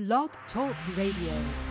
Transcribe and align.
Blog 0.00 0.30
Talk 0.54 0.74
Radio. 0.96 1.69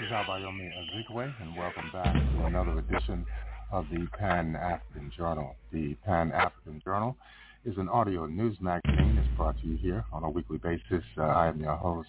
Is 0.00 0.10
Abayomi 0.10 0.70
Azikiwe, 0.72 1.32
and 1.40 1.56
welcome 1.56 1.88
back 1.92 2.12
to 2.14 2.44
another 2.46 2.78
edition 2.80 3.24
of 3.70 3.86
the 3.92 4.06
Pan-African 4.18 5.12
Journal. 5.16 5.54
The 5.72 5.94
Pan-African 6.04 6.82
Journal 6.84 7.16
is 7.64 7.76
an 7.78 7.88
audio 7.88 8.26
news 8.26 8.56
magazine. 8.60 9.16
It's 9.18 9.36
brought 9.36 9.56
to 9.60 9.66
you 9.68 9.76
here 9.76 10.04
on 10.12 10.24
a 10.24 10.28
weekly 10.28 10.58
basis. 10.58 11.04
Uh, 11.16 11.22
I 11.22 11.46
am 11.46 11.60
your 11.60 11.76
host, 11.76 12.08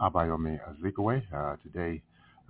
Abayomi 0.00 0.58
Azikiwe. 0.70 1.22
Uh, 1.30 1.56
today 1.62 2.00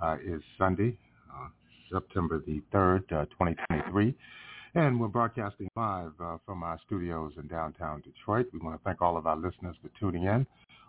uh, 0.00 0.16
is 0.24 0.40
Sunday, 0.56 0.96
uh, 1.28 1.48
September 1.92 2.40
the 2.46 2.62
3rd, 2.72 3.08
2023. 3.08 4.08
Uh, 4.08 4.78
and 4.78 5.00
we're 5.00 5.08
broadcasting 5.08 5.68
live 5.74 6.12
uh, 6.20 6.36
from 6.46 6.62
our 6.62 6.78
studios 6.86 7.32
in 7.36 7.48
downtown 7.48 8.00
Detroit. 8.02 8.46
We 8.52 8.60
want 8.60 8.78
to 8.78 8.84
thank 8.84 9.02
all 9.02 9.16
of 9.16 9.26
our 9.26 9.36
listeners 9.36 9.74
for 9.82 9.90
tuning 9.98 10.24
in 10.24 10.46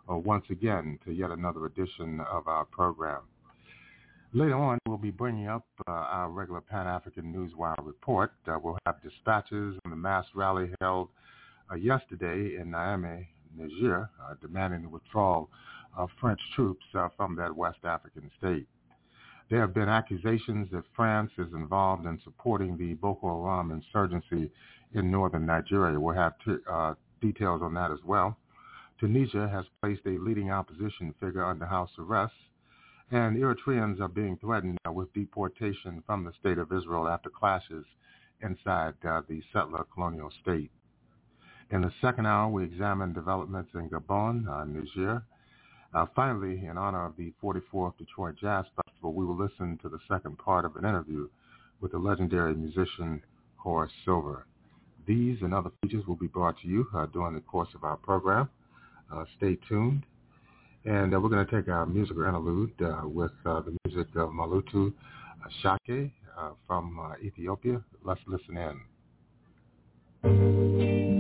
once 0.07 0.45
again 0.51 1.00
to 1.06 1.12
yet 1.12 1.31
another 1.31 1.65
edition 1.65 2.19
of 2.31 2.47
our 2.47 2.65
program. 2.65 3.21
Later 4.31 4.55
on, 4.57 4.77
we'll 4.87 4.97
be 4.99 5.09
bringing 5.09 5.47
up 5.47 5.65
uh, 5.87 5.91
our 5.91 6.29
regular 6.29 6.61
Pan-African 6.61 7.33
Newswire 7.33 7.83
report. 7.83 8.31
Uh, 8.47 8.59
we'll 8.61 8.77
have 8.85 9.01
dispatches 9.01 9.75
on 9.83 9.89
the 9.89 9.95
mass 9.95 10.23
rally 10.35 10.69
held 10.81 11.09
uh, 11.71 11.75
yesterday 11.75 12.55
in 12.61 12.69
Niamey, 12.71 13.25
Niger, 13.57 14.07
uh, 14.23 14.35
demanding 14.39 14.83
the 14.83 14.89
withdrawal 14.89 15.49
of 15.97 16.09
French 16.21 16.39
troops 16.55 16.85
uh, 16.93 17.09
from 17.17 17.35
that 17.37 17.55
West 17.55 17.79
African 17.83 18.29
state. 18.37 18.67
There 19.49 19.61
have 19.61 19.73
been 19.73 19.89
accusations 19.89 20.67
that 20.73 20.83
France 20.95 21.31
is 21.39 21.51
involved 21.53 22.05
in 22.05 22.19
supporting 22.23 22.77
the 22.77 22.93
Boko 22.93 23.43
Haram 23.43 23.71
insurgency 23.71 24.51
in 24.93 25.09
northern 25.09 25.47
Nigeria. 25.47 25.99
We'll 25.99 26.13
have 26.13 26.33
t- 26.45 26.57
uh, 26.71 26.93
details 27.19 27.63
on 27.63 27.73
that 27.73 27.89
as 27.89 27.99
well. 28.05 28.37
Tunisia 28.99 29.49
has 29.51 29.65
placed 29.81 30.05
a 30.05 30.19
leading 30.23 30.51
opposition 30.51 31.15
figure 31.19 31.43
under 31.43 31.65
house 31.65 31.89
arrest 31.97 32.33
and 33.11 33.38
Eritreans 33.38 34.00
are 34.00 34.07
being 34.07 34.38
threatened 34.38 34.77
with 34.91 35.13
deportation 35.13 36.03
from 36.06 36.23
the 36.23 36.33
state 36.39 36.57
of 36.57 36.71
Israel 36.71 37.07
after 37.07 37.29
clashes 37.29 37.85
inside 38.41 38.94
uh, 39.07 39.21
the 39.27 39.41
settler 39.51 39.85
colonial 39.94 40.31
state. 40.41 40.71
In 41.71 41.81
the 41.81 41.91
second 42.01 42.25
hour, 42.25 42.50
we 42.50 42.63
examine 42.63 43.13
developments 43.13 43.71
in 43.73 43.89
Gabon, 43.89 44.47
uh, 44.47 44.63
Niger. 44.65 45.23
Uh, 45.94 46.06
finally, 46.15 46.65
in 46.65 46.77
honor 46.77 47.06
of 47.06 47.15
the 47.17 47.33
44th 47.44 47.97
Detroit 47.97 48.35
Jazz 48.39 48.65
Festival, 48.75 49.13
we 49.13 49.25
will 49.25 49.38
listen 49.38 49.77
to 49.81 49.89
the 49.89 50.00
second 50.07 50.38
part 50.38 50.65
of 50.65 50.75
an 50.75 50.85
interview 50.85 51.27
with 51.81 51.91
the 51.91 51.97
legendary 51.97 52.53
musician 52.53 53.21
Horace 53.55 53.91
Silver. 54.05 54.45
These 55.07 55.41
and 55.41 55.53
other 55.53 55.71
features 55.81 56.05
will 56.07 56.15
be 56.15 56.27
brought 56.27 56.59
to 56.59 56.67
you 56.67 56.88
uh, 56.94 57.07
during 57.07 57.33
the 57.33 57.41
course 57.41 57.69
of 57.73 57.83
our 57.83 57.97
program. 57.97 58.50
Uh, 59.12 59.25
stay 59.38 59.57
tuned. 59.67 60.05
And 60.85 61.13
uh, 61.13 61.19
we're 61.19 61.29
going 61.29 61.45
to 61.45 61.51
take 61.55 61.67
a 61.67 61.85
musical 61.85 62.23
interlude 62.23 62.71
uh, 62.81 63.01
with 63.07 63.31
uh, 63.45 63.61
the 63.61 63.75
music 63.85 64.07
of 64.15 64.29
Mulatu 64.29 64.93
Astatke 65.45 66.11
uh, 66.37 66.51
from 66.67 66.99
uh, 66.99 67.13
Ethiopia. 67.21 67.81
Let's 68.03 68.21
listen 68.27 68.57
in. 70.23 71.19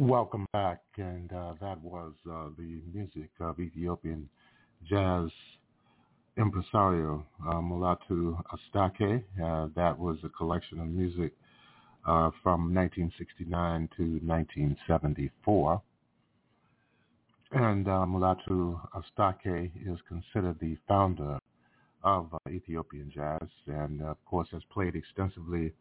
Welcome 0.00 0.46
back, 0.54 0.80
and 0.96 1.30
uh, 1.30 1.52
that 1.60 1.78
was 1.82 2.14
uh, 2.26 2.46
the 2.56 2.80
music 2.90 3.28
of 3.38 3.60
Ethiopian 3.60 4.30
jazz 4.88 5.28
impresario 6.38 7.22
uh, 7.46 7.56
Mulatu 7.56 8.42
Astatke. 8.50 9.22
Uh, 9.44 9.68
that 9.76 9.98
was 9.98 10.16
a 10.24 10.30
collection 10.30 10.80
of 10.80 10.86
music 10.86 11.34
uh, 12.06 12.30
from 12.42 12.72
1969 12.74 13.90
to 13.98 14.02
1974. 14.24 15.82
And 17.52 17.86
uh, 17.86 18.06
Mulatu 18.08 18.80
Astatke 18.96 19.70
is 19.86 19.98
considered 20.08 20.58
the 20.60 20.78
founder 20.88 21.38
of 22.02 22.32
uh, 22.32 22.38
Ethiopian 22.48 23.12
jazz 23.14 23.50
and, 23.66 24.00
of 24.00 24.16
course, 24.24 24.48
has 24.52 24.62
played 24.72 24.94
extensively 24.96 25.74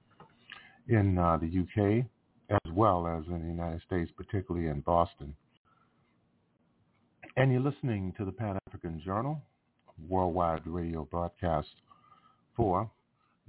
in 0.89 1.15
the 1.15 2.01
UK 2.01 2.05
as 2.50 2.72
well 2.74 3.08
as 3.08 3.26
in 3.28 3.41
the 3.41 3.47
United 3.47 3.82
States, 3.86 4.12
particularly 4.16 4.68
in 4.68 4.82
Boston. 4.82 5.36
And 7.38 7.52
you're 7.52 7.62
listening 7.62 8.14
to 8.18 8.26
the 8.26 8.32
Pan-African 8.32 9.02
Journal, 9.06 9.41
worldwide 10.08 10.66
radio 10.66 11.06
broadcast 11.06 11.68
for 12.56 12.89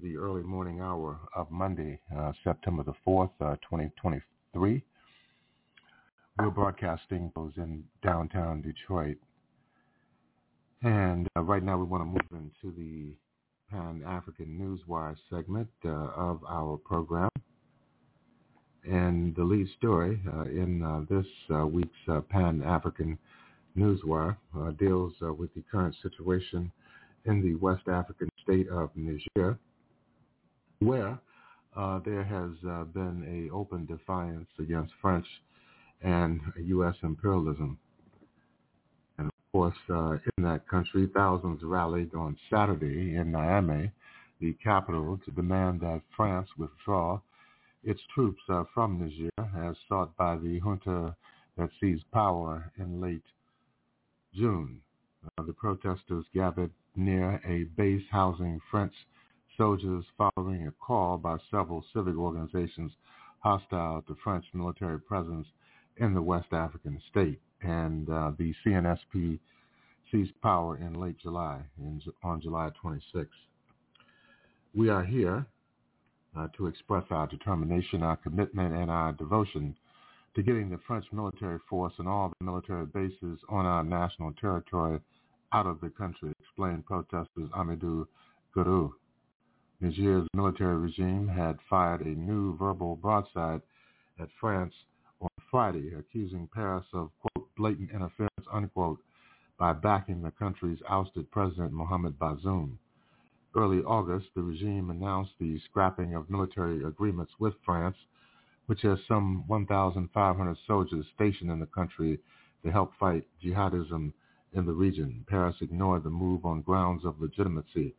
the 0.03 0.17
early 0.17 0.43
morning 0.43 0.81
hour 0.81 1.19
of 1.35 1.51
Monday, 1.51 2.01
uh, 2.17 2.33
September 2.45 2.83
the 2.83 2.95
4th, 3.07 3.31
uh, 3.41 3.57
2023. 3.57 4.83
We're 6.39 6.51
broadcasting 6.51 7.31
those 7.35 7.53
in 7.57 7.85
downtown 8.03 8.63
Detroit. 8.63 9.17
And 10.83 11.29
uh, 11.37 11.43
right 11.43 11.63
now 11.63 11.77
we 11.77 11.85
want 11.85 12.03
to 12.03 12.07
move 12.07 12.43
into 12.63 12.75
the 12.77 13.15
Pan-African 13.71 14.59
Newswire 14.89 15.17
segment 15.29 15.69
uh, 15.85 15.89
of 15.89 16.41
our 16.49 16.79
program. 16.79 17.29
And 18.89 19.35
the 19.37 19.45
lead 19.45 19.69
story 19.77 20.21
uh, 20.33 20.43
in 20.45 20.83
uh, 20.83 21.03
this 21.11 21.27
uh, 21.55 21.67
week's 21.67 21.91
uh, 22.09 22.21
Pan-African 22.23 23.19
Newswire 23.77 24.37
uh, 24.59 24.71
deals 24.73 25.13
uh, 25.23 25.33
with 25.33 25.53
the 25.55 25.63
current 25.71 25.95
situation 26.03 26.73
in 27.27 27.43
the 27.43 27.55
West 27.57 27.87
African 27.89 28.29
state 28.43 28.69
of 28.69 28.91
Niger, 28.97 29.59
where 30.79 31.19
there 32.05 32.25
has 32.25 32.51
been 32.95 33.49
a 33.51 33.55
open 33.55 33.85
defiance 33.85 34.49
against 34.59 34.93
French 35.03 35.27
and 36.01 36.41
U.S. 36.57 36.95
imperialism. 37.03 37.79
And 39.19 39.27
of 39.29 39.53
course, 39.53 39.77
in 40.37 40.43
that 40.45 40.67
country, 40.67 41.09
thousands 41.15 41.63
rallied 41.63 42.15
on 42.15 42.39
Saturday 42.49 43.15
in 43.17 43.33
Niamey, 43.33 43.93
the 44.41 44.55
capital, 44.65 45.21
to 45.27 45.31
demand 45.33 45.81
that 45.81 46.01
France 46.17 46.49
withdraw 46.57 47.21
its 47.83 48.01
troops 48.15 48.43
from 48.75 48.99
Niger 49.01 49.31
as 49.69 49.77
sought 49.89 50.17
by 50.17 50.37
the 50.37 50.61
junta 50.61 51.17
that 51.57 51.71
seized 51.81 52.11
power 52.13 52.73
in 52.79 53.01
late 53.01 53.25
June. 54.35 54.81
Uh, 55.39 55.43
the 55.43 55.53
protesters 55.53 56.25
gathered 56.35 56.71
near 56.97 57.41
a 57.47 57.65
base 57.77 58.05
housing 58.11 58.61
French 58.71 58.93
soldiers 59.57 60.05
following 60.17 60.67
a 60.67 60.73
call 60.73 61.19
by 61.19 61.37
several 61.51 61.85
civic 61.93 62.17
organizations 62.17 62.93
hostile 63.41 64.03
to 64.03 64.17
French 64.23 64.45
military 64.53 64.99
presence 64.99 65.47
in 65.97 66.15
the 66.15 66.23
West 66.23 66.53
African 66.53 67.01
state. 67.11 67.41
And 67.63 68.09
uh, 68.09 68.33
the 68.39 68.55
CNSP 68.65 69.39
seized 70.11 70.41
power 70.43 70.77
in 70.79 70.95
late 70.95 71.19
July, 71.19 71.61
in, 71.79 72.01
on 72.23 72.41
July 72.41 72.71
26. 72.81 73.29
We 74.75 74.89
are 74.89 75.05
here 75.05 75.47
uh, 76.37 76.49
to 76.57 76.67
express 76.67 77.05
our 77.11 77.27
determination, 77.27 78.03
our 78.03 78.17
commitment, 78.17 78.75
and 78.75 78.91
our 78.91 79.13
devotion 79.13 79.75
to 80.35 80.43
getting 80.43 80.71
the 80.71 80.79
French 80.87 81.05
military 81.13 81.59
force 81.69 81.93
and 81.99 82.07
all 82.07 82.33
the 82.39 82.45
military 82.45 82.87
bases 82.87 83.39
on 83.49 83.67
our 83.67 83.83
national 83.83 84.33
territory 84.35 85.01
out 85.53 85.67
of 85.67 85.81
the 85.81 85.91
country, 85.91 86.33
explained 86.41 86.87
protesters 86.87 87.51
Amadou 87.57 88.07
Gourou. 88.55 88.93
Niger's 89.81 90.29
military 90.35 90.77
regime 90.77 91.27
had 91.27 91.59
fired 91.69 92.03
a 92.03 92.09
new 92.11 92.57
verbal 92.57 92.97
broadside 92.97 93.63
at 94.21 94.29
France 94.41 94.75
on 95.21 95.29
Friday, 95.51 95.93
accusing 95.99 96.49
Paris 96.55 96.85
of, 96.93 97.11
quote, 97.21 97.49
blatant 97.57 97.91
interference, 97.91 98.47
unquote, 98.53 99.01
by 99.59 99.73
backing 99.73 100.23
the 100.23 100.31
country's 100.33 100.79
ousted 100.89 101.31
president 101.31 101.73
Mohamed 101.73 102.19
Bazoum 102.19 102.77
early 103.57 103.79
August, 103.79 104.29
the 104.35 104.43
regime 104.43 104.91
announced 104.91 105.33
the 105.39 105.59
scrapping 105.61 106.15
of 106.15 106.31
military 106.31 106.85
agreements 106.85 107.33
with 107.39 107.55
France, 107.65 107.97
which 108.67 108.83
has 108.83 108.99
some 109.09 109.47
1,500 109.49 110.57
soldiers 110.67 111.07
stationed 111.15 111.51
in 111.51 111.61
the 111.61 111.67
country 111.67 112.21
to 112.63 112.71
help 112.71 112.93
fight 112.99 113.27
jihadism 113.43 114.13
in 114.53 114.67
the 114.67 114.73
region. 114.73 115.25
Paris 115.29 115.57
ignored 115.61 116.05
the 116.05 116.11
move 116.11 116.45
on 116.45 116.63
grounds 116.63 117.05
of 117.05 117.21
legitimacy. 117.21 117.95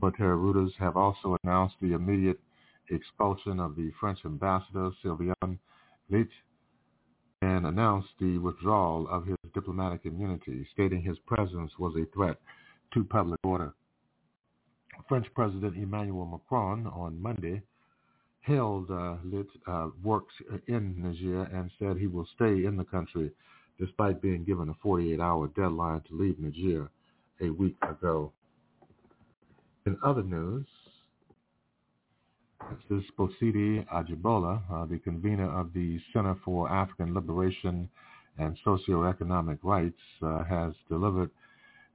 Military 0.00 0.36
rulers 0.36 0.72
have 0.78 0.96
also 0.96 1.36
announced 1.42 1.76
the 1.80 1.92
immediate 1.92 2.40
expulsion 2.90 3.60
of 3.60 3.76
the 3.76 3.90
French 4.00 4.18
ambassador 4.24 4.90
Sylvain 5.02 5.34
Itté 6.10 6.28
and 7.42 7.66
announced 7.66 8.08
the 8.18 8.38
withdrawal 8.38 9.06
of 9.08 9.26
his 9.26 9.36
diplomatic 9.54 10.06
immunity, 10.06 10.66
stating 10.72 11.02
his 11.02 11.18
presence 11.26 11.70
was 11.78 11.94
a 11.96 12.06
threat 12.14 12.38
to 12.94 13.04
public 13.04 13.38
order. 13.44 13.74
French 15.08 15.26
President 15.34 15.76
Emmanuel 15.76 16.26
Macron 16.26 16.86
on 16.88 17.20
Monday 17.20 17.62
hailed 18.40 18.90
uh, 18.90 19.16
Lit 19.24 19.46
uh, 19.66 19.88
works 20.02 20.34
in 20.68 20.94
Niger 21.02 21.42
and 21.44 21.70
said 21.78 21.96
he 21.96 22.06
will 22.06 22.26
stay 22.34 22.64
in 22.64 22.76
the 22.76 22.84
country 22.84 23.30
despite 23.78 24.22
being 24.22 24.44
given 24.44 24.68
a 24.70 24.86
48-hour 24.86 25.48
deadline 25.48 26.00
to 26.08 26.14
leave 26.16 26.38
Niger 26.38 26.88
a 27.42 27.50
week 27.50 27.76
ago. 27.82 28.32
In 29.84 29.98
other 30.02 30.22
news, 30.22 30.66
this 32.88 32.98
is 33.02 33.04
Bosidi 33.18 33.86
Ajibola, 33.88 34.62
uh, 34.72 34.86
the 34.86 34.98
convener 34.98 35.50
of 35.50 35.72
the 35.74 36.00
Center 36.12 36.34
for 36.44 36.70
African 36.70 37.14
Liberation 37.14 37.88
and 38.38 38.56
Socioeconomic 38.66 39.58
Rights, 39.62 40.00
uh, 40.22 40.42
has 40.44 40.72
delivered 40.88 41.30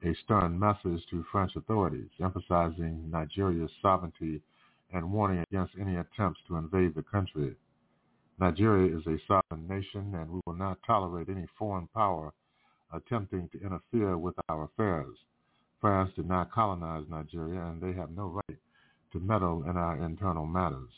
a 0.04 0.16
stern 0.24 0.58
message 0.58 1.06
to 1.10 1.24
French 1.32 1.56
authorities, 1.56 2.10
emphasizing 2.24 3.10
Nigeria's 3.12 3.70
sovereignty 3.82 4.42
and 4.94 5.12
warning 5.12 5.44
against 5.52 5.74
any 5.80 5.98
attempts 5.98 6.40
to 6.48 6.58
invade 6.58 6.96
the 6.96 7.04
country. 7.04 7.56
Nigeria 8.40 8.98
is 8.98 9.06
a 9.06 9.18
sovereign 9.28 9.68
nation, 9.68 10.16
and 10.16 10.30
we 10.30 10.42
will 10.46 10.56
not 10.56 10.80
tolerate 10.86 11.30
any 11.30 11.46
foreign 11.58 11.88
power 11.94 12.34
attempting 12.94 13.48
to 13.50 13.62
interfere 13.62 14.18
with 14.18 14.34
our 14.50 14.64
affairs. 14.64 15.16
France 15.80 16.12
did 16.16 16.28
not 16.28 16.52
colonize 16.52 17.06
Nigeria, 17.10 17.62
and 17.62 17.82
they 17.82 17.94
have 17.94 18.10
no 18.12 18.42
right 18.48 18.60
to 19.14 19.20
meddle 19.20 19.64
in 19.70 19.78
our 19.78 20.04
internal 20.04 20.46
matters. 20.46 20.90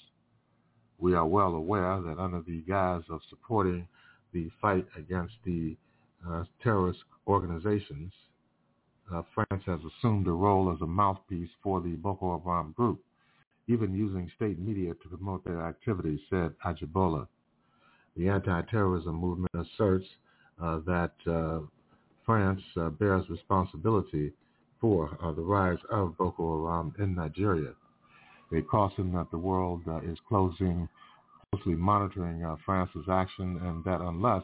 We 0.98 1.14
are 1.14 1.26
well 1.26 1.56
aware 1.56 2.02
that 2.02 2.20
under 2.20 2.42
the 2.42 2.62
guise 2.62 3.04
of 3.10 3.22
supporting 3.30 3.88
the 4.32 4.50
fight 4.62 4.88
against 4.98 5.36
the 5.46 5.76
uh, 6.28 6.46
terrorist 6.64 7.00
organizations, 7.28 8.14
uh, 9.12 9.22
France 9.34 9.64
has 9.66 9.80
assumed 9.98 10.28
a 10.28 10.32
role 10.32 10.72
as 10.74 10.82
a 10.82 10.88
mouthpiece 10.88 11.50
for 11.62 11.82
the 11.82 11.94
Boko 11.96 12.42
Haram 12.44 12.74
group, 12.76 13.02
even 13.68 13.94
using 13.94 14.32
state 14.36 14.60
media 14.60 14.94
to 14.94 15.10
promote 15.10 15.44
their 15.44 15.62
activities, 15.62 16.20
said 16.30 16.54
Ajibola. 16.66 17.28
The 18.16 18.30
anti-terrorism 18.30 19.16
movement 19.16 19.52
asserts 19.56 20.06
uh, 20.62 20.80
that 20.86 21.14
uh, 21.28 21.60
France 22.26 22.62
uh, 22.78 22.90
bears 22.90 23.26
responsibility 23.30 24.32
for 24.80 25.18
uh, 25.24 25.32
the 25.32 25.42
rise 25.42 25.80
of 25.90 26.18
Boko 26.18 26.66
Haram 26.68 26.94
in 27.00 27.16
Nigeria. 27.16 27.74
They 28.52 28.62
caution 28.62 29.12
that 29.14 29.32
the 29.32 29.38
world 29.38 29.82
uh, 29.88 30.02
is 30.02 30.18
closing, 30.28 30.88
closely 31.52 31.74
monitoring 31.74 32.46
France's 32.66 33.06
action 33.10 33.60
and 33.64 33.84
that 33.84 34.02
unless 34.02 34.44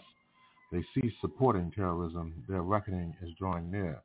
they 0.71 0.83
cease 0.93 1.13
supporting 1.21 1.71
terrorism, 1.71 2.33
their 2.47 2.61
reckoning 2.61 3.15
is 3.21 3.29
drawing 3.37 3.69
near. 3.71 4.01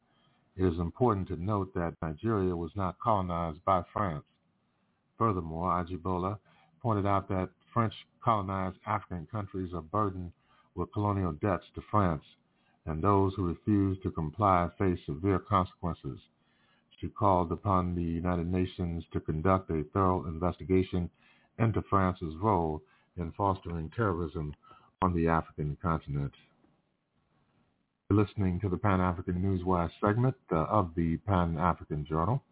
It 0.56 0.64
is 0.64 0.78
important 0.78 1.26
to 1.28 1.36
note 1.36 1.74
that 1.74 1.96
Nigeria 2.00 2.54
was 2.54 2.70
not 2.76 3.00
colonized 3.00 3.64
by 3.64 3.82
France. 3.92 4.24
Furthermore, 5.18 5.72
Ajibola 5.72 6.38
pointed 6.80 7.06
out 7.06 7.28
that 7.28 7.50
French 7.72 7.94
colonized 8.22 8.78
African 8.86 9.26
countries 9.26 9.74
are 9.74 9.82
burdened 9.82 10.32
with 10.76 10.92
colonial 10.92 11.32
debts 11.32 11.64
to 11.74 11.80
France, 11.90 12.22
and 12.86 13.02
those 13.02 13.34
who 13.34 13.48
refuse 13.48 13.98
to 14.02 14.12
comply 14.12 14.68
face 14.78 15.00
severe 15.06 15.40
consequences. 15.40 16.20
She 17.00 17.08
called 17.08 17.50
upon 17.50 17.94
the 17.96 18.02
United 18.02 18.46
Nations 18.46 19.04
to 19.12 19.20
conduct 19.20 19.70
a 19.70 19.82
thorough 19.92 20.26
investigation 20.26 21.10
into 21.58 21.82
France's 21.82 22.36
role 22.36 22.80
in 23.16 23.32
fostering 23.32 23.90
terrorism 23.90 24.54
on 25.02 25.12
the 25.14 25.26
African 25.26 25.76
continent. 25.82 26.32
You're 28.10 28.22
listening 28.22 28.60
to 28.60 28.68
the 28.68 28.76
Pan-African 28.76 29.36
Newswire 29.36 29.90
segment 29.98 30.34
uh, 30.52 30.56
of 30.64 30.90
the 30.94 31.16
Pan-African 31.26 32.04
Journal. 32.04 32.42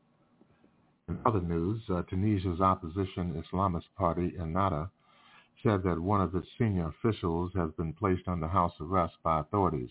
In 1.10 1.18
other 1.26 1.42
news, 1.42 1.82
uh, 1.90 2.00
Tunisia's 2.08 2.62
opposition 2.62 3.44
Islamist 3.52 3.84
party, 3.98 4.32
Ennahda, 4.40 4.88
said 5.62 5.82
that 5.82 6.00
one 6.00 6.22
of 6.22 6.34
its 6.34 6.46
senior 6.58 6.88
officials 6.88 7.50
has 7.54 7.70
been 7.72 7.92
placed 7.92 8.26
under 8.28 8.48
house 8.48 8.72
arrest 8.80 9.12
by 9.22 9.40
authorities 9.40 9.90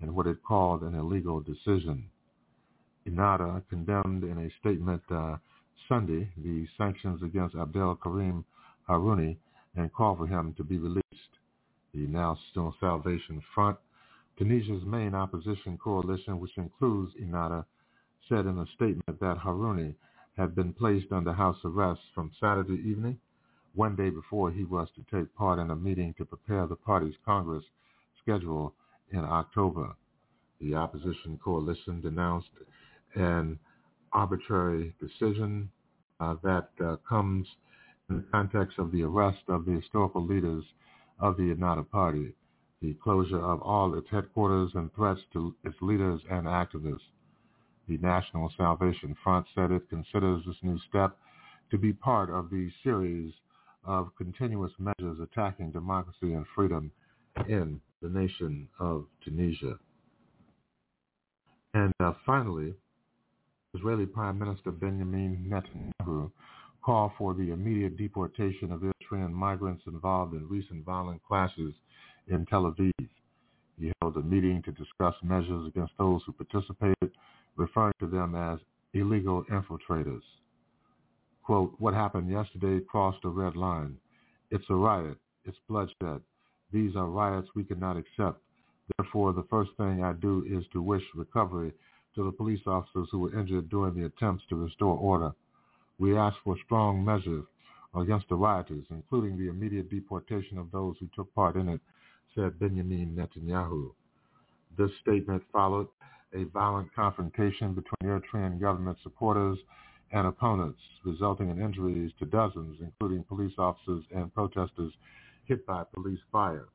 in 0.00 0.14
what 0.14 0.28
it 0.28 0.44
called 0.44 0.82
an 0.82 0.94
illegal 0.94 1.40
decision. 1.40 2.04
Ennahda 3.04 3.64
condemned 3.68 4.22
in 4.22 4.38
a 4.38 4.60
statement 4.60 5.02
uh, 5.10 5.38
Sunday 5.88 6.30
the 6.36 6.68
sanctions 6.78 7.20
against 7.24 7.56
Abdel 7.56 7.98
Karim 8.00 8.44
Harouni 8.88 9.38
and 9.74 9.92
called 9.92 10.18
for 10.18 10.28
him 10.28 10.54
to 10.56 10.62
be 10.62 10.78
released. 10.78 11.02
The 11.94 12.06
National 12.06 12.76
Salvation 12.78 13.42
Front, 13.52 13.76
Tunisia's 14.40 14.82
main 14.86 15.14
opposition 15.14 15.76
coalition, 15.76 16.40
which 16.40 16.56
includes 16.56 17.12
Ennahda, 17.20 17.62
said 18.26 18.46
in 18.46 18.58
a 18.58 18.64
statement 18.74 19.20
that 19.20 19.36
Harouni 19.36 19.94
had 20.38 20.54
been 20.54 20.72
placed 20.72 21.12
under 21.12 21.30
house 21.30 21.58
arrest 21.62 22.00
from 22.14 22.32
Saturday 22.40 22.80
evening, 22.88 23.18
one 23.74 23.94
day 23.94 24.08
before 24.08 24.50
he 24.50 24.64
was 24.64 24.88
to 24.94 25.04
take 25.14 25.34
part 25.34 25.58
in 25.58 25.68
a 25.70 25.76
meeting 25.76 26.14
to 26.16 26.24
prepare 26.24 26.66
the 26.66 26.74
party's 26.74 27.16
Congress 27.22 27.64
schedule 28.22 28.72
in 29.12 29.18
October. 29.18 29.94
The 30.58 30.74
opposition 30.74 31.38
coalition 31.44 32.00
denounced 32.00 32.48
an 33.14 33.58
arbitrary 34.14 34.94
decision 34.98 35.68
uh, 36.18 36.36
that 36.42 36.70
uh, 36.82 36.96
comes 37.06 37.46
in 38.08 38.16
the 38.16 38.24
context 38.32 38.78
of 38.78 38.90
the 38.90 39.02
arrest 39.02 39.42
of 39.48 39.66
the 39.66 39.72
historical 39.72 40.24
leaders 40.24 40.64
of 41.18 41.36
the 41.36 41.54
Ennahda 41.54 41.90
Party, 41.90 42.32
the 42.82 42.94
closure 43.02 43.40
of 43.40 43.60
all 43.62 43.94
its 43.96 44.08
headquarters 44.10 44.70
and 44.74 44.92
threats 44.94 45.20
to 45.32 45.54
its 45.64 45.76
leaders 45.80 46.20
and 46.30 46.46
activists. 46.46 47.00
The 47.88 47.98
National 47.98 48.50
Salvation 48.56 49.16
Front 49.22 49.46
said 49.54 49.70
it 49.70 49.88
considers 49.90 50.42
this 50.46 50.56
new 50.62 50.78
step 50.88 51.16
to 51.70 51.78
be 51.78 51.92
part 51.92 52.30
of 52.30 52.50
the 52.50 52.70
series 52.82 53.32
of 53.84 54.10
continuous 54.16 54.72
measures 54.78 55.18
attacking 55.20 55.72
democracy 55.72 56.32
and 56.34 56.44
freedom 56.54 56.90
in 57.48 57.80
the 58.02 58.08
nation 58.08 58.68
of 58.78 59.06
Tunisia. 59.24 59.78
And 61.74 61.92
uh, 62.00 62.12
finally, 62.26 62.74
Israeli 63.74 64.06
Prime 64.06 64.38
Minister 64.38 64.70
Benjamin 64.70 65.46
Netanyahu 65.48 66.30
called 66.82 67.12
for 67.18 67.34
the 67.34 67.52
immediate 67.52 67.96
deportation 67.96 68.72
of 68.72 68.80
Eritrean 68.80 69.30
migrants 69.30 69.82
involved 69.86 70.34
in 70.34 70.48
recent 70.48 70.84
violent 70.84 71.22
clashes 71.22 71.74
in 72.28 72.46
Tel 72.46 72.64
Aviv. 72.64 73.08
He 73.78 73.92
held 74.00 74.16
a 74.16 74.22
meeting 74.22 74.62
to 74.62 74.72
discuss 74.72 75.14
measures 75.22 75.66
against 75.66 75.92
those 75.98 76.22
who 76.26 76.32
participated, 76.32 77.10
referring 77.56 77.94
to 78.00 78.06
them 78.06 78.34
as 78.34 78.58
illegal 78.92 79.44
infiltrators. 79.44 80.22
Quote, 81.42 81.74
what 81.78 81.94
happened 81.94 82.30
yesterday 82.30 82.84
crossed 82.84 83.24
a 83.24 83.28
red 83.28 83.56
line. 83.56 83.96
It's 84.50 84.64
a 84.68 84.74
riot. 84.74 85.16
It's 85.44 85.56
bloodshed. 85.68 86.20
These 86.72 86.94
are 86.96 87.06
riots 87.06 87.48
we 87.54 87.64
cannot 87.64 87.96
accept. 87.96 88.40
Therefore, 88.96 89.32
the 89.32 89.46
first 89.50 89.70
thing 89.76 90.02
I 90.02 90.12
do 90.12 90.44
is 90.48 90.64
to 90.72 90.82
wish 90.82 91.02
recovery 91.14 91.72
to 92.14 92.24
the 92.24 92.32
police 92.32 92.60
officers 92.66 93.08
who 93.10 93.20
were 93.20 93.38
injured 93.38 93.70
during 93.70 93.94
the 93.94 94.06
attempts 94.06 94.44
to 94.48 94.56
restore 94.56 94.96
order. 94.96 95.32
We 95.98 96.16
ask 96.16 96.36
for 96.44 96.56
strong 96.64 97.04
measures 97.04 97.44
against 97.94 98.28
the 98.28 98.36
rioters, 98.36 98.84
including 98.90 99.38
the 99.38 99.48
immediate 99.48 99.90
deportation 99.90 100.58
of 100.58 100.70
those 100.70 100.96
who 100.98 101.08
took 101.14 101.32
part 101.34 101.56
in 101.56 101.68
it, 101.68 101.80
said 102.34 102.58
Benjamin 102.58 103.16
Netanyahu. 103.16 103.90
This 104.78 104.90
statement 105.02 105.42
followed 105.52 105.88
a 106.32 106.44
violent 106.44 106.94
confrontation 106.94 107.74
between 107.74 108.04
Eritrean 108.04 108.60
government 108.60 108.98
supporters 109.02 109.58
and 110.12 110.26
opponents, 110.26 110.80
resulting 111.04 111.50
in 111.50 111.60
injuries 111.60 112.12
to 112.18 112.24
dozens, 112.26 112.78
including 112.80 113.24
police 113.24 113.54
officers 113.58 114.04
and 114.14 114.32
protesters 114.34 114.92
hit 115.44 115.66
by 115.66 115.82
police 115.94 116.20
fire. 116.30 116.66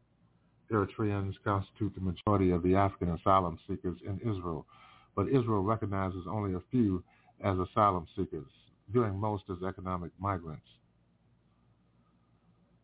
Eritreans 0.72 1.34
constitute 1.44 1.94
the 1.96 2.02
majority 2.02 2.52
of 2.52 2.64
the 2.64 2.76
African 2.76 3.12
asylum 3.12 3.60
seekers 3.68 3.98
in 4.06 4.20
Israel, 4.20 4.66
but 5.16 5.28
Israel 5.28 5.62
recognizes 5.62 6.26
only 6.28 6.54
a 6.56 6.62
few 6.72 7.04
as 7.44 7.58
asylum 7.58 8.08
seekers, 8.16 8.50
viewing 8.90 9.18
most 9.18 9.44
as 9.50 9.64
economic 9.68 10.12
migrants. 10.20 10.66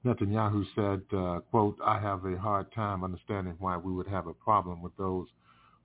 Netanyahu 0.06 0.66
said, 0.76 1.02
uh, 1.16 1.40
quote, 1.52 1.78
I 1.86 2.00
have 2.00 2.26
a 2.26 2.38
hard 2.38 2.72
time 2.74 3.04
understanding 3.04 3.56
why 3.60 3.78
we 3.78 3.94
would 3.94 4.08
have 4.08 4.28
a 4.28 4.34
problem 4.34 4.82
with 4.82 4.96
those 4.98 5.28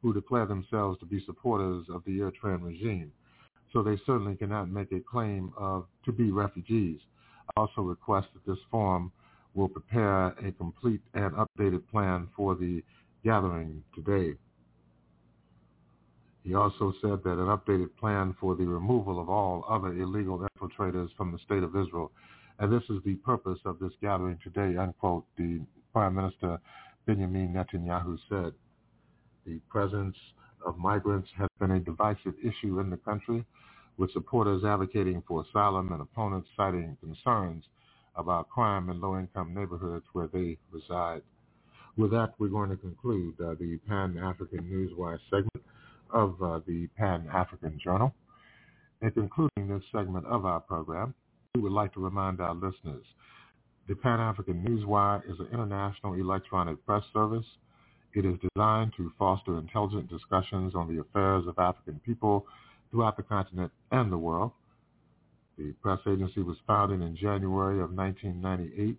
who 0.01 0.15
declare 0.15 0.47
themselves 0.47 0.99
to 1.01 1.07
be 1.07 1.23
supporters 1.27 1.85
of 1.91 2.03
the 2.07 2.19
Eritrean 2.19 2.63
regime. 2.63 3.13
So 3.73 3.83
they 3.83 3.99
certainly 4.07 4.37
cannot 4.37 4.71
make 4.71 4.91
a 4.93 5.01
claim 5.01 5.53
of 5.57 5.87
to 6.05 6.13
be 6.13 6.31
refugees. 6.31 7.01
I 7.57 7.61
also 7.61 7.83
request 7.83 8.29
that 8.33 8.51
this 8.51 8.63
forum 8.71 9.13
will 9.55 9.69
prepare 9.69 10.29
a 10.29 10.53
complete 10.57 11.01
and 11.15 11.33
updated 11.33 11.83
plan 11.91 12.29
for 12.35 12.55
the 12.55 12.83
gathering 13.25 13.83
today. 13.95 14.35
He 16.43 16.55
also 16.55 16.93
said 17.03 17.25
that 17.25 17.39
an 17.41 17.49
updated 17.49 17.91
plan 17.99 18.35
for 18.41 18.55
the 18.55 18.67
removal 18.67 19.21
of 19.21 19.29
all 19.29 19.65
other 19.69 19.89
illegal 19.89 20.47
infiltrators 20.61 21.09
from 21.17 21.33
the 21.33 21.39
state 21.39 21.65
of 21.65 21.75
Israel, 21.75 22.13
and 22.59 22.73
this 22.73 22.83
is 22.89 23.03
the 23.05 23.15
purpose 23.17 23.59
of 23.65 23.79
this 23.79 23.93
gathering 24.01 24.39
today, 24.43 24.77
unquote, 24.79 25.25
the 25.37 25.61
Prime 25.93 26.15
Minister 26.15 26.59
Benjamin 27.07 27.53
Netanyahu 27.55 28.19
said. 28.29 28.53
The 29.45 29.61
presence 29.69 30.17
of 30.65 30.77
migrants 30.79 31.29
has 31.39 31.49
been 31.61 31.71
a 31.71 31.81
divisive 31.81 32.35
issue 32.43 32.81
in 32.81 32.91
the 32.91 32.97
country, 32.97 33.45
with 33.97 34.13
supporters 34.13 34.65
advocating 34.65 35.23
for 35.27 35.45
asylum 35.49 35.93
and 35.93 36.03
opponents 36.03 36.49
citing 36.57 36.97
concerns 37.01 37.65
about 38.17 38.49
crime 38.49 38.91
in 38.91 39.01
low-income 39.01 39.55
neighborhoods 39.55 40.05
where 40.13 40.29
they 40.33 40.59
reside. 40.73 41.23
With 41.97 42.11
that, 42.11 42.35
we're 42.39 42.49
going 42.49 42.71
to 42.71 42.77
conclude 42.77 43.35
uh, 43.41 43.55
the 43.59 43.79
Pan-African 43.89 44.65
Newswire 44.65 45.19
segment 45.31 45.65
of 46.11 46.43
uh, 46.43 46.61
the 46.67 46.89
Pan-African 46.99 47.79
Journal. 47.83 48.15
In 49.03 49.11
concluding 49.11 49.69
this 49.69 49.83
segment 49.93 50.27
of 50.27 50.45
our 50.45 50.61
program, 50.61 51.15
we 51.57 51.63
would 51.63 51.73
like 51.73 51.95
to 51.95 52.05
remind 52.05 52.39
our 52.39 52.55
listeners 52.55 53.05
the 53.89 53.95
Pan-African 53.95 54.63
Newswire 54.63 55.23
is 55.31 55.39
an 55.41 55.47
international 55.53 56.15
electronic 56.15 56.85
press 56.85 57.03
service. 57.15 57.47
It 58.15 58.27
is 58.27 58.35
designed 58.55 58.93
to 58.99 59.11
foster 59.19 59.57
intelligent 59.57 60.11
discussions 60.11 60.75
on 60.75 60.95
the 60.95 61.01
affairs 61.01 61.45
of 61.47 61.59
African 61.59 61.99
people 62.05 62.47
throughout 62.91 63.17
the 63.17 63.23
continent 63.23 63.73
and 63.91 64.13
the 64.13 64.19
world. 64.19 64.51
The 65.57 65.73
press 65.81 66.01
agency 66.07 66.43
was 66.43 66.59
founded 66.67 67.01
in 67.01 67.17
January 67.17 67.81
of 67.81 67.93
1998. 67.93 68.99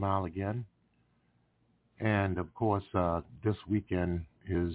Smile 0.00 0.24
Again. 0.24 0.64
And 2.00 2.38
of 2.38 2.54
course, 2.54 2.84
uh, 2.94 3.20
this 3.44 3.56
weekend 3.68 4.24
is 4.48 4.72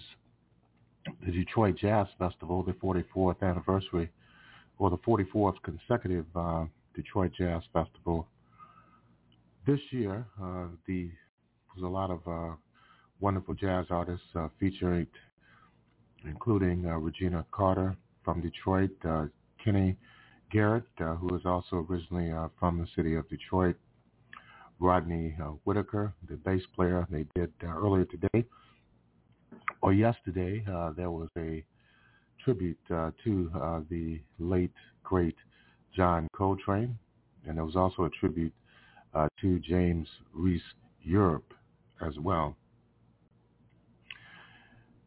the 1.25 1.31
Detroit 1.31 1.77
Jazz 1.81 2.05
Festival, 2.19 2.61
the 2.61 2.73
44th 2.73 3.41
anniversary, 3.41 4.11
or 4.77 4.91
the 4.91 4.99
44th 4.99 5.55
consecutive 5.63 6.27
uh, 6.35 6.65
Detroit 6.95 7.31
Jazz 7.35 7.63
Festival. 7.73 8.27
This 9.65 9.79
year, 9.89 10.27
uh, 10.39 10.67
the 10.85 11.09
was 11.75 11.83
a 11.83 11.87
lot 11.87 12.11
of 12.11 12.19
uh, 12.27 12.55
wonderful 13.19 13.55
jazz 13.55 13.87
artists 13.89 14.27
uh, 14.35 14.47
featured, 14.59 15.07
including 16.23 16.85
uh, 16.85 16.97
Regina 16.99 17.43
Carter 17.51 17.97
from 18.23 18.41
Detroit, 18.41 18.91
Kenny 19.63 19.97
Garrett, 20.51 20.85
who 20.97 21.35
is 21.35 21.41
also 21.45 21.83
originally 21.89 22.31
from 22.59 22.77
the 22.77 22.87
city 22.95 23.15
of 23.15 23.27
Detroit, 23.27 23.75
Rodney 24.79 25.35
uh, 25.41 25.51
Whitaker, 25.63 26.13
the 26.29 26.35
bass 26.35 26.61
player. 26.75 27.07
They 27.09 27.25
did 27.35 27.51
uh, 27.63 27.67
earlier 27.67 28.05
today 28.05 28.45
or 29.81 29.93
yesterday. 29.93 30.63
Uh, 30.71 30.91
there 30.91 31.11
was 31.11 31.29
a 31.37 31.63
tribute 32.43 32.77
uh, 32.93 33.11
to 33.23 33.51
uh, 33.55 33.79
the 33.89 34.19
late 34.39 34.73
great 35.03 35.35
John 35.95 36.27
Coltrane, 36.35 36.97
and 37.47 37.57
there 37.57 37.65
was 37.65 37.75
also 37.75 38.03
a 38.03 38.09
tribute 38.09 38.53
uh, 39.13 39.27
to 39.41 39.59
James 39.59 40.07
Reese 40.33 40.61
Europe 41.01 41.53
as 42.05 42.17
well. 42.19 42.55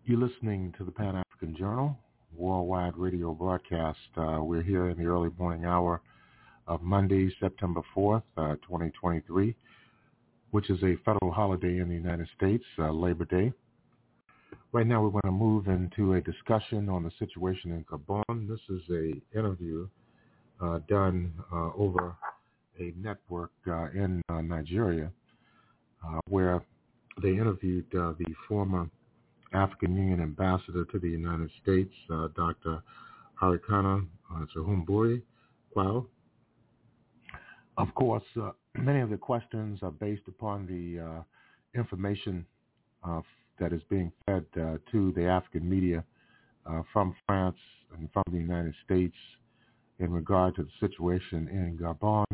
You're 0.04 0.18
listening 0.18 0.72
to 0.78 0.84
the 0.84 0.90
Pan 0.90 1.16
African 1.16 1.54
Journal 1.54 1.98
worldwide 2.34 2.96
radio 2.96 3.34
broadcast. 3.34 3.98
Uh, 4.16 4.38
we're 4.40 4.62
here 4.62 4.88
in 4.88 4.96
the 4.96 5.04
early 5.04 5.30
morning 5.38 5.64
hour 5.64 6.00
of 6.68 6.82
Monday, 6.82 7.34
September 7.40 7.80
4th, 7.96 8.22
uh, 8.36 8.54
2023, 8.62 9.54
which 10.50 10.70
is 10.70 10.80
a 10.82 10.96
federal 11.04 11.32
holiday 11.32 11.78
in 11.78 11.88
the 11.88 11.94
United 11.94 12.28
States, 12.36 12.64
uh, 12.78 12.90
Labor 12.90 13.24
Day. 13.24 13.52
Right 14.72 14.86
now, 14.86 15.02
we're 15.02 15.10
going 15.10 15.22
to 15.24 15.30
move 15.32 15.66
into 15.66 16.14
a 16.14 16.20
discussion 16.20 16.88
on 16.88 17.02
the 17.02 17.10
situation 17.18 17.72
in 17.72 17.84
Gabon. 17.84 18.48
This 18.48 18.60
is 18.68 18.82
a 18.90 19.36
interview 19.36 19.88
uh, 20.60 20.80
done 20.88 21.32
uh, 21.52 21.70
over 21.76 22.16
a 22.78 22.92
network 22.96 23.50
uh, 23.66 23.90
in 23.90 24.22
uh, 24.28 24.40
Nigeria 24.40 25.10
where 26.26 26.62
they 27.22 27.30
interviewed 27.30 27.84
the 27.90 28.34
former 28.46 28.88
African 29.52 29.96
Union 29.96 30.20
ambassador 30.20 30.84
to 30.84 30.98
the 30.98 31.08
United 31.08 31.50
States, 31.62 31.92
Dr. 32.36 32.82
Arikana 33.42 34.06
uh, 34.34 34.44
Quao. 35.72 36.06
Of 37.78 37.94
course, 37.94 38.24
many 38.74 39.00
of 39.00 39.08
the 39.08 39.16
questions 39.16 39.78
are 39.82 39.90
based 39.90 40.28
upon 40.28 40.66
the 40.66 41.24
information 41.78 42.44
that 43.58 43.72
is 43.72 43.82
being 43.88 44.12
fed 44.26 44.44
uh, 44.60 44.78
to 44.92 45.12
the 45.12 45.24
African 45.24 45.68
media 45.68 46.04
uh, 46.66 46.82
from 46.92 47.14
France 47.26 47.56
and 47.96 48.08
from 48.12 48.24
the 48.30 48.38
United 48.38 48.74
States 48.84 49.16
in 49.98 50.12
regard 50.12 50.54
to 50.56 50.62
the 50.62 50.70
situation 50.80 51.48
in 51.48 51.78
Gabon 51.80 52.24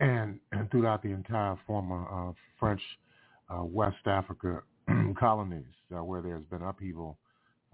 and, 0.00 0.38
and 0.52 0.70
throughout 0.70 1.02
the 1.02 1.10
entire 1.10 1.56
former 1.66 2.06
uh, 2.10 2.32
French 2.58 2.80
uh, 3.50 3.64
West 3.64 4.06
Africa 4.06 4.62
colonies 5.18 5.64
uh, 5.94 6.02
where 6.04 6.22
there's 6.22 6.44
been 6.44 6.62
upheaval 6.62 7.18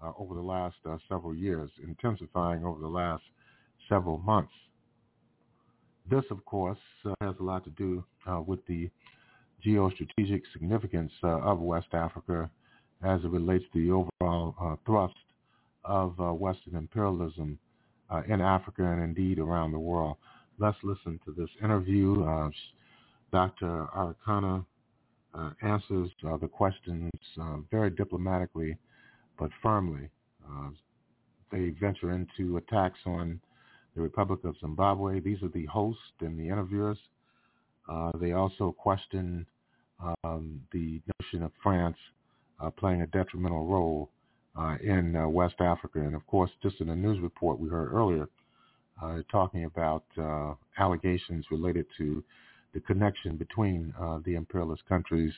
uh, 0.03 0.11
over 0.17 0.33
the 0.33 0.41
last 0.41 0.75
several 1.09 1.35
years, 1.35 1.69
intensifying 1.83 2.63
over 2.63 2.79
the 2.79 2.87
last 2.87 3.23
several 3.89 4.17
months. 4.19 4.53
This, 6.09 6.23
of 6.31 6.43
course, 6.45 6.77
has 7.21 7.35
a 7.39 7.43
lot 7.43 7.63
to 7.65 7.69
do 7.71 8.03
with 8.45 8.65
the 8.67 8.89
geostrategic 9.65 10.41
significance 10.53 11.11
uh, 11.23 11.39
of 11.41 11.59
West 11.59 11.87
Africa 11.93 12.49
as 13.03 13.23
it 13.23 13.29
relates 13.29 13.65
to 13.73 13.85
the 13.85 13.91
overall 13.91 14.55
uh, 14.61 14.75
thrust 14.85 15.15
of 15.85 16.19
uh, 16.19 16.33
Western 16.33 16.75
imperialism 16.75 17.57
uh, 18.09 18.21
in 18.27 18.41
Africa 18.41 18.83
and 18.83 19.01
indeed 19.01 19.39
around 19.39 19.71
the 19.71 19.79
world. 19.79 20.17
Let's 20.57 20.77
listen 20.83 21.19
to 21.25 21.31
this 21.31 21.49
interview. 21.63 22.23
Uh, 22.23 22.49
Dr. 23.31 23.87
Arikana 23.95 24.65
uh, 25.33 25.51
answers 25.61 26.09
the 26.41 26.47
questions 26.47 27.11
very 27.71 27.89
diplomatically 27.91 28.77
but 29.37 29.51
firmly. 29.61 30.09
they 31.51 31.69
venture 31.79 32.11
into 32.11 32.57
attacks 32.57 32.99
on 33.05 33.39
the 33.99 34.03
Republic 34.03 34.39
of 34.45 34.55
Zimbabwe. 34.61 35.19
These 35.19 35.43
are 35.43 35.49
the 35.49 35.65
hosts 35.65 36.01
and 36.21 36.39
the 36.39 36.47
interviewers. 36.47 36.97
Uh, 37.89 38.11
they 38.15 38.31
also 38.31 38.71
question 38.71 39.45
um, 40.23 40.61
the 40.71 41.01
notion 41.19 41.43
of 41.43 41.51
France 41.61 41.97
uh, 42.61 42.69
playing 42.69 43.01
a 43.01 43.07
detrimental 43.07 43.65
role 43.65 44.09
uh, 44.57 44.77
in 44.81 45.17
uh, 45.17 45.27
West 45.27 45.55
Africa. 45.59 45.99
And 45.99 46.15
of 46.15 46.25
course, 46.27 46.49
just 46.63 46.79
in 46.79 46.89
a 46.89 46.95
news 46.95 47.19
report 47.19 47.59
we 47.59 47.67
heard 47.67 47.91
earlier, 47.91 48.29
uh, 49.03 49.17
talking 49.29 49.65
about 49.65 50.05
uh, 50.17 50.53
allegations 50.77 51.45
related 51.51 51.85
to 51.97 52.23
the 52.73 52.79
connection 52.79 53.35
between 53.35 53.93
the 54.23 54.35
imperialist 54.35 54.83
countries 54.87 55.33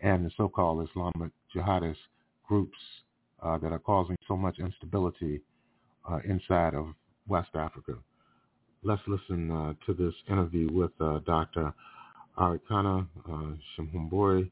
and 0.00 0.24
the 0.24 0.30
so-called 0.36 0.88
Islamic 0.88 1.32
jihadist 1.54 1.96
groups 2.46 2.78
that 3.42 3.72
are 3.72 3.80
causing 3.80 4.16
so 4.28 4.36
much 4.36 4.60
instability 4.60 5.40
inside 6.24 6.74
of 6.74 6.94
West 7.30 7.50
Africa. 7.54 7.94
Let's 8.82 9.02
listen 9.06 9.76
to 9.86 9.94
this 9.94 10.14
interview 10.28 10.68
with 10.72 10.90
Dr. 10.98 11.72
Arikana 12.38 13.06
uh, 13.28 13.52
Chihombori. 13.78 14.50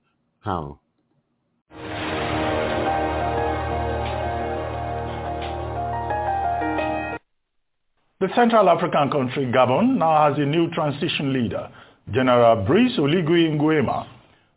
The 8.21 8.29
Central 8.35 8.69
African 8.69 9.11
country, 9.11 9.47
Gabon, 9.47 9.97
now 9.97 10.29
has 10.29 10.39
a 10.39 10.47
new 10.47 10.71
transition 10.71 11.33
leader, 11.33 11.71
General 12.13 12.65
Brice 12.65 12.99
Oligui 12.99 13.57
Nguema, 13.57 14.07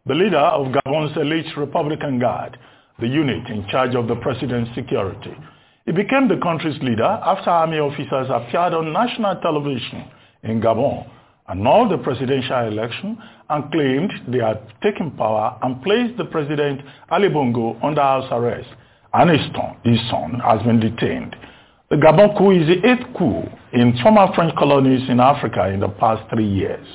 the 0.05 0.15
leader 0.15 0.37
of 0.37 0.73
Gabon's 0.73 1.15
elite 1.17 1.55
Republican 1.57 2.19
Guard, 2.19 2.57
the 2.99 3.07
unit 3.07 3.47
in 3.49 3.67
charge 3.69 3.95
of 3.95 4.07
the 4.07 4.15
president's 4.15 4.73
security. 4.75 5.35
He 5.85 5.91
became 5.91 6.27
the 6.27 6.37
country's 6.37 6.81
leader 6.81 7.03
after 7.03 7.49
army 7.49 7.79
officers 7.79 8.27
appeared 8.29 8.73
on 8.73 8.93
national 8.93 9.35
television 9.41 10.05
in 10.43 10.61
Gabon 10.61 11.09
annulled 11.51 11.91
the 11.91 11.97
presidential 11.97 12.67
election 12.67 13.17
and 13.49 13.71
claimed 13.71 14.11
they 14.27 14.39
had 14.39 14.61
taken 14.81 15.11
power 15.11 15.57
and 15.61 15.81
placed 15.83 16.17
the 16.17 16.25
president 16.25 16.81
Ali 17.09 17.27
Bongo 17.27 17.77
under 17.83 18.01
house 18.01 18.27
arrest. 18.31 18.69
And 19.13 19.29
his 19.29 19.41
son, 19.53 19.75
his 19.83 19.99
son 20.09 20.39
has 20.39 20.61
been 20.63 20.79
detained. 20.79 21.35
The 21.89 21.97
Gabon 21.97 22.37
coup 22.37 22.51
is 22.51 22.67
the 22.67 22.87
eighth 22.87 23.05
coup 23.17 23.43
in 23.73 23.97
former 24.01 24.33
French 24.33 24.55
colonies 24.55 25.09
in 25.09 25.19
Africa 25.19 25.67
in 25.67 25.81
the 25.81 25.89
past 25.89 26.23
three 26.29 26.47
years. 26.47 26.87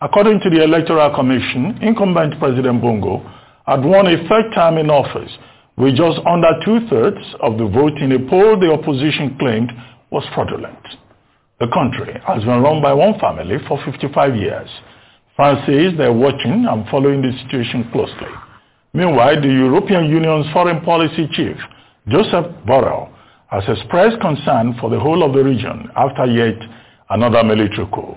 According 0.00 0.40
to 0.40 0.50
the 0.50 0.64
Electoral 0.64 1.14
Commission, 1.14 1.78
incumbent 1.82 2.38
President 2.40 2.80
Bongo 2.80 3.18
had 3.66 3.84
won 3.84 4.06
a 4.06 4.16
third 4.26 4.52
term 4.54 4.78
in 4.78 4.90
office 4.90 5.30
with 5.76 5.96
just 5.96 6.18
under 6.26 6.52
two-thirds 6.64 7.24
of 7.40 7.58
the 7.58 7.66
vote 7.66 7.96
in 7.98 8.12
a 8.12 8.18
poll 8.28 8.58
the 8.60 8.70
opposition 8.72 9.36
claimed 9.38 9.72
was 10.10 10.24
fraudulent. 10.34 10.84
The 11.60 11.68
country 11.68 12.20
has 12.26 12.44
been 12.44 12.60
run 12.60 12.82
by 12.82 12.92
one 12.92 13.18
family 13.18 13.56
for 13.68 13.78
55 13.84 14.36
years. 14.36 14.68
France 15.36 15.60
says 15.66 15.92
they're 15.96 16.12
watching 16.12 16.66
and 16.68 16.86
following 16.90 17.22
the 17.22 17.32
situation 17.44 17.88
closely. 17.92 18.32
Meanwhile, 18.92 19.40
the 19.40 19.48
European 19.48 20.04
Union's 20.04 20.52
foreign 20.52 20.82
policy 20.84 21.26
chief, 21.32 21.56
Joseph 22.08 22.52
Borrell, 22.66 23.08
has 23.48 23.64
expressed 23.68 24.20
concern 24.20 24.76
for 24.80 24.90
the 24.90 25.00
whole 25.00 25.22
of 25.22 25.32
the 25.32 25.42
region 25.42 25.88
after 25.96 26.26
yet 26.26 26.60
another 27.08 27.42
military 27.44 27.86
coup. 27.92 28.16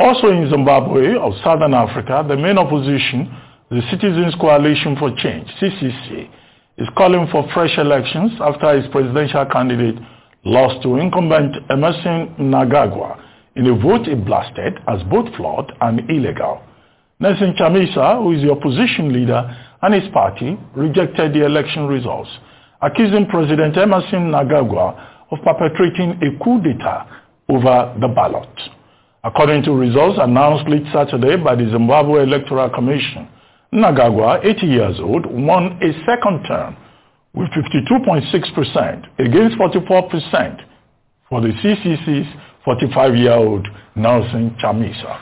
Also 0.00 0.28
in 0.28 0.50
Zimbabwe 0.50 1.16
of 1.16 1.32
Southern 1.42 1.74
Africa, 1.74 2.24
the 2.28 2.36
main 2.36 2.58
opposition, 2.58 3.34
the 3.70 3.82
Citizens 3.90 4.34
Coalition 4.40 4.96
for 4.96 5.10
Change, 5.16 5.48
CCC, 5.60 6.28
is 6.78 6.88
calling 6.96 7.26
for 7.30 7.46
fresh 7.52 7.76
elections 7.76 8.32
after 8.40 8.80
his 8.80 8.88
presidential 8.90 9.44
candidate 9.46 9.96
lost 10.44 10.82
to 10.82 10.96
incumbent 10.96 11.56
Emmerson 11.70 12.34
Mnangagwa 12.38 13.20
in 13.56 13.66
a 13.66 13.74
vote 13.74 14.06
he 14.06 14.14
blasted 14.14 14.74
as 14.86 15.02
both 15.10 15.34
flawed 15.36 15.72
and 15.80 16.08
illegal. 16.08 16.62
Nelson 17.20 17.54
Chamisa, 17.58 18.22
who 18.22 18.32
is 18.32 18.42
the 18.42 18.52
opposition 18.52 19.12
leader, 19.12 19.42
and 19.82 19.92
his 19.94 20.08
party 20.12 20.56
rejected 20.76 21.34
the 21.34 21.44
election 21.44 21.86
results, 21.88 22.30
accusing 22.80 23.26
President 23.26 23.76
Emmerson 23.76 24.30
Mnangagwa 24.30 24.94
of 25.32 25.38
perpetrating 25.42 26.12
a 26.22 26.42
coup 26.44 26.60
d'etat 26.62 27.06
over 27.48 27.94
the 28.00 28.08
ballot. 28.08 28.48
According 29.24 29.64
to 29.64 29.72
results 29.72 30.18
announced 30.22 30.68
late 30.70 30.86
Saturday 30.92 31.36
by 31.36 31.56
the 31.56 31.68
Zimbabwe 31.72 32.22
Electoral 32.22 32.70
Commission, 32.70 33.28
Mnangagwa, 33.72 34.44
80 34.44 34.66
years 34.66 35.00
old, 35.00 35.26
won 35.26 35.78
a 35.82 35.92
second 36.06 36.44
term 36.44 36.76
with 37.34 37.48
52.6% 37.50 39.18
against 39.18 39.58
44% 39.58 40.64
for 41.28 41.40
the 41.42 41.48
CCC's 41.48 42.26
45-year-old 42.66 43.68
Nelson 43.94 44.56
Chamisa. 44.62 45.20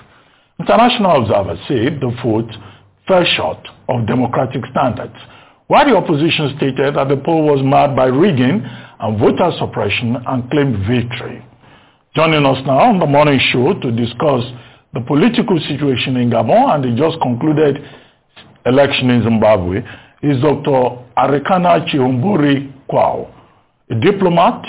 International 0.60 1.22
observers 1.22 1.58
say 1.68 1.90
the 1.90 2.16
vote 2.24 2.50
fell 3.08 3.24
short 3.36 3.58
of 3.88 4.06
democratic 4.06 4.62
standards, 4.70 5.16
while 5.66 5.84
the 5.84 5.96
opposition 5.96 6.54
stated 6.56 6.94
that 6.94 7.08
the 7.08 7.16
poll 7.16 7.44
was 7.44 7.62
marred 7.64 7.96
by 7.96 8.06
rigging 8.06 8.62
and 9.00 9.18
voter 9.18 9.50
suppression 9.58 10.16
and 10.26 10.50
claimed 10.50 10.78
victory. 10.86 11.44
Joining 12.14 12.46
us 12.46 12.64
now 12.64 12.78
on 12.78 12.98
the 13.00 13.06
morning 13.06 13.40
show 13.52 13.74
to 13.74 13.90
discuss 13.92 14.44
the 14.94 15.00
political 15.02 15.58
situation 15.68 16.16
in 16.16 16.30
Gabon 16.30 16.74
and 16.74 16.84
the 16.84 16.96
just 16.96 17.20
concluded 17.20 17.84
election 18.66 19.10
in 19.10 19.22
Zimbabwe 19.22 19.78
is 20.22 20.40
Dr. 20.42 21.04
Arikana 21.16 21.86
Chihombori 21.88 22.72
Quao, 22.88 23.32
a 23.90 23.94
diplomat, 23.94 24.64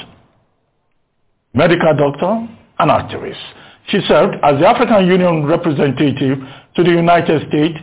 medical 1.54 1.96
doctor, 1.98 2.48
and 2.80 2.92
activist. 2.92 3.42
She 3.88 4.00
served 4.08 4.36
as 4.44 4.60
the 4.60 4.68
African 4.68 5.08
Union 5.08 5.46
representative 5.46 6.40
to 6.76 6.84
the 6.84 6.92
United 6.92 7.48
States 7.48 7.78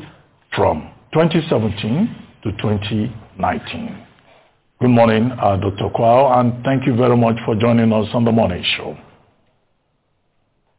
from 0.55 0.91
2017 1.13 2.15
to 2.45 2.53
2019. 2.53 4.07
Good 4.81 4.91
morning, 4.91 5.33
uh, 5.33 5.57
Dr. 5.57 5.89
Quao, 5.95 6.39
and 6.39 6.63
thank 6.65 6.87
you 6.87 6.95
very 6.95 7.17
much 7.17 7.37
for 7.45 7.55
joining 7.55 7.93
us 7.93 8.07
on 8.13 8.25
the 8.25 8.33
morning 8.33 8.63
show. 8.77 8.97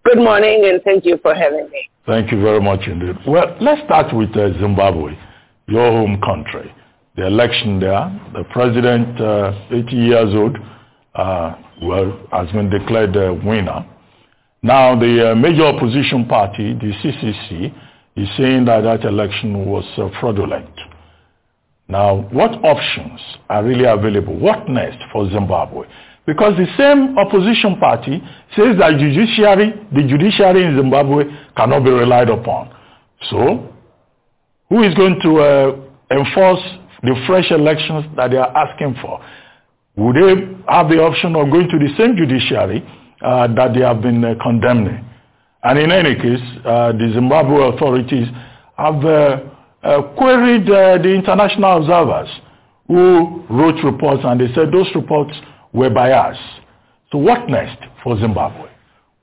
Good 0.04 0.20
morning, 0.20 0.66
and 0.66 0.82
thank 0.84 1.06
you 1.06 1.18
for 1.24 1.34
having 1.34 1.68
me. 1.72 1.90
Thank 2.06 2.32
you 2.32 2.40
very 2.42 2.62
much 2.62 2.82
indeed. 2.88 3.16
Well, 3.28 3.58
let's 3.62 3.82
start 3.86 4.16
with 4.16 4.30
uh, 4.38 4.58
Zimbabwe 4.60 5.18
your 5.68 5.92
home 5.92 6.22
country. 6.22 6.74
The 7.16 7.26
election 7.28 7.80
there, 7.80 8.22
the 8.34 8.44
president, 8.52 9.20
uh, 9.20 9.54
80 9.72 9.96
years 9.96 10.36
old, 10.36 10.58
uh, 11.16 11.56
well, 11.82 12.20
has 12.32 12.52
been 12.52 12.70
declared 12.70 13.14
the 13.14 13.34
winner. 13.44 13.86
Now, 14.62 15.00
the 15.00 15.32
uh, 15.32 15.36
major 15.36 15.66
opposition 15.66 16.26
party, 16.26 16.74
the 16.74 16.92
CCC, 17.02 17.74
is 18.16 18.30
saying 18.38 18.66
that 18.66 18.82
that 18.82 19.06
election 19.06 19.66
was 19.66 19.86
uh, 19.98 20.10
fraudulent. 20.20 20.70
Now, 21.88 22.28
what 22.32 22.52
options 22.64 23.20
are 23.50 23.64
really 23.64 23.86
available? 23.86 24.38
What 24.38 24.68
next 24.68 25.00
for 25.12 25.30
Zimbabwe? 25.30 25.88
Because 26.26 26.58
the 26.58 26.66
same 26.78 27.18
opposition 27.18 27.78
party 27.78 28.22
says 28.56 28.78
that 28.80 28.98
judiciary, 28.98 29.74
the 29.94 30.02
judiciary 30.08 30.66
in 30.66 30.76
Zimbabwe 30.76 31.26
cannot 31.56 31.84
be 31.84 31.92
relied 31.92 32.30
upon. 32.30 32.74
So, 33.30 33.72
who 34.70 34.82
is 34.84 34.94
going 34.96 35.20
to 35.22 35.40
uh, 35.40 35.76
enforce 36.10 36.62
the 37.04 37.14
fresh 37.28 37.52
elections 37.52 38.06
that 38.18 38.32
they 38.32 38.38
are 38.38 38.58
asking 38.58 38.96
for? 39.02 39.22
Would 39.98 40.16
they 40.16 40.30
have 40.68 40.90
the 40.90 40.98
option 41.00 41.36
of 41.36 41.52
going 41.52 41.70
to 41.70 41.78
the 41.78 41.94
same 41.96 42.18
judiciary 42.18 42.84
uh, 43.22 43.48
that 43.54 43.74
they 43.76 43.82
have 43.82 44.02
been 44.02 44.26
uh, 44.26 44.34
condemning? 44.42 45.06
And 45.64 45.80
in 45.80 45.92
any 45.92 46.16
case, 46.16 46.42
uh, 46.66 46.92
the 46.92 47.12
Zimbabwe 47.14 47.70
authorities 47.70 48.28
have 48.78 49.06
uh, 49.06 49.40
uh, 49.84 50.02
queried 50.18 50.66
the 50.66 51.14
international 51.14 51.78
observers 51.78 52.30
who 52.88 53.46
wrote 53.50 53.84
reports 53.84 54.22
and 54.26 54.42
they 54.42 54.54
said 54.54 54.72
those 54.72 54.90
reports 54.96 55.34
were 55.76 55.90
biased. 55.90 56.40
So 57.12 57.18
what 57.18 57.50
next 57.50 57.84
for 58.04 58.18
Zimbabwe? 58.20 58.70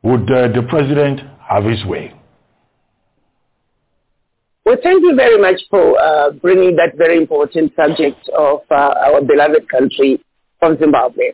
Would 0.02 0.26
the 0.26 0.66
president 0.68 1.20
have 1.48 1.64
his 1.64 1.84
way? 1.86 2.12
Well, 4.64 4.76
thank 4.82 5.02
you 5.02 5.14
very 5.16 5.38
much 5.40 5.60
for 5.70 5.98
uh, 5.98 6.30
bringing 6.30 6.76
that 6.76 6.96
very 6.96 7.16
important 7.16 7.72
subject 7.74 8.28
of 8.36 8.60
uh, 8.70 8.74
our 8.74 9.20
beloved 9.20 9.68
country 9.68 10.22
of 10.60 10.78
Zimbabwe. 10.78 11.32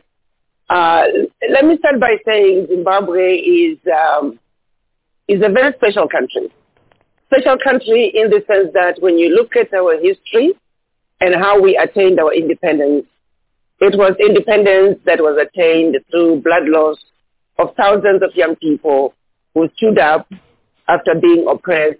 Uh, 0.69 1.03
let 1.49 1.65
me 1.65 1.77
start 1.77 1.99
by 1.99 2.15
saying 2.25 2.67
Zimbabwe 2.69 3.35
is 3.35 3.77
um, 3.87 4.39
is 5.27 5.41
a 5.43 5.49
very 5.49 5.73
special 5.77 6.07
country. 6.07 6.51
Special 7.27 7.57
country 7.63 8.11
in 8.13 8.29
the 8.29 8.43
sense 8.47 8.69
that 8.73 8.97
when 8.99 9.17
you 9.17 9.29
look 9.29 9.55
at 9.55 9.71
our 9.73 9.99
history 9.99 10.53
and 11.21 11.35
how 11.35 11.61
we 11.61 11.77
attained 11.77 12.19
our 12.19 12.33
independence, 12.33 13.05
it 13.81 13.97
was 13.97 14.15
independence 14.19 14.99
that 15.05 15.19
was 15.19 15.39
attained 15.39 15.97
through 16.11 16.41
blood 16.41 16.63
loss 16.65 16.97
of 17.57 17.75
thousands 17.75 18.21
of 18.21 18.35
young 18.35 18.55
people 18.55 19.13
who 19.53 19.69
stood 19.77 19.97
up 19.99 20.27
after 20.87 21.15
being 21.21 21.45
oppressed 21.49 21.99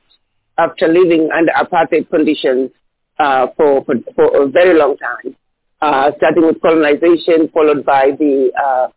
after 0.58 0.88
living 0.88 1.30
under 1.36 1.52
apartheid 1.54 2.10
conditions 2.10 2.72
uh, 3.20 3.48
for, 3.56 3.84
for, 3.86 3.96
for, 4.16 4.44
a 4.44 4.48
very 4.48 4.78
long 4.78 4.98
time, 4.98 5.36
uh, 5.82 6.12
starting 6.18 6.46
with 6.46 6.62
colonization, 6.62 7.50
followed 7.54 7.86
by 7.86 8.12
the 8.18 8.52
uh, 8.62 8.88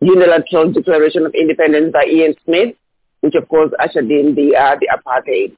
unilateral 0.00 0.72
declaration 0.72 1.24
of 1.24 1.34
independence 1.34 1.92
by 1.92 2.04
Ian 2.10 2.34
Smith, 2.44 2.74
which 3.20 3.34
of 3.34 3.48
course 3.48 3.70
ushered 3.80 4.10
in 4.10 4.34
the, 4.34 4.54
uh, 4.56 4.76
the 4.78 4.88
apartheid. 4.92 5.56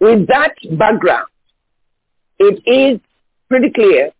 With 0.00 0.26
that 0.28 0.54
background, 0.78 1.28
it 2.38 2.60
is 2.66 3.00
pretty 3.48 3.70
clear 3.70 4.10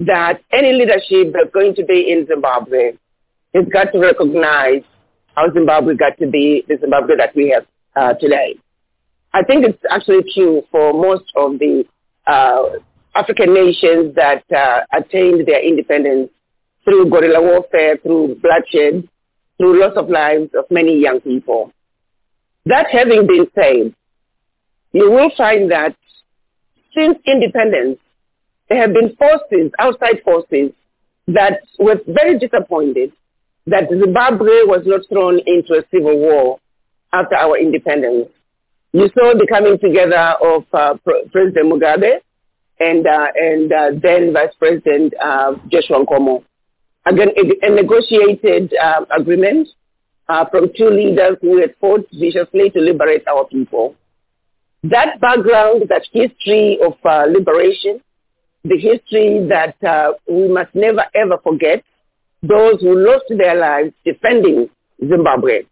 that 0.00 0.40
any 0.52 0.72
leadership 0.72 1.32
that's 1.32 1.52
going 1.52 1.74
to 1.76 1.84
be 1.84 2.10
in 2.10 2.26
Zimbabwe 2.26 2.92
has 3.54 3.64
got 3.72 3.92
to 3.92 3.98
recognize 3.98 4.82
how 5.34 5.50
Zimbabwe 5.52 5.94
got 5.96 6.18
to 6.18 6.26
be 6.26 6.64
the 6.68 6.76
Zimbabwe 6.80 7.16
that 7.16 7.34
we 7.34 7.50
have 7.50 7.66
uh, 7.94 8.14
today. 8.18 8.56
I 9.32 9.42
think 9.42 9.66
it's 9.66 9.82
actually 9.90 10.24
true 10.34 10.62
for 10.70 10.92
most 10.92 11.24
of 11.36 11.58
the 11.58 11.84
uh, 12.26 12.78
African 13.14 13.54
nations 13.54 14.14
that 14.14 14.44
uh, 14.54 14.80
attained 14.92 15.46
their 15.46 15.64
independence 15.66 16.30
through 16.84 17.10
guerrilla 17.10 17.42
warfare, 17.42 17.96
through 17.98 18.36
bloodshed, 18.42 19.08
through 19.58 19.80
loss 19.80 19.96
of 19.96 20.08
lives 20.08 20.50
of 20.54 20.64
many 20.70 20.98
young 21.00 21.20
people. 21.20 21.72
That 22.66 22.86
having 22.90 23.26
been 23.26 23.46
said, 23.54 23.94
you 24.92 25.10
will 25.10 25.30
find 25.36 25.70
that 25.70 25.96
since 26.96 27.18
independence, 27.26 27.98
there 28.68 28.80
have 28.80 28.92
been 28.92 29.14
forces, 29.16 29.70
outside 29.78 30.22
forces, 30.24 30.72
that 31.28 31.60
were 31.78 32.00
very 32.06 32.38
disappointed 32.38 33.12
that 33.66 33.88
Zimbabwe 33.88 34.62
was 34.62 34.82
not 34.86 35.00
thrown 35.08 35.40
into 35.46 35.74
a 35.74 35.82
civil 35.90 36.18
war 36.18 36.60
after 37.12 37.34
our 37.34 37.58
independence. 37.58 38.28
You 38.92 39.08
saw 39.08 39.34
the 39.34 39.46
coming 39.48 39.78
together 39.78 40.34
of 40.40 40.64
uh, 40.72 40.94
President 41.32 41.66
Mugabe 41.66 42.20
and, 42.78 43.06
uh, 43.06 43.26
and 43.34 43.72
uh, 43.72 43.90
then 44.00 44.32
Vice 44.32 44.54
President 44.58 45.14
uh, 45.22 45.54
Joshua 45.68 46.04
Nkomo. 46.04 46.44
Again, 47.04 47.28
a, 47.36 47.66
a 47.66 47.70
negotiated 47.70 48.74
uh, 48.74 49.04
agreement 49.16 49.68
uh, 50.28 50.44
from 50.50 50.70
two 50.76 50.88
leaders 50.90 51.36
who 51.40 51.60
had 51.60 51.74
fought 51.80 52.06
viciously 52.12 52.70
to 52.70 52.80
liberate 52.80 53.26
our 53.28 53.46
people. 53.46 53.94
That 54.84 55.20
background, 55.20 55.84
that 55.88 56.02
history 56.12 56.78
of 56.84 56.94
liberation, 57.28 58.00
the 58.68 58.78
history 58.78 59.46
that 59.48 59.76
uh, 59.84 60.12
we 60.28 60.48
must 60.48 60.74
never 60.74 61.04
ever 61.14 61.38
forget, 61.42 61.84
those 62.42 62.80
who 62.80 62.96
lost 62.96 63.24
their 63.30 63.56
lives 63.58 63.92
defending 64.04 64.68
Zimbabwe. 65.00 65.62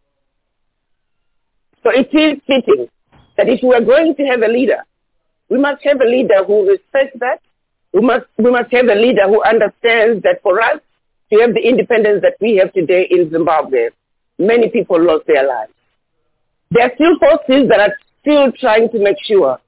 So 1.82 1.90
it 1.90 2.08
is 2.12 2.40
fitting 2.46 2.88
that 3.36 3.48
if 3.48 3.62
we 3.62 3.74
are 3.74 3.84
going 3.84 4.14
to 4.16 4.22
have 4.24 4.42
a 4.42 4.48
leader, 4.48 4.82
we 5.50 5.58
must 5.58 5.84
have 5.84 6.00
a 6.00 6.04
leader 6.04 6.44
who 6.46 6.68
respects 6.68 7.18
that. 7.20 7.40
We 7.92 8.00
must, 8.00 8.26
we 8.38 8.50
must 8.50 8.72
have 8.72 8.86
a 8.86 8.94
leader 8.94 9.28
who 9.28 9.42
understands 9.44 10.22
that 10.22 10.40
for 10.42 10.60
us 10.60 10.80
to 11.32 11.40
have 11.40 11.54
the 11.54 11.60
independence 11.60 12.22
that 12.22 12.36
we 12.40 12.56
have 12.56 12.72
today 12.72 13.06
in 13.10 13.30
Zimbabwe, 13.30 13.90
many 14.38 14.68
people 14.68 15.00
lost 15.00 15.26
their 15.26 15.46
lives. 15.46 15.72
There 16.70 16.84
are 16.86 16.92
still 16.94 17.18
forces 17.18 17.68
that 17.68 17.80
are 17.80 17.94
still 18.20 18.50
trying 18.58 18.90
to 18.90 18.98
make 18.98 19.16
sure 19.24 19.60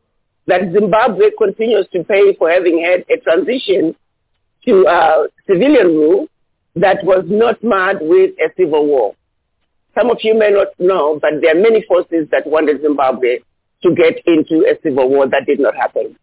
that 0.47 0.73
Zimbabwe 0.73 1.31
continues 1.37 1.87
to 1.93 2.05
pay 2.05 2.35
for 2.37 2.51
having 2.51 2.83
had 2.83 3.05
a 3.11 3.21
transition 3.21 3.95
to 4.67 4.87
uh, 4.87 5.27
civilian 5.47 5.89
rule 5.89 6.27
that 6.75 6.99
was 7.05 7.25
not 7.27 7.63
marred 7.63 7.99
with 8.01 8.31
a 8.39 8.51
civil 8.57 8.87
war. 8.87 9.15
Some 9.99 10.11
of 10.11 10.19
you 10.23 10.39
may 10.39 10.51
not 10.51 10.69
know, 10.79 11.19
but 11.21 11.41
there 11.41 11.57
are 11.57 11.61
many 11.61 11.85
forces 11.89 12.29
that 12.31 12.47
wanted 12.47 12.83
Zimbabwe 12.83 13.39
to 13.83 13.95
get 13.95 14.21
into 14.27 14.67
a 14.67 14.79
civil 14.83 15.09
war 15.09 15.27
that 15.27 15.45
did 15.47 15.59
not 15.59 15.75
happen. 15.75 16.17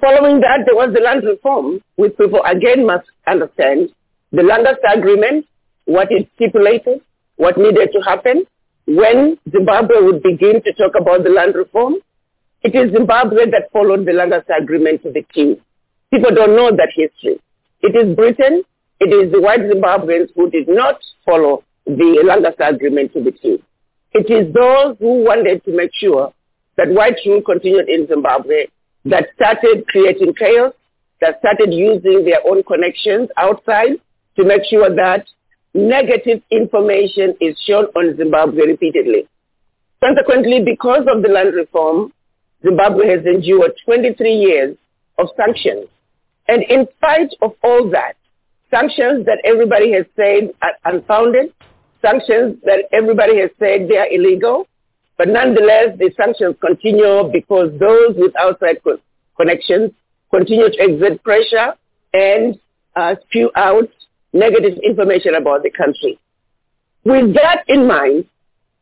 Following 0.00 0.40
that, 0.40 0.60
there 0.64 0.76
was 0.76 0.94
the 0.94 1.00
land 1.00 1.24
reform, 1.24 1.80
which 1.96 2.16
people 2.16 2.42
again 2.44 2.86
must 2.86 3.08
understand. 3.26 3.90
The 4.30 4.42
Lancaster 4.42 4.86
Agreement, 4.94 5.46
what 5.86 6.08
it 6.10 6.28
stipulated, 6.36 7.00
what 7.36 7.56
needed 7.56 7.88
to 7.92 8.00
happen, 8.02 8.44
when 8.86 9.38
Zimbabwe 9.50 10.00
would 10.02 10.22
begin 10.22 10.62
to 10.62 10.72
talk 10.74 10.92
about 10.98 11.24
the 11.24 11.30
land 11.30 11.54
reform. 11.54 11.96
It 12.68 12.76
is 12.76 12.92
Zimbabwe 12.92 13.48
that 13.50 13.72
followed 13.72 14.04
the 14.04 14.12
Lancaster 14.12 14.52
Agreement 14.52 15.02
to 15.02 15.10
the 15.10 15.24
T. 15.32 15.56
People 16.12 16.34
don't 16.34 16.54
know 16.54 16.70
that 16.70 16.92
history. 16.94 17.40
It 17.80 17.96
is 17.96 18.14
Britain, 18.14 18.62
it 19.00 19.08
is 19.08 19.32
the 19.32 19.40
white 19.40 19.60
Zimbabweans 19.60 20.28
who 20.36 20.50
did 20.50 20.68
not 20.68 21.00
follow 21.24 21.64
the 21.86 22.22
Lancaster 22.26 22.64
Agreement 22.64 23.14
to 23.14 23.24
the 23.24 23.30
T. 23.30 23.64
It 24.12 24.28
is 24.28 24.52
those 24.52 24.98
who 24.98 25.24
wanted 25.24 25.64
to 25.64 25.74
make 25.74 25.92
sure 25.94 26.30
that 26.76 26.90
white 26.90 27.16
rule 27.24 27.40
continued 27.40 27.88
in 27.88 28.06
Zimbabwe 28.06 28.66
that 29.06 29.28
started 29.34 29.86
creating 29.88 30.34
chaos, 30.38 30.74
that 31.22 31.38
started 31.38 31.72
using 31.72 32.26
their 32.26 32.46
own 32.46 32.62
connections 32.64 33.30
outside 33.38 33.96
to 34.36 34.44
make 34.44 34.60
sure 34.68 34.94
that 34.94 35.24
negative 35.72 36.42
information 36.50 37.34
is 37.40 37.56
shown 37.66 37.86
on 37.96 38.14
Zimbabwe 38.18 38.66
repeatedly. 38.66 39.26
Consequently, 40.04 40.60
because 40.62 41.06
of 41.08 41.22
the 41.22 41.30
land 41.30 41.54
reform, 41.54 42.12
Zimbabwe 42.62 43.08
has 43.08 43.24
endured 43.24 43.72
23 43.84 44.32
years 44.34 44.76
of 45.18 45.28
sanctions. 45.36 45.86
And 46.48 46.62
in 46.64 46.86
spite 46.96 47.30
of 47.42 47.52
all 47.62 47.90
that, 47.90 48.14
sanctions 48.70 49.26
that 49.26 49.38
everybody 49.44 49.92
has 49.92 50.06
said 50.16 50.50
are 50.62 50.92
unfounded, 50.92 51.52
sanctions 52.02 52.56
that 52.64 52.84
everybody 52.92 53.40
has 53.40 53.50
said 53.58 53.88
they 53.88 53.96
are 53.96 54.08
illegal, 54.10 54.66
but 55.16 55.28
nonetheless, 55.28 55.98
the 55.98 56.12
sanctions 56.16 56.56
continue 56.60 57.28
because 57.32 57.70
those 57.78 58.14
with 58.16 58.32
outside 58.36 58.82
co- 58.84 59.00
connections 59.36 59.90
continue 60.30 60.70
to 60.70 60.78
exert 60.78 61.22
pressure 61.24 61.74
and 62.14 62.58
uh, 62.94 63.16
spew 63.26 63.50
out 63.56 63.88
negative 64.32 64.78
information 64.84 65.34
about 65.34 65.62
the 65.62 65.70
country. 65.70 66.18
With 67.04 67.34
that 67.34 67.64
in 67.66 67.86
mind, 67.86 68.26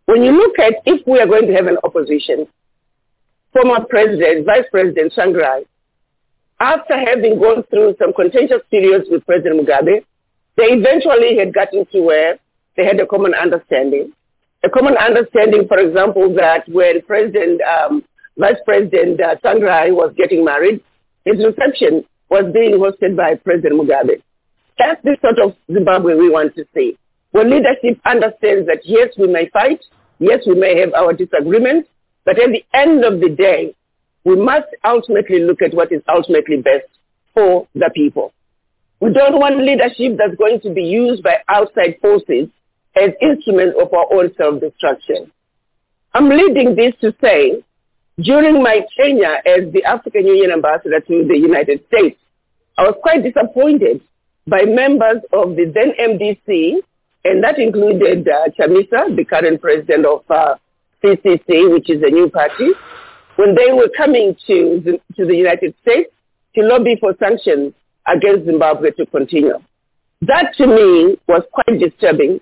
when 0.05 0.23
you 0.23 0.33
look 0.33 0.59
at 0.59 0.75
if 0.85 1.07
we 1.07 1.21
are 1.21 1.27
going 1.27 1.47
to 1.47 1.55
have 1.55 1.67
an 1.67 1.79
opposition, 1.83 2.47
former 3.57 3.85
President, 3.89 4.45
Vice 4.45 4.69
President 4.71 5.13
Tsvangirai, 5.13 5.65
after 6.61 6.99
having 6.99 7.39
gone 7.39 7.63
through 7.71 7.95
some 7.99 8.13
contentious 8.13 8.61
periods 8.71 9.07
with 9.11 9.25
President 9.25 9.61
Mugabe, 9.61 10.05
they 10.57 10.69
eventually 10.73 11.39
had 11.39 11.55
gotten 11.55 11.87
to 11.93 12.01
where 12.03 12.39
they 12.77 12.85
had 12.85 13.01
a 13.01 13.07
common 13.07 13.35
understanding 13.35 14.13
a 14.67 14.71
common 14.71 14.97
understanding, 14.97 15.69
for 15.69 15.79
example, 15.79 16.35
that 16.35 16.69
when 16.69 17.01
President, 17.03 17.61
um, 17.63 18.03
Vice 18.37 18.57
President 18.65 19.21
uh, 19.21 19.37
was 19.43 20.13
getting 20.17 20.45
married, 20.45 20.83
his 21.25 21.37
reception 21.45 22.05
was 22.31 22.45
being 22.53 22.73
hosted 22.73 23.17
by 23.17 23.37
President 23.37 23.75
Mugabe. 23.81 24.23
That's 24.79 25.01
the 25.05 25.17
sort 25.23 25.39
of 25.39 25.57
Zimbabwe 25.73 26.15
we 26.15 26.29
want 26.29 26.55
to 26.57 26.65
see, 26.75 26.99
when 27.31 27.51
leadership 27.51 28.01
understands 28.05 28.67
that 28.67 28.81
yes, 28.85 29.09
we 29.17 29.27
may 29.27 29.49
fight, 29.51 29.81
yes, 30.19 30.41
we 30.47 30.55
may 30.55 30.79
have 30.81 30.93
our 30.95 31.13
disagreements, 31.13 31.89
but 32.27 32.39
at 32.39 32.51
the 32.51 32.65
end 32.75 33.05
of 33.05 33.21
the 33.21 33.31
day, 33.31 33.75
we 34.25 34.35
must 34.35 34.67
ultimately 34.85 35.39
look 35.39 35.63
at 35.63 35.73
what 35.73 35.93
is 35.93 36.03
ultimately 36.09 36.57
best 36.57 36.89
for 37.33 37.69
the 37.75 37.91
people. 37.95 38.33
We 39.01 39.13
don't 39.13 39.39
want 39.39 39.59
leadership 39.59 40.19
that's 40.19 40.35
going 40.37 40.61
to 40.63 40.75
be 40.75 40.83
used 40.83 41.23
by 41.23 41.37
outside 41.49 41.99
forces 42.03 42.49
as 42.97 43.11
instruments 43.23 43.79
of 43.81 43.95
our 43.95 44.13
own 44.13 44.35
self-destruction. 44.37 45.31
I'm 46.13 46.29
leading 46.29 46.75
this 46.75 46.95
to 47.03 47.15
say, 47.23 47.63
during 48.19 48.63
my 48.63 48.81
tenure 48.99 49.37
as 49.47 49.73
the 49.73 49.85
African 49.85 50.27
Union 50.27 50.51
ambassador 50.51 51.01
to 51.01 51.25
the 51.29 51.39
United 51.39 51.85
States, 51.87 52.19
I 52.77 52.83
was 52.83 52.97
quite 53.03 53.23
disappointed 53.23 54.01
by 54.47 54.63
members 54.63 55.23
of 55.33 55.55
the 55.57 55.71
then 55.73 55.93
MDC, 56.01 56.83
and 57.25 57.45
that 57.45 57.59
included 57.59 58.27
uh, 58.27 58.49
Chamisa, 58.59 59.15
the 59.15 59.25
current 59.25 59.61
president 59.61 60.07
of 60.07 60.23
uh, 60.31 60.57
CCC, 61.03 61.73
which 61.73 61.91
is 61.91 62.03
a 62.03 62.11
new 62.11 62.29
party, 62.31 62.69
when 63.37 63.55
they 63.55 63.73
were 63.73 63.91
coming 63.97 64.35
to 64.47 64.83
the, 64.85 65.01
to 65.17 65.27
the 65.27 65.35
United 65.37 65.75
States 65.83 66.11
to 66.55 66.63
lobby 66.63 66.97
for 67.01 67.15
sanctions 67.19 67.75
against 68.07 68.47
Zimbabwe 68.47 68.91
to 68.93 69.07
continue. 69.07 69.59
That 70.23 70.55
to 70.57 70.67
me 70.67 71.19
was 71.29 71.43
quite 71.53 71.79
disturbing. 71.79 72.41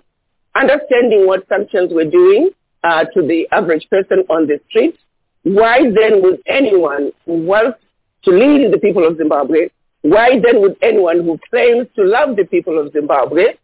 Understanding 0.55 1.27
what 1.27 1.47
sanctions 1.49 1.91
were 1.93 2.05
doing 2.05 2.51
uh, 2.83 3.03
to 3.13 3.21
the 3.21 3.47
average 3.51 3.87
person 3.89 4.19
on 4.29 4.47
the 4.47 4.59
street, 4.69 4.97
why 5.43 5.79
then 5.81 6.21
would 6.23 6.41
anyone 6.47 7.11
who 7.25 7.45
wants 7.45 7.79
to 8.23 8.31
lead 8.31 8.71
the 8.71 8.79
people 8.79 9.05
of 9.05 9.17
Zimbabwe, 9.17 9.69
why 10.01 10.39
then 10.41 10.61
would 10.61 10.77
anyone 10.81 11.23
who 11.23 11.39
claims 11.49 11.87
to 11.95 12.03
love 12.03 12.35
the 12.35 12.45
people 12.45 12.79
of 12.79 12.93
Zimbabwe 12.93 13.55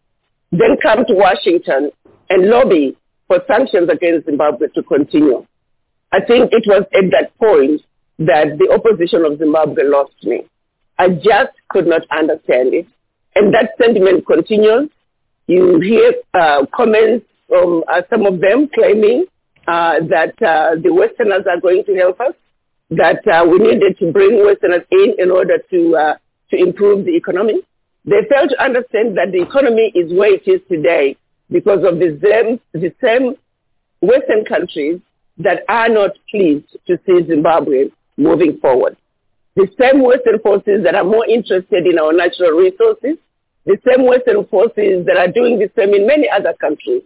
then 0.52 0.76
come 0.84 1.06
to 1.06 1.14
Washington 1.14 1.92
and 2.30 2.50
lobby 2.50 2.98
for 3.32 3.40
sanctions 3.48 3.88
against 3.90 4.26
Zimbabwe 4.26 4.68
to 4.76 4.84
continue? 4.84 5.46
I 6.12 6.20
think 6.20 6.52
it 6.52 6.66
was 6.68 6.84
at 6.94 7.08
that 7.12 7.32
point 7.40 7.80
that 8.20 8.60
the 8.60 8.68
opposition 8.76 9.24
of 9.24 9.40
Zimbabwe 9.40 9.84
lost 9.86 10.20
me. 10.24 10.42
I 11.00 11.08
just 11.08 11.56
could 11.70 11.88
not 11.88 12.02
understand 12.12 12.74
it. 12.74 12.88
And 13.36 13.54
that 13.54 13.72
sentiment 13.82 14.28
continues. 14.28 14.90
You 15.48 15.80
hear 15.80 16.12
uh, 16.34 16.66
comments 16.76 17.26
from 17.48 17.86
uh, 17.88 18.02
some 18.10 18.26
of 18.26 18.42
them 18.42 18.68
claiming 18.76 19.24
uh, 19.66 20.04
that 20.10 20.36
uh, 20.44 20.76
the 20.84 20.94
Westerners 20.94 21.46
are 21.50 21.62
going 21.62 21.86
to 21.86 21.96
help 21.96 22.20
us, 22.20 22.36
that 22.90 23.26
uh, 23.32 23.46
we 23.46 23.60
needed 23.60 23.98
to 24.00 24.12
bring 24.12 24.44
Westerners 24.44 24.84
in 24.92 25.16
in 25.18 25.32
order 25.32 25.58
to, 25.72 25.96
uh, 25.96 26.16
to 26.50 26.58
improve 26.58 27.06
the 27.06 27.16
economy. 27.16 27.62
They 28.04 28.28
fail 28.30 28.50
to 28.50 28.62
understand 28.62 29.16
that 29.16 29.32
the 29.32 29.42
economy 29.42 29.94
is 29.96 30.12
where 30.12 30.34
it 30.34 30.44
is 30.46 30.60
today 30.68 31.16
because 31.52 31.84
of 31.84 32.00
the 32.00 32.18
same, 32.24 32.60
the 32.74 32.94
same 33.04 33.36
Western 34.02 34.46
countries 34.46 35.00
that 35.38 35.64
are 35.70 35.90
not 35.90 36.12
pleased 36.30 36.78
to 36.88 36.98
see 37.06 37.26
Zimbabwe 37.28 37.90
moving 38.18 38.58
forward. 38.60 38.98
The 39.56 39.68
same 39.80 40.02
Western 40.04 40.40
forces 40.40 40.84
that 40.84 40.96
are 40.96 41.04
more 41.04 41.28
interested 41.28 41.86
in 41.86 42.00
our 42.00 42.14
natural 42.14 42.52
resources, 42.52 43.18
the 43.66 43.78
same 43.88 44.06
Western 44.08 44.46
forces 44.46 45.06
that 45.06 45.18
are 45.18 45.28
doing 45.28 45.60
the 45.60 45.70
same 45.76 45.94
in 45.94 46.08
many 46.08 46.30
other 46.30 46.54
countries. 46.60 47.04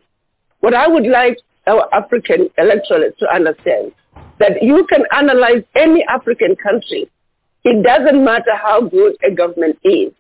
What 0.60 0.74
I 0.74 0.88
would 0.88 1.08
like 1.08 1.38
our 1.68 1.90
African 1.94 2.50
electorate 2.58 3.18
to 3.20 3.28
understand 3.34 3.92
that 4.40 4.62
you 4.62 4.86
can 4.88 5.04
analyze 5.12 5.64
any 5.76 6.04
African 6.08 6.56
country. 6.56 7.10
It 7.64 7.84
doesn't 7.84 8.24
matter 8.24 8.56
how 8.56 8.82
good 8.82 9.16
a 9.24 9.34
government 9.34 9.80
is. 9.84 10.12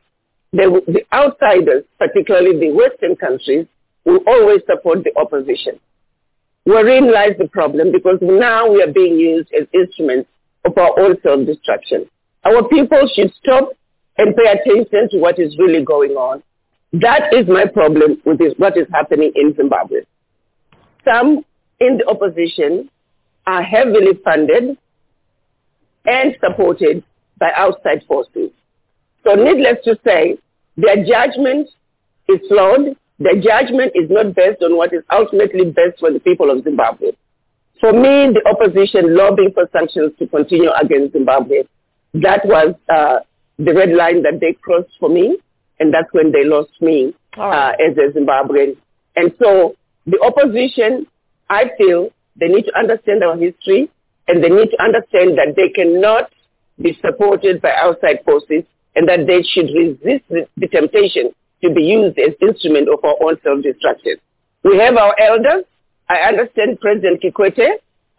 The, 0.52 0.82
the 0.88 1.06
outsiders, 1.14 1.84
particularly 2.00 2.60
the 2.60 2.72
Western 2.74 3.16
countries, 3.16 3.68
will 4.06 4.20
always 4.28 4.62
support 4.68 5.04
the 5.04 5.12
opposition. 5.20 5.80
Wherein 6.64 7.12
lies 7.12 7.34
the 7.38 7.48
problem 7.48 7.92
because 7.92 8.18
now 8.22 8.72
we 8.72 8.82
are 8.82 8.92
being 8.92 9.20
used 9.20 9.50
as 9.54 9.68
instruments 9.74 10.30
of 10.66 10.78
our 10.78 11.00
own 11.00 11.18
self-destruction. 11.22 12.10
Our 12.44 12.68
people 12.68 13.08
should 13.16 13.34
stop 13.44 13.70
and 14.18 14.36
pay 14.36 14.52
attention 14.52 15.10
to 15.12 15.18
what 15.18 15.40
is 15.40 15.58
really 15.60 15.84
going 15.84 16.12
on. 16.12 16.42
That 16.94 17.34
is 17.34 17.48
my 17.48 17.66
problem 17.66 18.22
with 18.26 18.38
this, 18.38 18.54
what 18.58 18.78
is 18.78 18.88
happening 18.94 19.32
in 19.36 19.54
Zimbabwe. 19.56 20.02
Some 21.04 21.44
in 21.80 21.98
the 21.98 22.08
opposition 22.08 22.90
are 23.46 23.62
heavily 23.62 24.20
funded 24.24 24.78
and 26.06 26.36
supported 26.44 27.04
by 27.38 27.52
outside 27.56 28.04
forces. 28.08 28.52
So 29.24 29.36
needless 29.36 29.78
to 29.86 30.00
say, 30.06 30.38
their 30.78 31.04
judgment 31.06 31.70
is 32.30 32.40
flawed 32.48 32.96
the 33.20 33.42
judgment 33.42 33.94
is 33.96 34.10
not 34.10 34.36
based 34.36 34.62
on 34.62 34.76
what 34.76 34.94
is 34.94 35.04
ultimately 35.12 35.72
best 35.72 36.00
for 36.00 36.12
the 36.12 36.20
people 36.20 36.52
of 36.52 36.64
Zimbabwe. 36.64 37.12
For 37.80 37.94
me, 37.94 38.34
the 38.34 38.44
opposition 38.50 39.16
lobbying 39.16 39.52
for 39.54 39.70
sanctions 39.72 40.14
to 40.20 40.28
continue 40.28 40.70
against 40.72 41.14
Zimbabwe, 41.14 41.64
that 42.16 42.46
was 42.46 42.76
uh, 42.90 43.20
the 43.58 43.74
red 43.74 43.92
line 43.92 44.24
that 44.24 44.40
they 44.40 44.54
crossed 44.62 44.92
for 45.00 45.10
me, 45.10 45.38
and 45.80 45.94
that's 45.94 46.12
when 46.12 46.32
they 46.32 46.44
lost 46.44 46.72
me 46.82 47.14
uh, 47.38 47.72
as 47.80 47.96
a 47.98 48.18
Zimbabwean. 48.18 48.76
And 49.16 49.34
so 49.42 49.76
the 50.06 50.20
opposition, 50.22 51.08
I 51.50 51.72
feel, 51.78 52.10
they 52.40 52.48
need 52.48 52.64
to 52.64 52.78
understand 52.78 53.24
our 53.24 53.38
history, 53.38 53.90
and 54.28 54.44
they 54.44 54.50
need 54.50 54.72
to 54.72 54.84
understand 54.84 55.38
that 55.38 55.54
they 55.56 55.70
cannot 55.70 56.32
be 56.82 56.98
supported 57.02 57.62
by 57.62 57.72
outside 57.78 58.20
forces, 58.26 58.64
and 58.96 59.08
that 59.08 59.28
they 59.28 59.42
should 59.44 59.72
resist 59.74 60.24
the, 60.30 60.48
the 60.58 60.68
temptation 60.68 61.34
to 61.64 61.74
be 61.74 61.84
used 61.84 62.18
as 62.20 62.34
instrument 62.42 62.88
of 62.90 63.04
our 63.04 63.16
own 63.24 63.38
self-destruction. 63.44 64.18
We 64.64 64.78
have 64.78 64.98
our 64.98 65.16
elders. 65.20 65.66
I 66.10 66.18
understand 66.30 66.80
President 66.80 67.22
Kikwete 67.22 67.68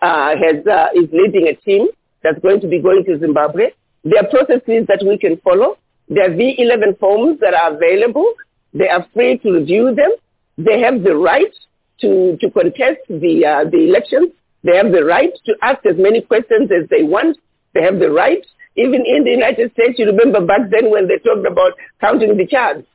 uh, 0.00 0.30
has, 0.36 0.66
uh, 0.66 0.88
is 0.94 1.08
leading 1.12 1.48
a 1.48 1.54
team 1.54 1.88
that's 2.22 2.38
going 2.40 2.60
to 2.60 2.68
be 2.68 2.80
going 2.80 3.04
to 3.04 3.18
Zimbabwe. 3.18 3.70
There 4.04 4.22
are 4.22 4.28
processes 4.28 4.86
that 4.88 5.04
we 5.06 5.18
can 5.18 5.36
follow. 5.38 5.78
There 6.08 6.24
are 6.24 6.34
V11 6.34 6.98
forms 6.98 7.40
that 7.40 7.54
are 7.54 7.74
available. 7.74 8.32
They 8.72 8.88
are 8.88 9.06
free 9.12 9.38
to 9.38 9.52
review 9.52 9.94
them. 9.94 10.10
They 10.58 10.80
have 10.80 11.02
the 11.02 11.16
right 11.16 11.52
to, 12.00 12.36
to 12.40 12.50
contest 12.50 13.00
the, 13.08 13.44
uh, 13.44 13.70
the 13.70 13.84
elections. 13.88 14.32
They 14.62 14.76
have 14.76 14.92
the 14.92 15.04
right 15.04 15.32
to 15.46 15.54
ask 15.62 15.84
as 15.86 15.96
many 15.96 16.22
questions 16.22 16.70
as 16.70 16.88
they 16.90 17.02
want. 17.02 17.38
They 17.74 17.82
have 17.82 17.98
the 17.98 18.10
right, 18.10 18.44
even 18.76 19.04
in 19.06 19.24
the 19.24 19.30
United 19.30 19.72
States, 19.72 19.98
you 19.98 20.06
remember 20.06 20.44
back 20.44 20.70
then 20.70 20.90
when 20.90 21.08
they 21.08 21.18
talked 21.18 21.46
about 21.46 21.72
counting 22.00 22.36
the 22.36 22.46
cards 22.46 22.86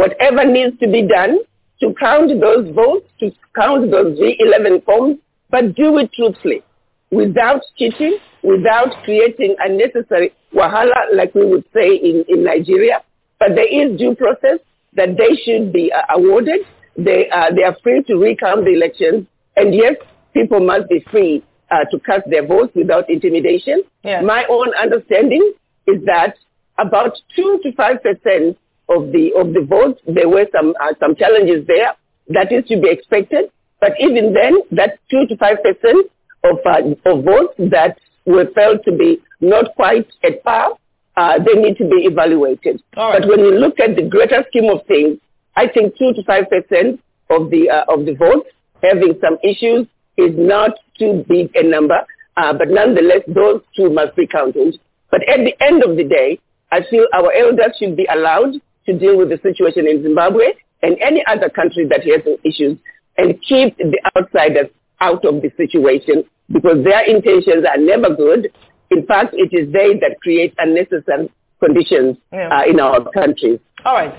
whatever 0.00 0.44
needs 0.44 0.78
to 0.80 0.88
be 0.88 1.02
done 1.06 1.38
to 1.80 1.94
count 2.00 2.30
those 2.40 2.74
votes, 2.74 3.06
to 3.20 3.30
count 3.54 3.90
those 3.90 4.18
V11 4.18 4.84
forms, 4.84 5.18
but 5.50 5.74
do 5.74 5.98
it 5.98 6.10
truthfully, 6.12 6.62
without 7.10 7.60
cheating, 7.76 8.18
without 8.42 8.90
creating 9.04 9.56
unnecessary 9.58 10.32
wahala, 10.54 11.00
like 11.14 11.34
we 11.34 11.44
would 11.46 11.64
say 11.74 11.88
in, 11.96 12.24
in 12.28 12.44
Nigeria. 12.44 13.02
But 13.38 13.50
there 13.54 13.68
is 13.68 13.98
due 13.98 14.14
process 14.14 14.58
that 14.94 15.16
they 15.16 15.36
should 15.44 15.72
be 15.72 15.92
uh, 15.92 16.16
awarded. 16.16 16.60
They, 16.96 17.28
uh, 17.30 17.50
they 17.54 17.62
are 17.64 17.76
free 17.82 18.02
to 18.08 18.16
recount 18.16 18.64
the 18.64 18.72
elections. 18.72 19.26
And 19.56 19.74
yes, 19.74 19.94
people 20.34 20.60
must 20.60 20.88
be 20.88 21.04
free 21.10 21.42
uh, 21.70 21.84
to 21.90 21.98
cast 22.00 22.28
their 22.28 22.46
votes 22.46 22.72
without 22.74 23.08
intimidation. 23.08 23.82
Yeah. 24.04 24.20
My 24.22 24.44
own 24.48 24.72
understanding 24.74 25.52
is 25.86 26.02
that 26.06 26.34
about 26.78 27.12
2 27.36 27.60
to 27.62 27.72
5 27.72 27.96
percent 28.02 28.58
of 28.90 29.12
the 29.12 29.32
of 29.38 29.54
the 29.54 29.64
votes. 29.66 30.00
There 30.06 30.28
were 30.28 30.46
some 30.52 30.74
uh, 30.80 30.94
some 31.00 31.14
challenges 31.14 31.66
there. 31.66 31.94
That 32.28 32.52
is 32.52 32.66
to 32.68 32.80
be 32.80 32.90
expected. 32.90 33.50
But 33.80 33.92
even 33.98 34.34
then, 34.34 34.58
that 34.72 34.98
two 35.10 35.26
to 35.28 35.36
five 35.36 35.58
percent 35.62 36.10
of 36.44 36.58
uh, 36.66 37.10
of 37.10 37.24
votes 37.24 37.54
that 37.70 37.98
were 38.26 38.46
felt 38.54 38.84
to 38.84 38.92
be 38.92 39.20
not 39.40 39.74
quite 39.76 40.06
at 40.22 40.42
par, 40.44 40.76
uh, 41.16 41.38
they 41.38 41.58
need 41.60 41.76
to 41.78 41.88
be 41.88 42.04
evaluated. 42.04 42.82
Right. 42.96 43.20
But 43.20 43.28
when 43.28 43.40
you 43.40 43.52
look 43.52 43.80
at 43.80 43.96
the 43.96 44.02
greater 44.02 44.44
scheme 44.48 44.68
of 44.70 44.84
things, 44.86 45.18
I 45.56 45.68
think 45.68 45.96
two 45.96 46.12
to 46.14 46.22
five 46.24 46.50
percent 46.50 47.00
of 47.30 47.50
the 47.50 47.70
uh, 47.70 47.84
of 47.88 48.04
the 48.04 48.14
votes 48.14 48.50
having 48.82 49.14
some 49.20 49.38
issues 49.42 49.86
is 50.16 50.34
not 50.36 50.72
too 50.98 51.24
big 51.28 51.54
a 51.54 51.62
number. 51.62 52.00
Uh, 52.36 52.52
but 52.52 52.68
nonetheless, 52.68 53.22
those 53.26 53.60
two 53.76 53.90
must 53.90 54.16
be 54.16 54.26
counted. 54.26 54.78
But 55.10 55.28
at 55.28 55.38
the 55.44 55.54
end 55.62 55.82
of 55.82 55.96
the 55.96 56.04
day, 56.04 56.38
I 56.72 56.80
feel 56.88 57.06
our 57.12 57.32
elders 57.32 57.76
should 57.78 57.96
be 57.96 58.06
allowed 58.10 58.54
to 58.86 58.98
deal 58.98 59.16
with 59.16 59.28
the 59.28 59.38
situation 59.42 59.86
in 59.86 60.02
Zimbabwe 60.02 60.52
and 60.82 60.96
any 61.00 61.22
other 61.26 61.48
country 61.50 61.86
that 61.88 62.02
has 62.04 62.22
issues 62.44 62.78
and 63.16 63.34
keep 63.42 63.76
the 63.76 64.00
outsiders 64.16 64.66
out 65.00 65.24
of 65.24 65.42
the 65.42 65.50
situation 65.56 66.24
because 66.52 66.82
their 66.84 67.04
intentions 67.04 67.64
are 67.68 67.78
never 67.78 68.14
good. 68.14 68.52
In 68.90 69.06
fact, 69.06 69.34
it 69.34 69.52
is 69.52 69.72
they 69.72 69.94
that 70.00 70.16
create 70.22 70.54
unnecessary 70.58 71.30
conditions 71.62 72.16
yeah. 72.32 72.48
uh, 72.48 72.64
in 72.64 72.80
our 72.80 73.10
countries. 73.12 73.60
All 73.84 73.94
right. 73.94 74.14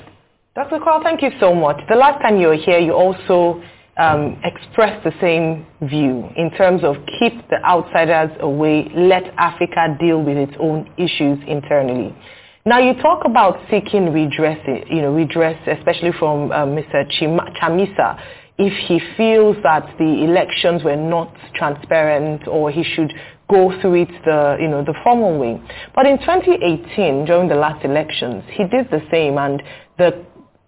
Dr. 0.55 0.79
Carl, 0.83 1.01
thank 1.03 1.21
you 1.21 1.29
so 1.39 1.53
much. 1.55 1.77
The 1.89 1.95
last 1.95 2.21
time 2.21 2.37
you 2.37 2.47
were 2.47 2.57
here, 2.57 2.79
you 2.79 2.93
also 2.93 3.61
um, 3.97 4.39
expressed 4.43 5.03
the 5.03 5.13
same 5.21 5.65
view 5.89 6.29
in 6.35 6.51
terms 6.51 6.83
of 6.83 6.95
keep 7.19 7.33
the 7.49 7.63
outsiders 7.63 8.35
away, 8.39 8.89
let 8.95 9.23
Africa 9.37 9.95
deal 9.99 10.21
with 10.21 10.37
its 10.37 10.53
own 10.59 10.89
issues 10.97 11.39
internally. 11.47 12.15
Now 12.63 12.77
you 12.77 12.93
talk 13.01 13.25
about 13.25 13.57
seeking 13.71 14.13
redress, 14.13 14.59
you 14.87 15.01
know, 15.01 15.11
redress, 15.11 15.57
especially 15.65 16.11
from 16.19 16.51
uh, 16.51 16.65
Mr. 16.65 17.09
Chima- 17.11 17.51
Chamisa, 17.57 18.21
if 18.59 18.73
he 18.87 18.99
feels 19.17 19.57
that 19.63 19.95
the 19.97 20.23
elections 20.23 20.83
were 20.83 20.95
not 20.95 21.35
transparent 21.55 22.47
or 22.47 22.69
he 22.69 22.83
should 22.83 23.11
go 23.49 23.71
through 23.81 24.03
it 24.03 24.09
the, 24.25 24.57
you 24.61 24.67
know, 24.67 24.83
the 24.83 24.93
formal 25.03 25.39
way. 25.39 25.59
But 25.95 26.05
in 26.05 26.19
2018, 26.19 27.25
during 27.25 27.49
the 27.49 27.55
last 27.55 27.83
elections, 27.83 28.43
he 28.51 28.65
did 28.65 28.91
the 28.91 29.01
same 29.09 29.39
and 29.39 29.63
the 29.97 30.23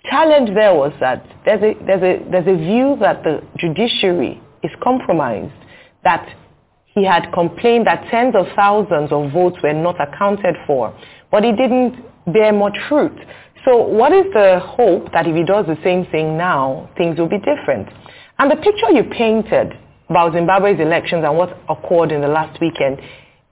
challenge 0.09 0.49
there 0.55 0.73
was 0.73 0.93
that 0.99 1.23
there's 1.45 1.61
a, 1.61 1.85
there's 1.85 2.01
a, 2.01 2.31
there's 2.31 2.47
a 2.47 2.57
view 2.57 2.97
that 3.01 3.23
the 3.23 3.43
judiciary 3.59 4.41
is 4.63 4.71
compromised, 4.81 5.53
that 6.03 6.27
he 6.87 7.05
had 7.05 7.31
complained 7.33 7.87
that 7.87 8.05
tens 8.09 8.35
of 8.35 8.45
thousands 8.55 9.11
of 9.11 9.31
votes 9.31 9.57
were 9.63 9.73
not 9.73 9.95
accounted 9.99 10.55
for, 10.67 10.93
but 11.33 11.43
it 11.43 11.57
didn't 11.57 11.95
bear 12.31 12.53
much 12.53 12.77
fruit. 12.87 13.17
So 13.65 13.75
what 13.77 14.13
is 14.13 14.25
the 14.33 14.59
hope 14.63 15.11
that 15.13 15.25
if 15.25 15.35
he 15.35 15.43
does 15.43 15.65
the 15.65 15.77
same 15.83 16.05
thing 16.11 16.37
now, 16.37 16.91
things 16.95 17.17
will 17.17 17.27
be 17.27 17.39
different? 17.39 17.89
And 18.37 18.51
the 18.51 18.55
picture 18.57 18.91
you 18.91 19.03
painted 19.05 19.73
about 20.09 20.33
Zimbabwe's 20.33 20.79
elections 20.79 21.23
and 21.25 21.35
what 21.35 21.57
occurred 21.67 22.11
in 22.11 22.21
the 22.21 22.27
last 22.27 22.61
weekend 22.61 23.01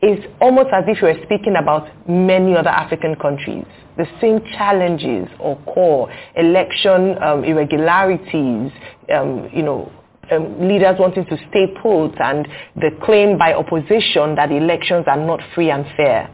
is 0.04 0.24
almost 0.40 0.70
as 0.72 0.84
if 0.88 1.02
you 1.02 1.08
were 1.08 1.18
speaking 1.26 1.56
about 1.60 1.90
many 2.08 2.56
other 2.56 2.70
African 2.70 3.16
countries. 3.16 3.66
The 3.98 4.06
same 4.22 4.42
challenges 4.56 5.28
occur, 5.44 6.06
election 6.36 7.18
um, 7.24 7.44
irregularities, 7.44 8.72
um, 9.12 9.50
you 9.52 9.64
know, 9.64 9.92
um, 10.32 10.68
leaders 10.68 10.98
wanting 11.00 11.26
to 11.26 11.38
stay 11.50 11.66
put 11.82 12.14
and 12.22 12.48
the 12.76 12.92
claim 13.04 13.40
by 13.40 13.54
opposition 13.54 14.36
that 14.36 14.52
elections 14.52 15.06
are 15.08 15.18
not 15.18 15.40
free 15.56 15.72
and 15.72 15.86
fair. 15.98 16.30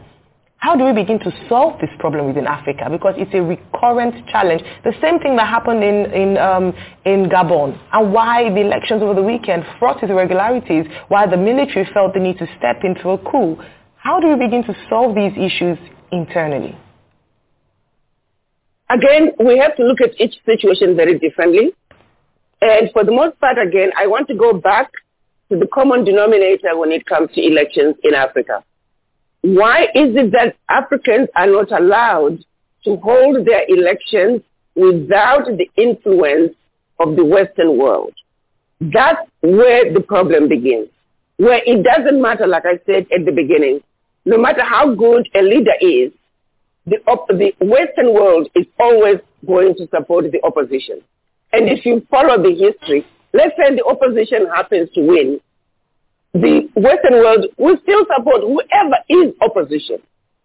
How 0.58 0.74
do 0.74 0.84
we 0.84 0.92
begin 0.92 1.20
to 1.20 1.30
solve 1.48 1.80
this 1.80 1.90
problem 2.00 2.26
within 2.26 2.46
Africa? 2.46 2.88
Because 2.90 3.14
it's 3.16 3.32
a 3.32 3.40
recurrent 3.40 4.26
challenge. 4.26 4.62
The 4.82 4.92
same 5.00 5.20
thing 5.20 5.36
that 5.36 5.46
happened 5.46 5.84
in, 5.84 6.10
in, 6.12 6.36
um, 6.36 6.74
in 7.04 7.30
Gabon 7.30 7.78
and 7.92 8.12
why 8.12 8.50
the 8.50 8.60
elections 8.60 9.00
over 9.00 9.14
the 9.14 9.22
weekend 9.22 9.64
fraught 9.78 10.02
with 10.02 10.10
irregularities, 10.10 10.86
why 11.06 11.28
the 11.28 11.36
military 11.36 11.88
felt 11.94 12.12
the 12.12 12.18
need 12.20 12.38
to 12.38 12.46
step 12.58 12.82
into 12.82 13.10
a 13.10 13.18
coup. 13.18 13.56
How 13.96 14.18
do 14.18 14.28
we 14.28 14.34
begin 14.34 14.64
to 14.64 14.74
solve 14.90 15.14
these 15.14 15.32
issues 15.38 15.78
internally? 16.10 16.76
Again, 18.90 19.30
we 19.38 19.58
have 19.58 19.76
to 19.76 19.84
look 19.84 20.00
at 20.00 20.20
each 20.20 20.34
situation 20.44 20.96
very 20.96 21.20
differently. 21.20 21.72
And 22.60 22.90
for 22.92 23.04
the 23.04 23.12
most 23.12 23.38
part, 23.38 23.58
again, 23.58 23.90
I 23.96 24.08
want 24.08 24.26
to 24.26 24.34
go 24.34 24.54
back 24.54 24.90
to 25.52 25.58
the 25.58 25.68
common 25.72 26.04
denominator 26.04 26.76
when 26.76 26.90
it 26.90 27.06
comes 27.06 27.30
to 27.34 27.40
elections 27.40 27.94
in 28.02 28.14
Africa. 28.14 28.64
Why 29.42 29.84
is 29.94 30.16
it 30.16 30.32
that 30.32 30.56
Africans 30.68 31.28
are 31.36 31.46
not 31.46 31.70
allowed 31.72 32.44
to 32.84 32.96
hold 32.96 33.46
their 33.46 33.64
elections 33.68 34.42
without 34.74 35.46
the 35.46 35.68
influence 35.76 36.54
of 36.98 37.16
the 37.16 37.24
Western 37.24 37.78
world? 37.78 38.14
That's 38.80 39.20
where 39.40 39.92
the 39.92 40.00
problem 40.00 40.48
begins. 40.48 40.88
Where 41.36 41.60
it 41.64 41.84
doesn't 41.84 42.20
matter, 42.20 42.46
like 42.46 42.64
I 42.66 42.78
said 42.86 43.06
at 43.16 43.24
the 43.24 43.32
beginning, 43.32 43.80
no 44.24 44.38
matter 44.38 44.62
how 44.64 44.94
good 44.94 45.28
a 45.34 45.42
leader 45.42 45.74
is, 45.80 46.12
the, 46.86 46.96
op- 47.06 47.28
the 47.28 47.52
Western 47.60 48.14
world 48.14 48.48
is 48.54 48.66
always 48.80 49.18
going 49.46 49.74
to 49.76 49.88
support 49.88 50.30
the 50.32 50.40
opposition. 50.44 51.00
And 51.52 51.68
if 51.68 51.86
you 51.86 52.04
follow 52.10 52.42
the 52.42 52.50
history, 52.50 53.06
let's 53.32 53.54
say 53.56 53.74
the 53.74 53.84
opposition 53.84 54.46
happens 54.54 54.90
to 54.94 55.00
win, 55.00 55.40
the 56.34 56.68
Western 56.74 57.14
world 57.14 57.46
will 57.56 57.76
still 57.82 58.04
support 58.14 58.42
whoever 58.42 58.96
is 59.08 59.34
opposition. 59.40 59.98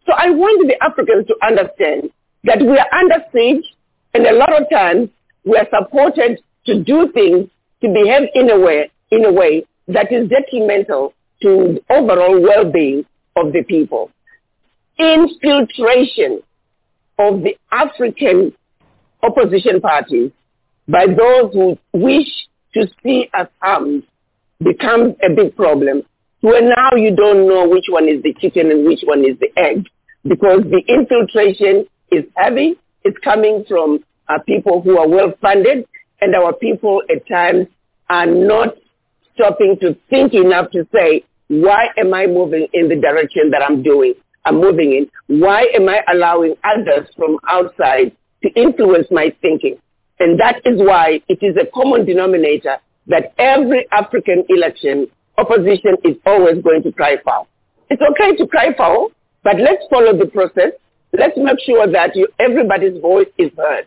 So 0.06 0.14
I 0.14 0.30
want 0.30 0.68
the 0.68 0.82
Africans 0.84 1.28
to 1.28 1.36
understand 1.46 2.10
that 2.44 2.60
we 2.60 2.78
are 2.78 2.94
under 2.94 3.24
siege 3.34 3.66
and 4.14 4.26
a 4.26 4.34
lot 4.34 4.54
of 4.54 4.70
times 4.70 5.10
we 5.46 5.58
are 5.58 5.68
supported 5.74 6.42
to 6.66 6.84
do 6.84 7.12
things, 7.14 7.50
to 7.82 7.90
behave 7.90 8.30
in 8.34 8.50
a 8.50 8.60
way, 8.60 8.90
in 9.12 9.26
a 9.26 9.32
way 9.32 9.66
that 9.88 10.12
is 10.12 10.30
detrimental 10.30 11.14
to 11.42 11.80
the 11.88 11.94
overall 11.94 12.42
well-being 12.42 13.06
of 13.36 13.52
the 13.52 13.64
people. 13.64 14.10
Infiltration 14.98 16.42
of 17.20 17.42
the 17.44 17.58
African 17.72 18.54
opposition 19.22 19.82
parties 19.82 20.32
by 20.88 21.06
those 21.06 21.54
who 21.54 21.78
wish 21.94 22.28
to 22.74 22.88
see 23.02 23.30
us 23.34 23.48
harmed 23.62 24.04
becomes 24.62 25.16
a 25.24 25.34
big 25.34 25.56
problem 25.56 26.04
where 26.42 26.62
now 26.62 26.90
you 26.96 27.16
don't 27.16 27.48
know 27.48 27.68
which 27.68 27.86
one 27.88 28.10
is 28.10 28.22
the 28.22 28.34
chicken 28.34 28.70
and 28.70 28.86
which 28.86 29.00
one 29.06 29.20
is 29.20 29.38
the 29.40 29.50
egg 29.58 29.86
because 30.28 30.62
the 30.64 30.82
infiltration 30.88 31.86
is 32.12 32.26
heavy. 32.36 32.76
It's 33.04 33.18
coming 33.24 33.64
from 33.68 34.04
uh, 34.28 34.40
people 34.46 34.82
who 34.82 34.98
are 34.98 35.08
well 35.08 35.34
funded 35.42 35.86
and 36.22 36.36
our 36.36 36.54
people 36.54 37.02
at 37.10 37.28
times 37.28 37.68
are 38.10 38.26
not 38.26 38.76
stopping 39.34 39.78
to 39.82 39.96
think 40.10 40.34
enough 40.34 40.72
to 40.72 40.88
say, 40.94 41.24
why 41.48 41.88
am 41.98 42.14
I 42.14 42.28
moving 42.28 42.68
in 42.74 42.90
the 42.90 42.96
direction 42.96 43.52
that 43.52 43.62
I'm 43.62 43.84
doing? 43.84 44.14
I'm 44.46 44.60
moving 44.60 44.94
in. 44.94 45.40
Why 45.40 45.68
am 45.74 45.88
I 45.88 46.02
allowing 46.12 46.56
others 46.64 47.08
from 47.16 47.38
outside 47.48 48.12
to 48.44 48.50
influence 48.50 49.08
my 49.12 49.34
thinking? 49.42 49.78
And 50.20 50.40
that 50.40 50.62
is 50.66 50.80
why 50.80 51.22
it 51.28 51.40
is 51.42 51.56
a 51.58 51.66
common 51.74 52.06
denominator 52.06 52.78
that 53.08 53.34
every 53.38 53.88
African 53.92 54.46
election, 54.50 55.08
opposition 55.38 55.96
is 56.04 56.16
always 56.26 56.62
going 56.64 56.84
to 56.84 56.92
cry 56.92 57.18
foul. 57.24 57.48
It's 57.90 58.02
okay 58.12 58.36
to 58.38 58.48
cry 58.48 58.74
foul, 58.76 59.12
but 59.44 59.58
let's 59.58 59.84
follow 59.90 60.18
the 60.18 60.26
process. 60.26 60.72
Let's 61.12 61.38
make 61.38 61.60
sure 61.66 61.92
that 61.92 62.16
you, 62.16 62.28
everybody's 62.40 63.00
voice 63.02 63.28
is 63.38 63.52
heard. 63.58 63.86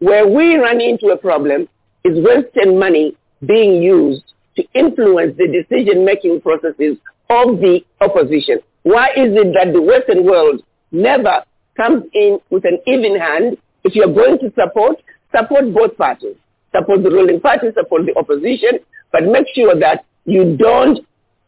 Where 0.00 0.26
we 0.26 0.56
run 0.56 0.80
into 0.80 1.08
a 1.08 1.16
problem 1.16 1.68
is 2.04 2.24
Western 2.24 2.78
money 2.78 3.16
being 3.46 3.82
used 3.82 4.24
to 4.56 4.64
influence 4.74 5.36
the 5.38 5.46
decision-making 5.46 6.40
processes 6.40 6.98
of 7.30 7.60
the 7.60 7.80
opposition. 8.00 8.58
Why 8.82 9.08
is 9.16 9.32
it 9.34 9.54
that 9.54 9.72
the 9.72 9.82
Western 9.82 10.24
world 10.24 10.62
never 10.90 11.44
comes 11.76 12.04
in 12.12 12.40
with 12.50 12.64
an 12.64 12.78
even 12.86 13.18
hand? 13.18 13.56
If 13.84 13.94
you're 13.94 14.12
going 14.12 14.38
to 14.40 14.52
support, 14.58 14.96
support 15.34 15.72
both 15.72 15.96
parties 15.96 16.36
support 16.74 17.02
the 17.02 17.10
ruling 17.10 17.40
party, 17.40 17.68
support 17.74 18.06
the 18.06 18.16
opposition, 18.18 18.80
but 19.12 19.24
make 19.24 19.46
sure 19.54 19.74
that 19.78 20.04
you 20.24 20.56
don't 20.56 21.00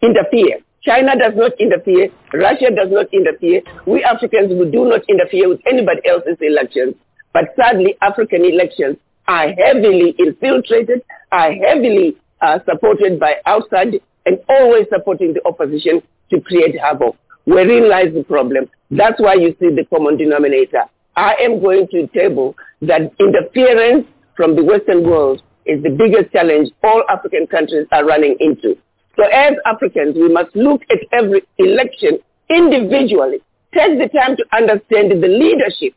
interfere. 0.02 0.58
China 0.82 1.12
does 1.18 1.34
not 1.36 1.52
interfere. 1.60 2.08
Russia 2.32 2.70
does 2.74 2.88
not 2.90 3.06
interfere. 3.12 3.60
We 3.86 4.02
Africans, 4.02 4.52
we 4.52 4.70
do 4.70 4.88
not 4.88 5.02
interfere 5.08 5.48
with 5.48 5.60
anybody 5.66 6.00
else's 6.08 6.38
elections. 6.40 6.94
But 7.32 7.52
sadly, 7.54 7.96
African 8.00 8.44
elections 8.44 8.96
are 9.28 9.52
heavily 9.52 10.14
infiltrated, 10.18 11.02
are 11.30 11.52
heavily 11.52 12.16
uh, 12.40 12.58
supported 12.64 13.20
by 13.20 13.34
outside 13.46 14.00
and 14.26 14.38
always 14.48 14.86
supporting 14.92 15.34
the 15.34 15.46
opposition 15.46 16.02
to 16.30 16.40
create 16.40 16.78
havoc. 16.80 17.16
Wherein 17.44 17.88
lies 17.88 18.12
the 18.14 18.24
problem. 18.24 18.68
That's 18.90 19.20
why 19.20 19.34
you 19.34 19.54
see 19.60 19.68
the 19.74 19.84
common 19.90 20.16
denominator. 20.16 20.84
I 21.16 21.34
am 21.42 21.60
going 21.60 21.88
to 21.88 22.06
table 22.08 22.56
that 22.82 23.12
interference 23.18 24.06
from 24.36 24.56
the 24.56 24.64
Western 24.64 25.02
world 25.08 25.42
is 25.66 25.82
the 25.82 25.90
biggest 25.90 26.32
challenge 26.32 26.70
all 26.82 27.02
African 27.08 27.46
countries 27.46 27.86
are 27.92 28.04
running 28.04 28.36
into. 28.40 28.76
So 29.16 29.24
as 29.26 29.54
Africans, 29.66 30.16
we 30.16 30.28
must 30.32 30.54
look 30.56 30.82
at 30.90 30.98
every 31.12 31.42
election 31.58 32.18
individually. 32.48 33.38
Take 33.74 33.98
the 33.98 34.08
time 34.08 34.36
to 34.36 34.44
understand 34.52 35.10
the 35.12 35.28
leadership. 35.28 35.94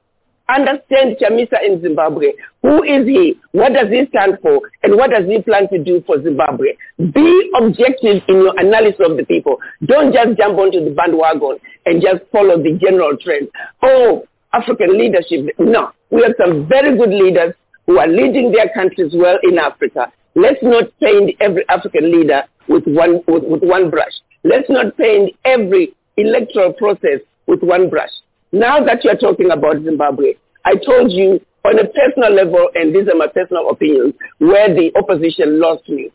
Understand 0.50 1.16
Chamisa 1.22 1.58
in 1.66 1.82
Zimbabwe. 1.82 2.34
Who 2.62 2.84
is 2.84 3.08
he? 3.08 3.40
What 3.54 3.74
does 3.74 3.88
he 3.90 4.06
stand 4.10 4.38
for? 4.42 4.60
And 4.84 4.96
what 4.98 5.12
does 5.12 5.26
he 5.26 5.42
plan 5.42 5.70
to 5.70 5.82
do 5.82 6.04
for 6.06 6.22
Zimbabwe? 6.22 6.76
Be 7.00 7.52
objective 7.58 8.22
in 8.28 8.36
your 8.44 8.60
analysis 8.60 9.00
of 9.10 9.16
the 9.18 9.26
people. 9.26 9.58
Don't 9.86 10.14
just 10.14 10.38
jump 10.38 10.60
onto 10.60 10.84
the 10.84 10.92
bandwagon 10.92 11.58
and 11.86 12.02
just 12.02 12.30
follow 12.32 12.58
the 12.62 12.78
general 12.82 13.16
trend. 13.18 13.48
Oh, 13.82 14.26
African 14.52 14.98
leadership. 15.00 15.48
No. 15.58 15.92
We 16.12 16.22
have 16.24 16.34
some 16.38 16.68
very 16.68 16.98
good 16.98 17.10
leaders 17.10 17.54
who 17.86 18.00
are 18.00 18.08
leading 18.08 18.52
their 18.52 18.70
countries 18.74 19.14
well 19.16 19.38
in 19.44 19.58
Africa. 19.58 20.12
Let's 20.36 20.60
not 20.62 20.86
paint 21.00 21.36
every 21.40 21.68
African 21.70 22.12
leader 22.12 22.44
with 22.68 22.84
one, 22.86 23.22
with, 23.28 23.44
with 23.44 23.62
one 23.62 23.90
brush. 23.90 24.14
Let's 24.44 24.70
not 24.70 24.98
paint 24.98 25.36
every 25.46 25.94
electoral 26.18 26.74
process 26.74 27.20
with 27.48 27.62
one 27.62 27.90
brush. 27.90 28.10
Now 28.52 28.84
that 28.84 29.04
you're 29.04 29.18
talking 29.18 29.52
about 29.52 29.84
Zimbabwe, 29.84 30.34
I 30.66 30.76
told 30.76 31.12
you 31.12 31.40
on 31.66 31.80
a 31.80 31.88
personal 31.88 32.34
level, 32.34 32.70
and 32.76 32.94
these 32.94 33.08
are 33.08 33.18
my 33.18 33.28
personal 33.28 33.70
opinions, 33.70 34.14
where 34.40 34.74
the 34.74 34.92
opposition 34.96 35.60
lost 35.60 35.88
me. 35.88 36.12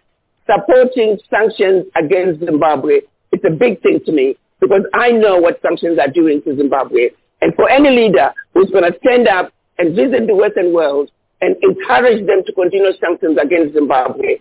Supporting 0.46 1.18
sanctions 1.30 1.86
against 1.96 2.44
Zimbabwe, 2.44 3.00
it's 3.32 3.44
a 3.44 3.50
big 3.54 3.82
thing 3.82 4.00
to 4.06 4.12
me 4.12 4.36
because 4.60 4.82
I 4.94 5.10
know 5.10 5.36
what 5.36 5.60
sanctions 5.62 5.98
are 5.98 6.08
doing 6.10 6.42
to 6.42 6.56
Zimbabwe. 6.56 7.10
And 7.40 7.54
for 7.54 7.68
any 7.70 7.90
leader 7.90 8.32
who's 8.54 8.70
going 8.70 8.90
to 8.90 8.98
stand 9.04 9.28
up 9.28 9.52
and 9.78 9.94
visit 9.94 10.26
the 10.26 10.34
Western 10.34 10.72
world 10.72 11.10
and 11.40 11.56
encourage 11.62 12.26
them 12.26 12.42
to 12.46 12.52
continue 12.52 12.92
sanctions 13.00 13.38
against 13.40 13.74
Zimbabwe, 13.74 14.38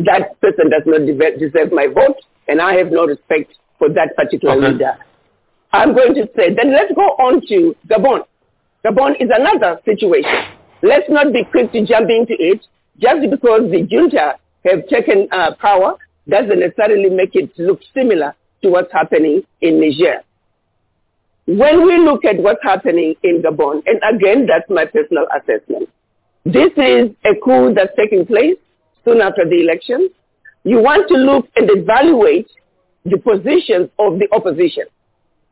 that 0.00 0.38
person 0.40 0.70
does 0.70 0.82
not 0.84 1.06
deserve 1.38 1.72
my 1.72 1.86
vote, 1.86 2.16
and 2.48 2.60
I 2.60 2.74
have 2.74 2.90
no 2.90 3.06
respect 3.06 3.54
for 3.78 3.88
that 3.90 4.14
particular 4.16 4.54
okay. 4.56 4.72
leader. 4.72 4.96
I'm 5.72 5.94
going 5.94 6.14
to 6.14 6.26
say, 6.36 6.54
then 6.54 6.72
let's 6.72 6.92
go 6.94 7.16
on 7.20 7.40
to 7.48 7.74
Gabon. 7.88 8.20
Gabon 8.84 9.12
is 9.20 9.30
another 9.34 9.80
situation. 9.84 10.56
Let's 10.82 11.08
not 11.08 11.32
be 11.32 11.44
quick 11.50 11.72
to 11.72 11.84
jump 11.84 12.08
into 12.10 12.34
it. 12.38 12.60
Just 12.98 13.30
because 13.30 13.70
the 13.70 13.82
junta 13.82 14.36
have 14.64 14.86
taken 14.88 15.28
uh, 15.32 15.54
power 15.60 15.96
doesn't 16.28 16.60
necessarily 16.60 17.10
make 17.10 17.34
it 17.34 17.50
look 17.58 17.80
similar 17.94 18.34
to 18.62 18.70
what's 18.70 18.92
happening 18.92 19.42
in 19.60 19.80
Niger. 19.80 20.22
When 21.46 21.86
we 21.86 21.98
look 21.98 22.24
at 22.24 22.36
what's 22.38 22.62
happening 22.62 23.14
in 23.22 23.42
Gabon, 23.42 23.82
and 23.86 24.00
again, 24.14 24.46
that's 24.46 24.68
my 24.68 24.84
personal 24.86 25.26
assessment, 25.36 25.88
this 26.46 26.70
is 26.76 27.10
a 27.24 27.34
coup 27.42 27.74
that's 27.74 27.90
taking 27.96 28.24
place 28.24 28.54
soon 29.04 29.20
after 29.20 29.44
the 29.44 29.60
election. 29.60 30.08
You 30.62 30.80
want 30.80 31.08
to 31.08 31.14
look 31.14 31.48
and 31.56 31.68
evaluate 31.68 32.48
the 33.04 33.18
positions 33.18 33.90
of 33.98 34.20
the 34.20 34.28
opposition. 34.30 34.84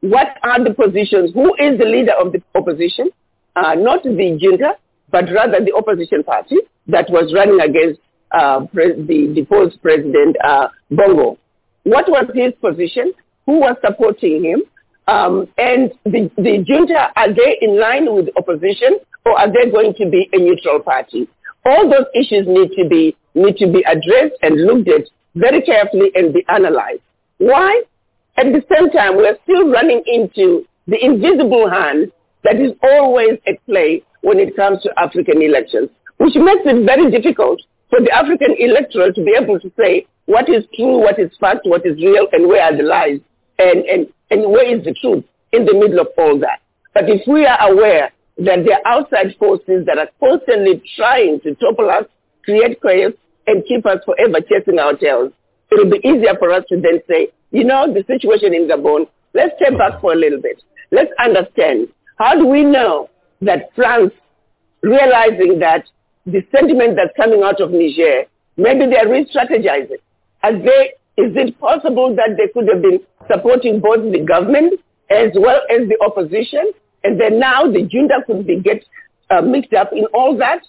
What 0.02 0.28
are 0.44 0.62
the 0.62 0.72
positions? 0.72 1.32
Who 1.34 1.52
is 1.56 1.78
the 1.78 1.84
leader 1.84 2.12
of 2.12 2.30
the 2.30 2.40
opposition? 2.54 3.10
Uh, 3.56 3.74
not 3.74 4.04
the 4.04 4.38
junta, 4.40 4.76
but 5.10 5.24
rather 5.34 5.58
the 5.64 5.74
opposition 5.74 6.22
party 6.22 6.58
that 6.86 7.10
was 7.10 7.32
running 7.34 7.60
against 7.60 8.00
uh, 8.30 8.60
the 8.72 9.32
deposed 9.34 9.82
president 9.82 10.36
uh, 10.44 10.68
Bongo. 10.92 11.38
What 11.82 12.08
was 12.08 12.30
his 12.34 12.52
position? 12.60 13.14
Who 13.46 13.58
was 13.58 13.76
supporting 13.84 14.44
him? 14.44 14.62
Um, 15.08 15.48
and 15.58 15.90
the, 16.04 16.30
the 16.36 16.64
junta, 16.64 17.10
are 17.16 17.34
they 17.34 17.58
in 17.60 17.80
line 17.80 18.14
with 18.14 18.28
opposition 18.36 19.00
or 19.24 19.38
are 19.38 19.50
they 19.52 19.70
going 19.70 19.94
to 19.94 20.10
be 20.10 20.28
a 20.32 20.38
neutral 20.38 20.80
party? 20.80 21.28
All 21.64 21.88
those 21.88 22.06
issues 22.14 22.46
need 22.46 22.70
to 22.76 22.88
be, 22.88 23.16
need 23.34 23.56
to 23.56 23.66
be 23.66 23.82
addressed 23.88 24.36
and 24.42 24.66
looked 24.66 24.88
at 24.88 25.08
very 25.34 25.62
carefully 25.62 26.10
and 26.14 26.32
be 26.32 26.44
analyzed. 26.48 27.00
Why? 27.38 27.82
At 28.36 28.46
the 28.46 28.62
same 28.74 28.90
time, 28.90 29.16
we're 29.16 29.38
still 29.44 29.70
running 29.70 30.02
into 30.06 30.66
the 30.86 31.02
invisible 31.02 31.70
hand 31.70 32.12
that 32.42 32.56
is 32.56 32.72
always 32.82 33.38
at 33.46 33.64
play 33.66 34.02
when 34.20 34.38
it 34.38 34.56
comes 34.56 34.82
to 34.82 34.92
African 34.98 35.40
elections, 35.40 35.88
which 36.18 36.34
makes 36.34 36.62
it 36.64 36.84
very 36.84 37.10
difficult 37.10 37.60
for 37.90 38.00
the 38.00 38.10
African 38.10 38.54
electorate 38.58 39.14
to 39.14 39.24
be 39.24 39.34
able 39.40 39.58
to 39.60 39.72
say 39.78 40.06
what 40.26 40.48
is 40.48 40.64
true, 40.74 40.98
what 40.98 41.18
is 41.18 41.30
fact, 41.40 41.60
what 41.64 41.86
is 41.86 41.96
real, 41.96 42.26
and 42.32 42.48
where 42.48 42.62
are 42.62 42.76
the 42.76 42.82
lies, 42.82 43.20
and, 43.58 43.84
and, 43.84 44.06
and 44.30 44.50
where 44.50 44.64
is 44.64 44.84
the 44.84 44.94
truth 45.00 45.24
in 45.52 45.64
the 45.64 45.74
middle 45.74 46.00
of 46.00 46.08
all 46.18 46.38
that. 46.40 46.60
But 46.92 47.08
if 47.08 47.26
we 47.26 47.46
are 47.46 47.70
aware 47.70 48.10
that 48.38 48.64
there 48.64 48.78
are 48.84 48.98
outside 48.98 49.34
forces 49.38 49.86
that 49.86 49.98
are 49.98 50.08
constantly 50.20 50.82
trying 50.96 51.40
to 51.40 51.54
topple 51.56 51.90
us, 51.90 52.04
create 52.44 52.80
chaos, 52.82 53.12
and 53.46 53.64
keep 53.66 53.86
us 53.86 53.98
forever 54.04 54.38
chasing 54.48 54.78
our 54.78 54.94
tails, 54.96 55.32
it 55.70 55.76
will 55.76 55.90
be 55.90 56.06
easier 56.06 56.34
for 56.38 56.50
us 56.52 56.64
to 56.68 56.80
then 56.80 57.00
say, 57.08 57.28
you 57.50 57.64
know, 57.64 57.92
the 57.92 58.04
situation 58.06 58.54
in 58.54 58.68
Gabon, 58.68 59.06
let's 59.34 59.54
step 59.56 59.78
back 59.78 60.00
for 60.00 60.12
a 60.12 60.16
little 60.16 60.40
bit. 60.40 60.62
Let's 60.90 61.10
understand. 61.22 61.88
How 62.18 62.34
do 62.34 62.46
we 62.46 62.62
know 62.62 63.10
that 63.40 63.70
France, 63.74 64.12
realizing 64.82 65.58
that 65.60 65.84
the 66.26 66.42
sentiment 66.54 66.96
that's 66.96 67.14
coming 67.16 67.42
out 67.42 67.60
of 67.60 67.70
Niger, 67.70 68.24
maybe 68.56 68.86
they're 68.86 69.08
re-strategizing. 69.08 70.00
As 70.42 70.54
they, 70.64 70.94
is 71.22 71.32
it 71.36 71.58
possible 71.60 72.14
that 72.16 72.36
they 72.36 72.48
could 72.52 72.68
have 72.72 72.82
been 72.82 73.00
supporting 73.30 73.80
both 73.80 74.10
the 74.12 74.20
government 74.20 74.80
as 75.10 75.30
well 75.34 75.60
as 75.70 75.88
the 75.88 75.98
opposition, 76.04 76.72
and 77.04 77.20
then 77.20 77.38
now 77.38 77.64
the 77.64 77.82
junta 77.82 78.22
could 78.26 78.46
be 78.46 78.60
get 78.60 78.84
uh, 79.30 79.42
mixed 79.42 79.74
up 79.74 79.92
in 79.92 80.06
all 80.14 80.36
that? 80.38 80.60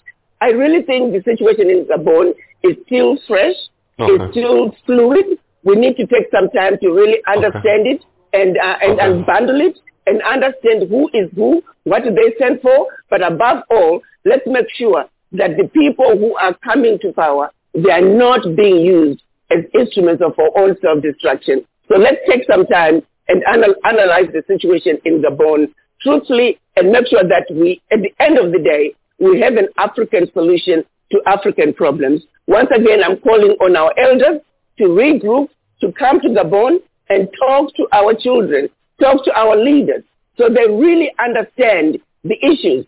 I 0.42 0.48
really 0.48 0.84
think 0.84 1.14
the 1.14 1.24
situation 1.24 1.70
in 1.70 1.86
Gabon 1.86 2.34
is 2.64 2.76
still 2.86 3.18
fresh, 3.28 3.56
okay. 4.00 4.12
it's 4.12 4.32
still 4.32 4.76
fluid. 4.86 5.40
We 5.64 5.76
need 5.76 5.96
to 5.98 6.06
take 6.06 6.28
some 6.32 6.50
time 6.50 6.78
to 6.82 6.90
really 6.90 7.20
understand 7.28 7.88
okay. 7.88 7.98
it 7.98 8.06
and 8.34 8.58
uh, 8.58 8.78
and 8.82 9.00
okay. 9.00 9.10
unbundle 9.10 9.62
it 9.66 9.80
and 10.08 10.22
understand 10.22 10.90
who 10.90 11.10
is 11.14 11.30
who, 11.36 11.64
what 11.84 12.04
do 12.04 12.12
they 12.14 12.36
stand 12.36 12.62
for, 12.62 12.88
but 13.10 13.24
above 13.24 13.64
all, 13.72 14.02
let's 14.24 14.46
make 14.46 14.68
sure 14.76 15.06
that 15.32 15.58
the 15.58 15.68
people 15.70 16.18
who 16.18 16.36
are 16.38 16.54
coming 16.64 17.00
to 17.02 17.12
power, 17.14 17.50
they 17.74 17.92
are 17.92 18.02
not 18.02 18.56
being 18.56 18.86
used 18.86 19.24
as 19.52 19.60
instruments 19.74 20.22
of 20.24 20.38
our 20.40 20.52
own 20.58 20.76
self-destruction. 20.82 21.66
So 21.88 21.98
let's 21.98 22.18
take 22.30 22.42
some 22.50 22.66
time 22.68 23.02
and 23.28 23.44
anal- 23.48 23.76
analyze 23.84 24.28
the 24.34 24.44
situation 24.48 24.98
in 25.06 25.22
Gabon 25.22 25.74
truthfully 26.06 26.60
and 26.76 26.92
make 26.92 27.08
sure 27.08 27.24
that 27.24 27.48
we, 27.50 27.82
at 27.92 28.00
the 28.02 28.14
end 28.24 28.38
of 28.38 28.52
the 28.52 28.60
day, 28.60 28.94
we 29.20 29.42
have 29.42 29.56
an 29.56 29.68
African 29.78 30.32
solution 30.32 30.84
to 31.12 31.22
African 31.26 31.74
problems. 31.74 32.22
Once 32.48 32.70
again, 32.76 33.04
I'm 33.04 33.18
calling 33.18 33.58
on 33.60 33.76
our 33.76 33.92
elders 33.98 34.42
to 34.78 34.84
regroup, 34.86 35.50
to 35.82 35.92
come 35.94 36.20
to 36.22 36.30
Gabon 36.30 36.78
and 37.10 37.28
talk 37.40 37.74
to 37.76 37.88
our 37.92 38.14
children, 38.14 38.70
talk 39.02 39.26
to 39.26 39.34
our 39.34 39.58
leaders 39.58 40.04
so 40.38 40.50
they 40.50 40.70
really 40.70 41.12
understand 41.18 41.98
the 42.24 42.36
issues 42.46 42.86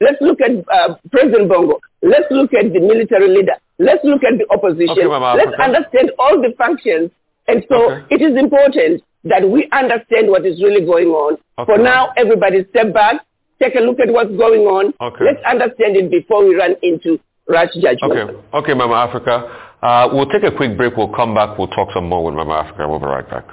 Let's 0.00 0.20
look 0.20 0.40
at 0.40 0.50
uh, 0.68 0.94
President 1.10 1.48
Bongo. 1.48 1.80
Let's 2.02 2.26
look 2.30 2.52
at 2.52 2.72
the 2.72 2.80
military 2.80 3.28
leader. 3.28 3.56
Let's 3.78 4.04
look 4.04 4.22
at 4.24 4.38
the 4.38 4.46
opposition. 4.52 4.90
Okay, 4.90 5.06
Let's 5.08 5.56
understand 5.60 6.12
all 6.18 6.40
the 6.40 6.52
functions. 6.58 7.10
And 7.48 7.64
so 7.68 7.92
okay. 7.92 8.14
it 8.14 8.22
is 8.22 8.36
important 8.36 9.02
that 9.28 9.48
we 9.48 9.68
understand 9.72 10.28
what 10.28 10.46
is 10.46 10.62
really 10.62 10.84
going 10.84 11.08
on. 11.08 11.34
Okay. 11.58 11.74
For 11.74 11.78
now, 11.78 12.12
everybody 12.16 12.64
step 12.70 12.94
back, 12.94 13.22
take 13.60 13.74
a 13.74 13.80
look 13.80 13.98
at 14.00 14.08
what's 14.08 14.30
going 14.36 14.62
on. 14.62 14.94
Okay. 15.00 15.24
Let's 15.24 15.42
understand 15.44 15.96
it 15.96 16.10
before 16.10 16.46
we 16.46 16.54
run 16.54 16.76
into 16.82 17.18
rash 17.48 17.74
judgment. 17.74 18.12
Okay, 18.12 18.38
okay 18.54 18.74
Mama 18.74 18.94
Africa. 18.94 19.62
Uh, 19.82 20.08
we'll 20.12 20.28
take 20.30 20.42
a 20.42 20.54
quick 20.54 20.76
break. 20.76 20.96
We'll 20.96 21.14
come 21.14 21.34
back. 21.34 21.58
We'll 21.58 21.68
talk 21.68 21.88
some 21.92 22.08
more 22.08 22.24
with 22.24 22.34
Mama 22.34 22.54
Africa. 22.54 22.88
We'll 22.88 22.98
be 22.98 23.06
right 23.06 23.28
back. 23.28 23.44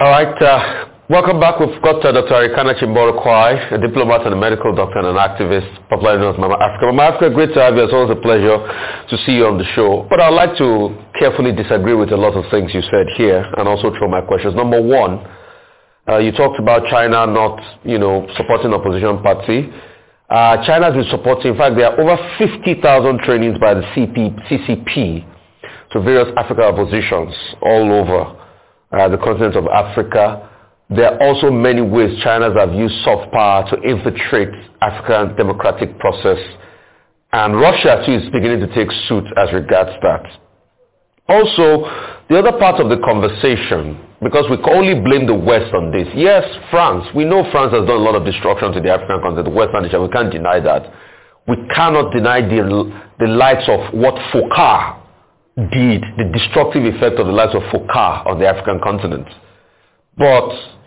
All 0.00 0.10
right. 0.10 0.42
Uh, 0.42 0.88
welcome 1.08 1.40
back. 1.40 1.58
We've 1.58 1.80
got 1.82 2.04
uh, 2.04 2.12
Dr. 2.12 2.34
Arikana 2.36 2.78
Chihombori 2.78 3.16
Quao, 3.22 3.72
a 3.72 3.78
diplomat 3.78 4.26
and 4.26 4.34
a 4.34 4.36
medical 4.36 4.74
doctor 4.74 4.98
and 4.98 5.08
an 5.08 5.16
activist, 5.16 5.88
popularly 5.88 6.20
known 6.20 6.34
as 6.34 6.40
Mama 6.40 6.56
Africa. 6.60 6.86
Mama 6.92 7.02
Africa, 7.02 7.34
great 7.34 7.54
to 7.54 7.60
have 7.60 7.74
you. 7.76 7.84
It's 7.84 7.92
always 7.92 8.12
a 8.12 8.20
pleasure 8.20 8.56
to 9.08 9.16
see 9.24 9.32
you 9.32 9.46
on 9.46 9.56
the 9.56 9.64
show. 9.74 10.06
But 10.10 10.20
I'd 10.20 10.34
like 10.36 10.56
to 10.58 10.92
carefully 11.18 11.52
disagree 11.52 11.94
with 11.94 12.12
a 12.12 12.16
lot 12.16 12.36
of 12.36 12.44
things 12.50 12.74
you 12.74 12.82
said 12.92 13.08
here 13.16 13.40
and 13.56 13.66
also 13.66 13.90
throw 13.96 14.08
my 14.08 14.20
questions. 14.20 14.54
Number 14.54 14.80
one, 14.80 15.24
uh, 16.08 16.18
you 16.18 16.32
talked 16.32 16.60
about 16.60 16.84
China 16.88 17.26
not, 17.26 17.56
you 17.84 17.98
know, 17.98 18.28
supporting 18.36 18.72
opposition 18.72 19.22
party. 19.22 19.72
Uh, 20.28 20.60
China 20.68 20.92
has 20.92 20.94
been 20.94 21.10
supporting, 21.10 21.52
in 21.52 21.56
fact, 21.56 21.76
there 21.76 21.88
are 21.88 21.96
over 22.00 22.16
50,000 22.36 22.84
trainings 23.24 23.58
by 23.58 23.72
the 23.72 23.80
CP, 23.96 24.36
CCP 24.44 25.24
to 25.92 26.00
various 26.00 26.28
African 26.36 26.64
oppositions 26.64 27.32
all 27.62 27.92
over 27.92 28.36
uh, 28.92 29.08
the 29.08 29.16
continent 29.16 29.56
of 29.56 29.64
Africa. 29.68 30.48
There 30.90 31.12
are 31.12 31.20
also 31.20 31.50
many 31.50 31.82
ways 31.82 32.18
China 32.24 32.48
have 32.58 32.72
used 32.72 32.94
soft 33.04 33.30
power 33.30 33.68
to 33.70 33.76
infiltrate 33.82 34.48
African 34.80 35.36
democratic 35.36 35.98
process. 35.98 36.38
And 37.32 37.60
Russia 37.60 38.02
too 38.06 38.14
is 38.14 38.30
beginning 38.32 38.60
to 38.60 38.74
take 38.74 38.88
suit 39.06 39.24
as 39.36 39.52
regards 39.52 39.90
that. 40.00 40.24
Also, 41.28 41.84
the 42.30 42.38
other 42.38 42.56
part 42.56 42.80
of 42.80 42.88
the 42.88 42.96
conversation, 43.04 44.00
because 44.22 44.48
we 44.48 44.56
can 44.56 44.72
only 44.72 44.96
blame 44.98 45.26
the 45.26 45.34
West 45.36 45.74
on 45.74 45.92
this. 45.92 46.08
Yes, 46.16 46.42
France. 46.70 47.04
We 47.14 47.26
know 47.26 47.44
France 47.52 47.76
has 47.76 47.84
done 47.84 48.00
a 48.00 48.04
lot 48.04 48.14
of 48.16 48.24
destruction 48.24 48.72
to 48.72 48.80
the 48.80 48.88
African 48.88 49.20
continent, 49.20 49.44
the 49.44 49.52
Western 49.52 49.82
nation. 49.82 50.00
We 50.00 50.08
can't 50.08 50.32
deny 50.32 50.58
that. 50.60 50.88
We 51.46 51.56
cannot 51.76 52.12
deny 52.12 52.40
the, 52.40 52.64
the 53.20 53.26
lights 53.26 53.68
of 53.68 53.92
what 53.92 54.16
Foccart 54.32 55.04
did, 55.68 56.00
the 56.16 56.32
destructive 56.32 56.84
effect 56.84 57.20
of 57.20 57.26
the 57.26 57.32
lives 57.32 57.54
of 57.54 57.60
Foccart 57.68 58.24
on 58.24 58.38
the 58.40 58.48
African 58.48 58.80
continent. 58.80 59.28
But 60.16 60.77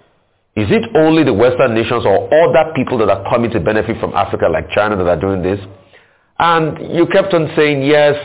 is 0.55 0.67
it 0.69 0.83
only 0.95 1.23
the 1.23 1.33
Western 1.33 1.73
nations 1.73 2.05
or 2.05 2.27
other 2.27 2.73
people 2.75 2.97
that 2.99 3.09
are 3.09 3.23
coming 3.31 3.51
to 3.51 3.59
benefit 3.59 3.99
from 4.01 4.13
Africa 4.13 4.47
like 4.51 4.69
China 4.75 4.97
that 4.97 5.07
are 5.07 5.19
doing 5.19 5.41
this? 5.41 5.59
And 6.39 6.93
you 6.95 7.07
kept 7.07 7.33
on 7.33 7.51
saying, 7.55 7.83
yes, 7.83 8.15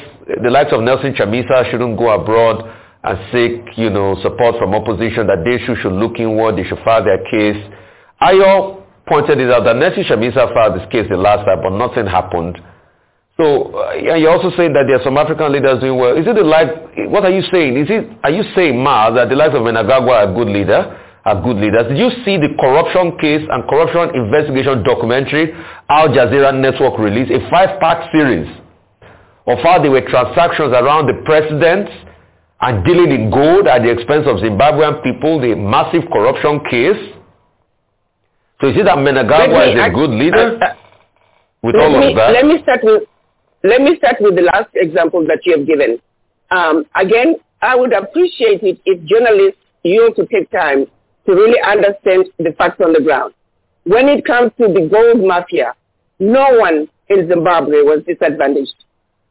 the 0.42 0.50
likes 0.50 0.72
of 0.72 0.82
Nelson 0.82 1.14
Chamisa 1.14 1.70
shouldn't 1.70 1.96
go 1.96 2.10
abroad 2.10 2.66
and 3.04 3.18
seek, 3.30 3.78
you 3.78 3.90
know, 3.90 4.16
support 4.22 4.56
from 4.58 4.74
opposition, 4.74 5.28
that 5.28 5.44
they 5.46 5.62
should, 5.64 5.78
should 5.78 5.92
look 5.92 6.18
inward, 6.18 6.56
they 6.56 6.64
should 6.64 6.82
file 6.82 7.04
their 7.04 7.22
case. 7.30 7.62
Ayo 8.20 8.82
pointed 9.06 9.38
it 9.38 9.50
out 9.52 9.62
that 9.62 9.76
Nelson 9.76 10.02
Chamisa 10.02 10.52
filed 10.52 10.80
this 10.80 10.88
case 10.90 11.06
the 11.08 11.16
last 11.16 11.46
time, 11.46 11.62
but 11.62 11.78
nothing 11.78 12.06
happened. 12.10 12.58
So 13.36 13.70
uh, 13.78 13.92
you're 13.94 14.30
also 14.32 14.50
saying 14.56 14.72
that 14.72 14.84
there 14.88 14.98
are 14.98 15.04
some 15.04 15.16
African 15.16 15.52
leaders 15.52 15.78
doing 15.78 15.96
well. 15.96 16.16
Is 16.16 16.26
it 16.26 16.34
the 16.34 16.42
like? 16.42 16.72
What 17.12 17.22
are 17.24 17.30
you 17.30 17.42
saying? 17.52 17.76
Is 17.76 17.86
it? 17.90 18.08
Are 18.24 18.30
you 18.32 18.42
saying, 18.56 18.82
Ma, 18.82 19.10
that 19.10 19.28
the 19.28 19.36
likes 19.36 19.54
of 19.54 19.60
Mnangagwa 19.60 20.24
are 20.24 20.32
a 20.32 20.34
good 20.34 20.48
leader? 20.48 21.05
Are 21.26 21.42
good 21.42 21.56
leaders? 21.56 21.90
Did 21.90 21.98
you 21.98 22.10
see 22.24 22.38
the 22.38 22.54
corruption 22.54 23.18
case 23.18 23.42
and 23.50 23.66
corruption 23.66 24.14
investigation 24.14 24.84
documentary 24.86 25.50
Al 25.90 26.06
Jazeera 26.14 26.54
Network 26.54 27.00
released 27.02 27.32
a 27.34 27.42
five-part 27.50 28.12
series 28.14 28.46
of 29.50 29.58
how 29.58 29.82
there 29.82 29.90
were 29.90 30.06
transactions 30.06 30.70
around 30.70 31.10
the 31.10 31.18
president 31.26 31.90
and 32.62 32.84
dealing 32.86 33.10
in 33.10 33.30
gold 33.34 33.66
at 33.66 33.82
the 33.82 33.90
expense 33.90 34.22
of 34.30 34.38
Zimbabwean 34.38 35.02
people, 35.02 35.40
the 35.42 35.56
massive 35.58 36.06
corruption 36.14 36.62
case. 36.70 37.02
So 38.62 38.70
is 38.70 38.78
it 38.78 38.84
that 38.86 38.94
Mnangagwa 39.02 39.74
is 39.74 39.82
a 39.82 39.90
good 39.90 40.10
leader? 40.14 40.62
Uh, 40.62 40.64
uh, 40.64 40.74
with 41.62 41.74
all 41.74 41.90
me, 41.90 42.10
of 42.10 42.16
that? 42.22 42.38
Let 42.38 42.46
me 42.46 42.62
start 42.62 42.80
with 42.84 43.02
let 43.64 43.82
me 43.82 43.96
start 43.98 44.16
with 44.20 44.36
the 44.36 44.42
last 44.42 44.70
example 44.74 45.26
that 45.26 45.40
you 45.42 45.58
have 45.58 45.66
given. 45.66 45.98
Um, 46.52 46.86
again, 46.94 47.34
I 47.60 47.74
would 47.74 47.92
appreciate 47.92 48.62
it 48.62 48.78
if 48.86 49.02
journalists, 49.10 49.58
you 49.82 50.14
to 50.14 50.24
take 50.26 50.48
time 50.52 50.86
to 51.26 51.32
really 51.32 51.60
understand 51.60 52.26
the 52.38 52.54
facts 52.56 52.80
on 52.84 52.92
the 52.92 53.00
ground. 53.00 53.34
When 53.84 54.08
it 54.08 54.24
comes 54.24 54.52
to 54.58 54.68
the 54.68 54.88
gold 54.90 55.26
mafia, 55.26 55.74
no 56.18 56.46
one 56.58 56.88
in 57.08 57.28
Zimbabwe 57.28 57.82
was 57.82 58.02
disadvantaged. 58.06 58.74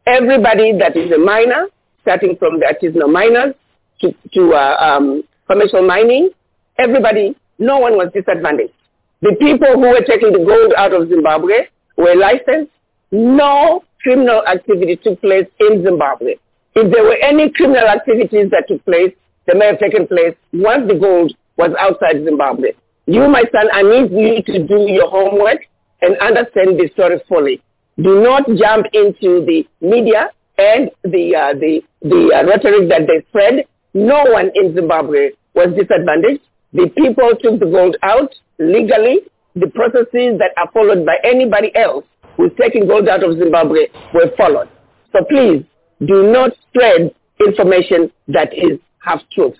Everybody 0.06 0.78
that 0.78 0.96
is 0.96 1.12
a 1.12 1.18
miner, 1.18 1.68
starting 2.02 2.36
from 2.38 2.60
the 2.60 2.66
artisanal 2.68 3.12
miners 3.12 3.56
to, 4.02 4.14
to 4.34 4.54
uh, 4.54 4.78
um, 4.80 5.24
commercial 5.48 5.86
mining, 5.86 6.30
everybody, 6.78 7.36
no 7.60 7.80
one 7.80 7.94
was 7.98 8.12
disadvantaged. 8.14 8.74
The 9.22 9.36
people 9.40 9.74
who 9.74 9.90
were 9.90 10.06
taking 10.06 10.32
the 10.32 10.44
gold 10.46 10.74
out 10.78 10.94
of 10.94 11.10
Zimbabwe 11.10 11.68
were 11.98 12.16
licensed. 12.16 12.72
No 13.12 13.84
criminal 14.02 14.46
activity 14.46 14.98
took 14.98 15.20
place 15.22 15.48
in 15.60 15.84
Zimbabwe. 15.84 16.36
If 16.76 16.94
there 16.94 17.04
were 17.04 17.18
any 17.24 17.50
criminal 17.52 17.88
activities 17.88 18.52
that 18.52 18.66
took 18.68 18.84
place, 18.86 19.14
they 19.48 19.58
may 19.58 19.68
have 19.68 19.80
taken 19.80 20.08
place 20.08 20.36
once 20.54 20.88
the 20.88 20.96
gold 20.96 21.34
was 21.58 21.72
outside 21.80 22.24
Zimbabwe. 22.24 22.72
You, 23.08 23.28
my 23.30 23.44
son, 23.52 23.68
I 23.72 23.84
need 23.84 24.12
you 24.12 24.42
to 24.54 24.68
do 24.68 24.80
your 24.90 25.10
homework 25.10 25.60
and 26.02 26.18
understand 26.18 26.80
the 26.80 26.90
story 26.94 27.22
fully. 27.30 27.62
Do 28.02 28.22
not 28.22 28.48
jump 28.58 28.88
into 28.94 29.46
the 29.46 29.64
media 29.80 30.30
and 30.58 30.90
the, 31.04 31.36
uh, 31.36 31.54
the, 31.54 31.82
the 32.02 32.32
uh, 32.34 32.46
rhetoric 32.46 32.90
that 32.90 33.08
they 33.08 33.26
spread. 33.30 33.66
No 33.94 34.24
one 34.32 34.52
in 34.56 34.76
Zimbabwe 34.76 35.30
was 35.54 35.70
disadvantaged. 35.78 36.42
The 36.74 36.90
people 36.98 37.32
took 37.42 37.60
the 37.60 37.68
gold 37.68 37.96
out 38.04 38.34
legally. 38.60 39.20
The 39.56 39.68
processes 39.68 40.38
that 40.40 40.52
are 40.58 40.70
followed 40.74 41.06
by 41.06 41.18
anybody 41.24 41.74
else 41.76 42.04
who's 42.36 42.52
taking 42.60 42.88
gold 42.88 43.08
out 43.08 43.24
of 43.24 43.38
Zimbabwe 43.38 43.88
were 44.14 44.32
followed. 44.36 44.68
So 45.14 45.24
please 45.30 45.64
do 46.06 46.32
not 46.32 46.52
spread 46.68 47.14
information 47.40 48.12
that 48.28 48.54
is 48.54 48.80
half 49.00 49.22
truth. 49.32 49.56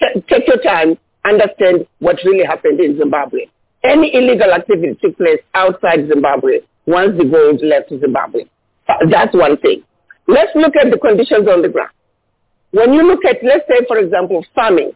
Take 0.00 0.46
your 0.48 0.60
time 0.62 0.98
understand 1.24 1.86
what 1.98 2.16
really 2.24 2.44
happened 2.44 2.80
in 2.80 2.98
Zimbabwe. 2.98 3.46
Any 3.84 4.14
illegal 4.14 4.52
activity 4.52 4.98
took 5.00 5.16
place 5.16 5.40
outside 5.54 6.08
Zimbabwe 6.08 6.60
once 6.86 7.16
the 7.18 7.24
gold 7.24 7.60
left 7.62 7.90
Zimbabwe. 7.90 8.44
That's 9.10 9.34
one 9.34 9.56
thing. 9.58 9.84
Let's 10.26 10.50
look 10.54 10.74
at 10.76 10.90
the 10.90 10.98
conditions 10.98 11.48
on 11.48 11.62
the 11.62 11.68
ground. 11.68 11.92
When 12.70 12.92
you 12.92 13.06
look 13.06 13.24
at, 13.24 13.36
let's 13.42 13.64
say, 13.68 13.84
for 13.86 13.98
example, 13.98 14.44
farming, 14.54 14.92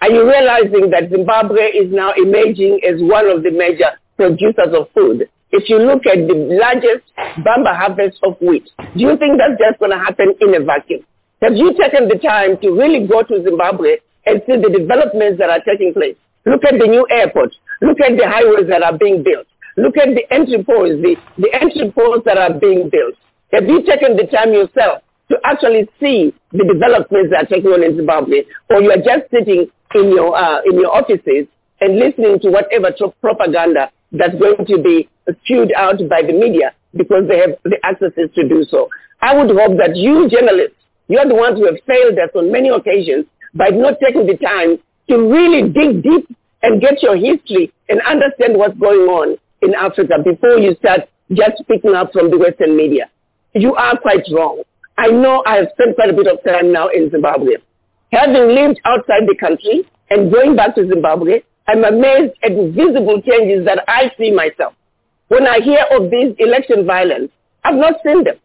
are 0.00 0.10
you 0.10 0.26
realizing 0.26 0.90
that 0.90 1.10
Zimbabwe 1.10 1.70
is 1.70 1.92
now 1.92 2.12
emerging 2.16 2.80
as 2.82 2.98
one 2.98 3.28
of 3.28 3.44
the 3.44 3.50
major 3.50 3.94
producers 4.16 4.74
of 4.74 4.90
food? 4.94 5.28
If 5.52 5.68
you 5.68 5.78
look 5.78 6.06
at 6.06 6.26
the 6.26 6.34
largest 6.58 7.06
bamba 7.46 7.76
harvest 7.76 8.18
of 8.24 8.40
wheat, 8.40 8.64
do 8.78 9.00
you 9.04 9.16
think 9.18 9.38
that's 9.38 9.60
just 9.60 9.78
going 9.78 9.92
to 9.92 9.98
happen 9.98 10.34
in 10.40 10.54
a 10.54 10.64
vacuum? 10.64 11.04
Have 11.42 11.54
you 11.54 11.74
taken 11.78 12.08
the 12.08 12.18
time 12.18 12.58
to 12.62 12.70
really 12.72 13.06
go 13.06 13.22
to 13.22 13.42
Zimbabwe 13.44 13.98
and 14.26 14.42
see 14.46 14.56
the 14.56 14.70
developments 14.70 15.38
that 15.38 15.50
are 15.50 15.62
taking 15.64 15.92
place. 15.92 16.16
Look 16.46 16.64
at 16.64 16.78
the 16.78 16.86
new 16.86 17.06
airport. 17.10 17.54
Look 17.80 18.00
at 18.00 18.16
the 18.18 18.26
highways 18.26 18.68
that 18.68 18.82
are 18.82 18.96
being 18.96 19.22
built. 19.22 19.46
Look 19.76 19.96
at 19.96 20.14
the 20.14 20.26
entry 20.32 20.62
points, 20.62 21.00
the, 21.02 21.16
the 21.38 21.50
entry 21.54 21.90
points 21.90 22.24
that 22.26 22.36
are 22.36 22.52
being 22.52 22.90
built. 22.90 23.14
Have 23.52 23.64
you 23.64 23.82
taken 23.84 24.16
the 24.16 24.26
time 24.26 24.52
yourself 24.52 25.02
to 25.30 25.38
actually 25.44 25.88
see 26.00 26.34
the 26.52 26.64
developments 26.66 27.32
that 27.32 27.44
are 27.44 27.50
taking 27.50 27.70
on 27.72 27.82
in 27.82 27.96
Zimbabwe, 27.96 28.44
or 28.70 28.82
you 28.82 28.90
are 28.90 29.00
just 29.00 29.30
sitting 29.32 29.70
in 29.94 30.06
your, 30.10 30.36
uh, 30.36 30.60
in 30.66 30.76
your 30.76 30.92
offices 30.92 31.48
and 31.80 31.98
listening 31.98 32.38
to 32.40 32.50
whatever 32.50 32.92
propaganda 33.20 33.90
that's 34.12 34.36
going 34.36 34.66
to 34.66 34.76
be 34.82 35.08
spewed 35.42 35.72
out 35.76 35.96
by 36.08 36.20
the 36.20 36.32
media 36.32 36.74
because 36.94 37.24
they 37.28 37.38
have 37.38 37.56
the 37.64 37.78
accesses 37.84 38.28
to 38.34 38.46
do 38.48 38.64
so. 38.68 38.88
I 39.22 39.34
would 39.34 39.48
hope 39.56 39.78
that 39.78 39.96
you 39.96 40.28
journalists, 40.28 40.76
you're 41.08 41.26
the 41.26 41.34
ones 41.34 41.58
who 41.58 41.66
have 41.66 41.80
failed 41.86 42.18
us 42.18 42.30
on 42.34 42.52
many 42.52 42.68
occasions 42.68 43.24
by 43.54 43.68
not 43.68 43.94
taking 44.04 44.26
the 44.26 44.36
time 44.36 44.78
to 45.08 45.16
really 45.18 45.68
dig 45.68 46.02
deep 46.02 46.28
and 46.62 46.80
get 46.80 47.02
your 47.02 47.16
history 47.16 47.72
and 47.88 48.00
understand 48.02 48.56
what's 48.56 48.78
going 48.78 49.08
on 49.08 49.36
in 49.62 49.74
Africa 49.74 50.14
before 50.24 50.58
you 50.58 50.74
start 50.76 51.08
just 51.32 51.62
picking 51.68 51.94
up 51.94 52.12
from 52.12 52.30
the 52.30 52.38
Western 52.38 52.76
media. 52.76 53.10
You 53.54 53.74
are 53.74 53.98
quite 53.98 54.24
wrong. 54.32 54.62
I 54.98 55.08
know 55.08 55.42
I 55.46 55.56
have 55.56 55.68
spent 55.74 55.96
quite 55.96 56.10
a 56.10 56.12
bit 56.12 56.26
of 56.26 56.38
time 56.44 56.72
now 56.72 56.88
in 56.88 57.10
Zimbabwe. 57.10 57.56
Having 58.12 58.48
lived 58.54 58.80
outside 58.84 59.24
the 59.26 59.36
country 59.38 59.88
and 60.10 60.32
going 60.32 60.54
back 60.56 60.74
to 60.76 60.86
Zimbabwe, 60.86 61.42
I'm 61.66 61.84
amazed 61.84 62.34
at 62.42 62.52
the 62.52 62.72
visible 62.74 63.22
changes 63.22 63.64
that 63.64 63.84
I 63.88 64.10
see 64.18 64.30
myself. 64.30 64.74
When 65.28 65.46
I 65.46 65.60
hear 65.60 65.84
of 65.90 66.10
these 66.10 66.34
election 66.38 66.86
violence, 66.86 67.30
I've 67.64 67.76
not 67.76 67.94
seen 68.04 68.24
them. 68.24 68.36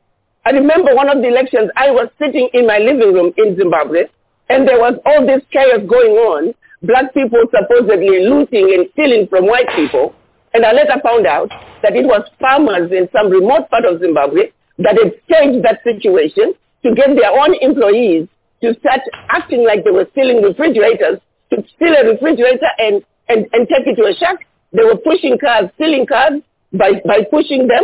I 0.46 0.52
remember 0.52 0.96
one 0.96 1.10
of 1.10 1.22
the 1.22 1.28
elections, 1.28 1.70
I 1.76 1.92
was 1.92 2.08
sitting 2.18 2.50
in 2.54 2.66
my 2.66 2.78
living 2.78 3.14
room 3.14 3.34
in 3.38 3.58
Zimbabwe 3.58 4.06
and 4.50 4.68
there 4.68 4.80
was 4.80 4.96
all 5.06 5.26
this 5.26 5.44
chaos 5.52 5.84
going 5.88 6.16
on, 6.16 6.54
black 6.84 7.14
people 7.14 7.44
supposedly 7.52 8.24
looting 8.24 8.72
and 8.74 8.88
stealing 8.94 9.28
from 9.28 9.46
white 9.46 9.68
people. 9.76 10.16
And 10.54 10.66
I 10.66 10.72
later 10.72 11.00
found 11.04 11.28
out 11.28 11.50
that 11.84 11.96
it 11.96 12.06
was 12.06 12.24
farmers 12.40 12.92
in 12.92 13.10
some 13.12 13.30
remote 13.30 13.70
part 13.70 13.86
of 13.86 14.00
Zimbabwe 14.00 14.52
that 14.80 14.96
had 14.96 15.14
staged 15.26 15.66
that 15.66 15.84
situation 15.84 16.54
to 16.84 16.96
get 16.96 17.12
their 17.16 17.32
own 17.32 17.56
employees 17.60 18.28
to 18.62 18.74
start 18.80 19.02
acting 19.30 19.66
like 19.66 19.84
they 19.84 19.92
were 19.92 20.08
stealing 20.12 20.42
refrigerators, 20.42 21.20
to 21.52 21.62
steal 21.76 21.94
a 21.94 22.08
refrigerator 22.08 22.72
and, 22.80 23.04
and, 23.28 23.46
and 23.52 23.68
take 23.68 23.86
it 23.86 23.96
to 24.00 24.08
a 24.08 24.16
shack. 24.16 24.48
They 24.72 24.84
were 24.84 24.98
pushing 24.98 25.38
cars, 25.38 25.70
stealing 25.76 26.06
cars 26.06 26.42
by, 26.74 27.02
by 27.06 27.28
pushing 27.30 27.68
them. 27.68 27.84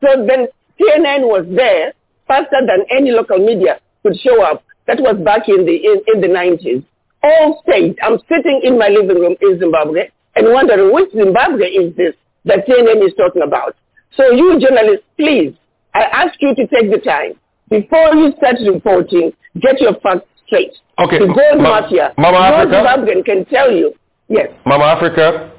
So 0.00 0.24
then 0.26 0.48
CNN 0.78 1.26
was 1.26 1.44
there 1.50 1.92
faster 2.26 2.60
than 2.62 2.86
any 2.90 3.10
local 3.10 3.38
media 3.38 3.80
could 4.02 4.16
show 4.20 4.42
up 4.42 4.62
that 4.86 5.00
was 5.00 5.16
back 5.24 5.48
in 5.48 5.64
the, 5.64 5.74
in, 5.74 6.02
in 6.14 6.20
the 6.20 6.28
90s. 6.28 6.84
All 7.22 7.62
state. 7.66 7.98
I'm 8.02 8.18
sitting 8.28 8.60
in 8.64 8.78
my 8.78 8.88
living 8.88 9.18
room 9.18 9.34
in 9.40 9.58
Zimbabwe 9.58 10.08
and 10.36 10.52
wondering 10.52 10.92
which 10.92 11.10
Zimbabwe 11.12 11.66
is 11.68 11.96
this 11.96 12.14
that 12.44 12.66
CNN 12.66 13.04
is 13.06 13.14
talking 13.16 13.42
about. 13.42 13.74
So 14.16 14.30
you 14.30 14.60
journalists, 14.60 15.06
please, 15.16 15.54
I 15.94 16.02
ask 16.04 16.34
you 16.40 16.54
to 16.54 16.66
take 16.66 16.90
the 16.90 16.98
time 16.98 17.32
before 17.70 18.14
you 18.14 18.32
start 18.36 18.56
reporting, 18.66 19.32
get 19.60 19.80
your 19.80 19.94
facts 20.02 20.26
straight. 20.46 20.72
Okay. 20.98 21.18
The 21.18 21.26
gold 21.26 21.62
Ma- 21.62 21.80
mafia. 21.80 22.12
Mama 22.18 22.38
Africa? 22.38 22.74
Zimbabwean 22.76 23.24
can 23.24 23.44
tell 23.46 23.72
you. 23.72 23.94
Yes. 24.28 24.48
Mama 24.66 24.84
Africa, 24.84 25.52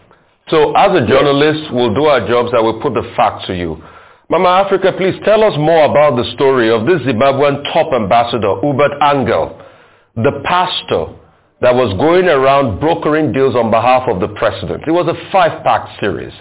so 0.49 0.73
as 0.75 0.89
a 1.01 1.05
journalist, 1.07 1.73
we'll 1.73 1.93
do 1.93 2.05
our 2.05 2.27
jobs 2.27 2.49
and 2.53 2.63
we'll 2.63 2.81
put 2.81 2.93
the 2.93 3.11
facts 3.15 3.47
to 3.47 3.55
you. 3.55 3.81
Mama 4.27 4.49
Africa, 4.65 4.91
please 4.97 5.13
tell 5.23 5.43
us 5.43 5.53
more 5.59 5.85
about 5.85 6.15
the 6.17 6.25
story 6.33 6.71
of 6.71 6.87
this 6.87 6.99
Zimbabwean 7.05 7.61
top 7.71 7.93
ambassador, 7.93 8.57
Uebert 8.63 8.97
Angel, 9.13 9.61
the 10.15 10.41
pastor 10.43 11.13
that 11.61 11.75
was 11.75 11.93
going 12.01 12.25
around 12.25 12.79
brokering 12.79 13.31
deals 13.31 13.55
on 13.55 13.69
behalf 13.69 14.09
of 14.09 14.19
the 14.19 14.29
president. 14.29 14.81
It 14.87 14.91
was 14.91 15.05
a 15.07 15.31
five-pack 15.31 15.99
series. 15.99 16.33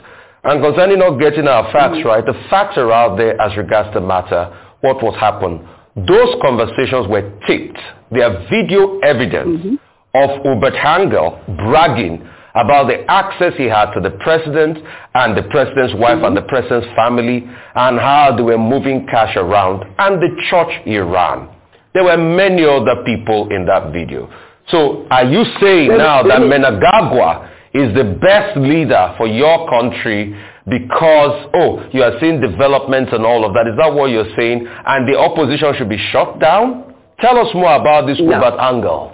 And 0.44 0.62
concerning 0.62 0.98
not 0.98 1.20
getting 1.20 1.47
our 1.47 1.70
facts 1.73 1.98
Mm-hmm. 1.98 2.09
right, 2.09 2.24
the 2.24 2.32
facts 2.48 2.78
are 2.78 2.90
out 2.90 3.19
there 3.19 3.39
as 3.40 3.55
regards 3.56 3.93
the 3.93 4.01
matter, 4.01 4.48
what 4.81 5.02
was 5.02 5.15
happened. 5.20 5.61
Those 6.09 6.35
conversations 6.40 7.06
were 7.09 7.31
taped. 7.47 7.78
There 8.11 8.24
are 8.24 8.48
video 8.48 8.98
evidence 9.01 9.61
Mm-hmm. 9.61 9.77
of 10.16 10.31
Uebert 10.40 10.77
Angel 10.81 11.36
bragging 11.69 12.24
about 12.55 12.86
the 12.86 13.05
access 13.10 13.52
he 13.56 13.64
had 13.64 13.93
to 13.93 14.01
the 14.01 14.10
president 14.22 14.78
and 15.14 15.36
the 15.36 15.43
president's 15.51 15.94
wife 15.94 16.22
and 16.22 16.36
the 16.36 16.40
mm-hmm. 16.40 16.48
president's 16.48 16.89
family 16.94 17.39
and 17.74 17.98
how 17.98 18.35
they 18.36 18.43
were 18.43 18.59
moving 18.59 19.06
cash 19.06 19.36
around 19.36 19.82
and 19.98 20.22
the 20.22 20.31
church 20.51 20.70
he 20.85 20.98
ran. 20.98 21.48
There 21.94 22.05
were 22.05 22.16
many 22.16 22.64
other 22.64 23.02
people 23.05 23.48
in 23.51 23.66
that 23.66 23.93
video. 23.93 24.31
So 24.68 25.06
are 25.10 25.24
you 25.24 25.44
saying 25.60 25.89
now 25.98 26.22
that 26.22 26.40
me- 26.40 26.47
Mnangagwa 26.48 27.51
is 27.74 27.94
the 27.94 28.05
best 28.22 28.56
leader 28.56 29.14
for 29.18 29.26
your 29.26 29.68
country 29.68 30.35
because, 30.66 31.51
oh, 31.55 31.86
you 31.93 32.02
are 32.02 32.18
seeing 32.20 32.40
developments 32.40 33.12
and 33.12 33.24
all 33.26 33.44
of 33.44 33.52
that. 33.55 33.66
Is 33.66 33.76
that 33.76 33.93
what 33.93 34.10
you're 34.10 34.31
saying? 34.36 34.66
And 34.86 35.06
the 35.09 35.18
opposition 35.18 35.74
should 35.76 35.89
be 35.89 35.98
shut 36.10 36.39
down? 36.40 36.94
Tell 37.20 37.36
us 37.39 37.52
more 37.55 37.74
about 37.76 38.06
this 38.06 38.18
No. 38.20 38.32
Angel. 38.60 39.12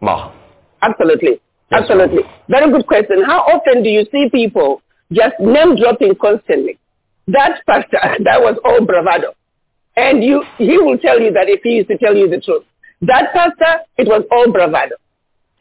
Ma. 0.00 0.32
Absolutely. 0.82 1.40
Absolutely. 1.72 2.22
Very 2.48 2.70
good 2.70 2.86
question. 2.86 3.22
How 3.24 3.40
often 3.40 3.82
do 3.82 3.88
you 3.88 4.04
see 4.12 4.28
people 4.30 4.82
just 5.12 5.34
name 5.40 5.76
dropping 5.76 6.14
constantly? 6.16 6.78
That 7.28 7.64
pastor, 7.66 7.98
that 8.24 8.40
was 8.40 8.58
all 8.64 8.84
bravado. 8.84 9.34
And 9.96 10.22
you, 10.24 10.42
he 10.58 10.78
will 10.78 10.98
tell 10.98 11.20
you 11.20 11.32
that 11.32 11.48
if 11.48 11.60
he 11.62 11.76
used 11.76 11.88
to 11.88 11.98
tell 11.98 12.16
you 12.16 12.28
the 12.28 12.40
truth. 12.40 12.64
That 13.02 13.32
pastor, 13.34 13.84
it 13.98 14.06
was 14.08 14.24
all 14.30 14.50
bravado. 14.50 14.96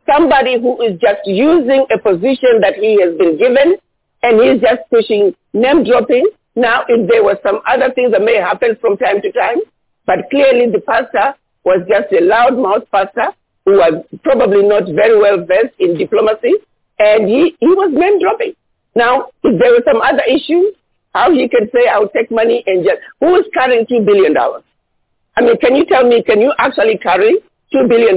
Somebody 0.09 0.59
who 0.59 0.81
is 0.81 0.99
just 0.99 1.21
using 1.25 1.85
a 1.91 1.97
position 1.99 2.61
that 2.61 2.75
he 2.75 2.99
has 3.01 3.17
been 3.17 3.38
given 3.38 3.75
and 4.23 4.39
he's 4.41 4.61
just 4.61 4.81
pushing 4.89 5.35
name 5.53 5.83
dropping. 5.83 6.27
Now, 6.55 6.83
if 6.88 7.09
there 7.09 7.23
were 7.23 7.39
some 7.43 7.59
other 7.67 7.91
things 7.93 8.11
that 8.11 8.21
may 8.21 8.35
happen 8.35 8.77
from 8.81 8.97
time 8.97 9.21
to 9.21 9.31
time, 9.31 9.57
but 10.05 10.29
clearly 10.29 10.71
the 10.71 10.81
pastor 10.81 11.35
was 11.63 11.85
just 11.88 12.11
a 12.11 12.21
loudmouth 12.21 12.89
pastor 12.91 13.33
who 13.65 13.73
was 13.73 14.03
probably 14.23 14.63
not 14.63 14.85
very 14.85 15.17
well 15.19 15.45
versed 15.45 15.75
in 15.79 15.97
diplomacy, 15.97 16.53
and 16.99 17.27
he, 17.27 17.55
he 17.59 17.67
was 17.67 17.91
name 17.93 18.19
dropping. 18.19 18.53
Now, 18.95 19.31
if 19.43 19.59
there 19.59 19.71
were 19.71 19.83
some 19.85 20.01
other 20.01 20.23
issues, 20.27 20.75
how 21.13 21.31
he 21.31 21.47
can 21.49 21.69
say, 21.73 21.88
I'll 21.88 22.09
take 22.09 22.31
money 22.31 22.63
and 22.65 22.83
just, 22.83 22.99
who 23.19 23.35
is 23.35 23.45
carrying 23.53 23.85
$2 23.85 24.05
billion? 24.05 24.35
I 24.38 25.41
mean, 25.41 25.57
can 25.57 25.75
you 25.75 25.85
tell 25.85 26.07
me, 26.07 26.23
can 26.23 26.41
you 26.41 26.53
actually 26.57 26.97
carry 26.97 27.39
$2 27.73 27.88
billion 27.88 28.15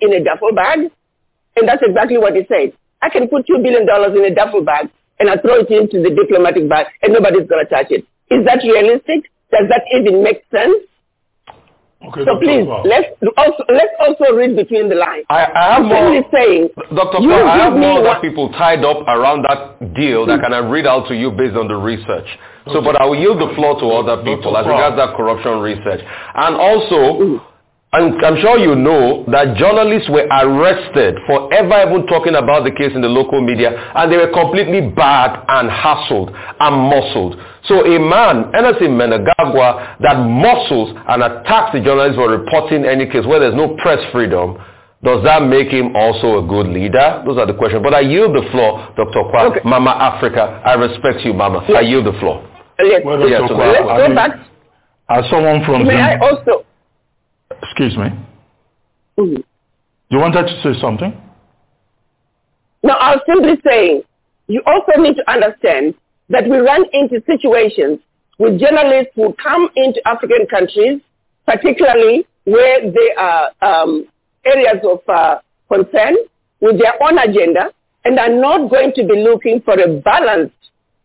in 0.00 0.12
a 0.14 0.24
duffel 0.24 0.54
bag? 0.54 0.90
And 1.56 1.68
that's 1.68 1.82
exactly 1.82 2.18
what 2.18 2.34
he 2.34 2.42
said. 2.48 2.72
I 3.02 3.08
can 3.08 3.28
put 3.28 3.46
$2 3.46 3.62
billion 3.62 3.82
in 3.82 4.32
a 4.32 4.34
duffel 4.34 4.62
bag 4.62 4.90
and 5.18 5.30
I 5.30 5.36
throw 5.36 5.60
it 5.60 5.70
into 5.70 6.02
the 6.02 6.14
diplomatic 6.14 6.68
bag 6.68 6.86
and 7.02 7.12
nobody's 7.12 7.48
going 7.48 7.64
to 7.64 7.70
touch 7.70 7.90
it. 7.90 8.06
Is 8.30 8.44
that 8.44 8.62
realistic? 8.62 9.30
Does 9.50 9.68
that 9.70 9.82
even 9.94 10.22
make 10.22 10.42
sense? 10.50 10.82
Okay, 12.02 12.20
so 12.20 12.36
Dr. 12.36 12.44
please, 12.44 12.64
Quao. 12.68 12.84
let's 12.84 13.08
also, 13.36 13.62
let's 13.72 13.94
also 14.00 14.36
read 14.36 14.54
between 14.54 14.88
the 14.88 14.94
lines. 14.94 15.24
I, 15.30 15.46
I 15.48 15.64
have 15.72 15.82
I'm 15.82 15.88
more, 15.88 16.12
simply 16.12 16.28
saying, 16.28 16.68
Dr. 16.94 17.18
you 17.24 17.28
Quao, 17.32 17.46
I 17.48 17.56
have 17.56 17.72
give 17.72 17.80
me 17.80 17.86
more 17.86 18.02
what- 18.02 18.18
other 18.18 18.28
people 18.28 18.52
tied 18.52 18.84
up 18.84 19.00
around 19.08 19.46
that 19.48 19.94
deal 19.94 20.26
that 20.26 20.36
hmm. 20.36 20.44
can 20.44 20.52
I 20.52 20.58
read 20.58 20.86
out 20.86 21.08
to 21.08 21.14
you 21.16 21.30
based 21.30 21.56
on 21.56 21.68
the 21.68 21.76
research. 21.76 22.28
So, 22.72 22.82
but 22.82 23.00
I 23.00 23.04
will 23.06 23.16
yield 23.16 23.40
the 23.40 23.54
floor 23.54 23.78
to 23.80 23.86
other 23.96 24.22
people 24.24 24.52
Dr. 24.52 24.60
as 24.60 24.66
regards 24.66 24.96
that 24.98 25.16
corruption 25.16 25.60
research. 25.60 26.02
And 26.02 26.56
also, 26.56 26.98
hmm. 27.16 27.55
I'm, 27.92 28.18
I'm 28.24 28.36
sure 28.42 28.58
you 28.58 28.74
know 28.74 29.24
that 29.30 29.56
journalists 29.56 30.10
were 30.10 30.26
arrested 30.26 31.16
for 31.26 31.52
ever 31.54 31.86
even 31.88 32.06
talking 32.08 32.34
about 32.34 32.64
the 32.64 32.72
case 32.72 32.92
in 32.94 33.00
the 33.00 33.08
local 33.08 33.40
media 33.40 33.70
and 33.72 34.10
they 34.12 34.16
were 34.18 34.28
completely 34.34 34.90
barred 34.90 35.38
and 35.48 35.70
hassled 35.70 36.34
and 36.60 36.74
muscled. 36.90 37.38
So 37.64 37.86
a 37.86 37.98
man, 37.98 38.50
Emmerson 38.54 38.98
Mnangagwa, 38.98 39.96
that 40.02 40.18
muscles 40.18 40.98
and 41.08 41.22
attacks 41.22 41.72
the 41.72 41.80
journalists 41.80 42.16
for 42.18 42.28
reporting 42.28 42.84
any 42.84 43.06
case 43.06 43.24
where 43.24 43.38
there's 43.40 43.54
no 43.54 43.76
press 43.80 43.98
freedom, 44.12 44.58
does 45.02 45.22
that 45.24 45.46
make 45.46 45.68
him 45.68 45.94
also 45.94 46.42
a 46.42 46.46
good 46.46 46.66
leader? 46.66 47.22
Those 47.24 47.38
are 47.38 47.46
the 47.46 47.54
questions. 47.54 47.82
But 47.82 47.94
I 47.94 48.00
yield 48.00 48.34
the 48.34 48.42
floor, 48.50 48.92
Dr. 48.98 49.30
Kwa, 49.30 49.54
Okay. 49.54 49.60
Mama 49.64 49.90
Africa. 49.94 50.60
I 50.66 50.74
respect 50.74 51.24
you, 51.24 51.32
Mama. 51.32 51.62
I 51.70 51.80
yield 51.82 52.04
the 52.06 52.18
floor. 52.18 52.42
let's, 52.82 53.04
Well, 53.06 53.20
Yeah, 53.28 53.38
Dr. 53.46 53.48
so 53.48 53.54
Quao, 53.54 53.72
let's 53.72 53.88
I 53.88 53.96
go 53.98 54.06
mean, 54.08 54.16
back. 54.16 54.32
As 55.08 55.24
someone 55.30 55.64
from 55.64 55.86
May 55.86 55.94
I 56.00 56.18
also, 56.18 56.66
excuse 57.62 57.96
me, 57.96 58.10
Mhm. 59.18 59.42
you 60.10 60.18
wanted 60.18 60.46
to 60.46 60.60
say 60.62 60.78
something? 60.80 61.12
No, 62.82 62.94
I 62.94 63.16
was 63.16 63.22
simply 63.26 63.60
saying, 63.68 64.02
you 64.48 64.62
also 64.66 65.00
need 65.00 65.16
to 65.16 65.30
understand 65.30 65.94
that 66.28 66.46
we 66.48 66.58
run 66.58 66.84
into 66.92 67.22
situations 67.26 68.00
with 68.38 68.60
journalists 68.60 69.12
who 69.14 69.32
come 69.34 69.70
into 69.76 70.00
African 70.06 70.46
countries, 70.46 71.00
particularly 71.46 72.26
where 72.44 72.90
there 72.90 73.18
are 73.18 73.50
um, 73.62 74.06
areas 74.44 74.78
of 74.84 75.00
uh, 75.08 75.38
concern 75.68 76.14
with 76.60 76.78
their 76.78 76.94
own 77.02 77.18
agenda 77.18 77.72
and 78.04 78.18
are 78.18 78.32
not 78.32 78.70
going 78.70 78.92
to 78.94 79.04
be 79.04 79.20
looking 79.20 79.60
for 79.62 79.74
a 79.74 79.88
balanced 80.00 80.54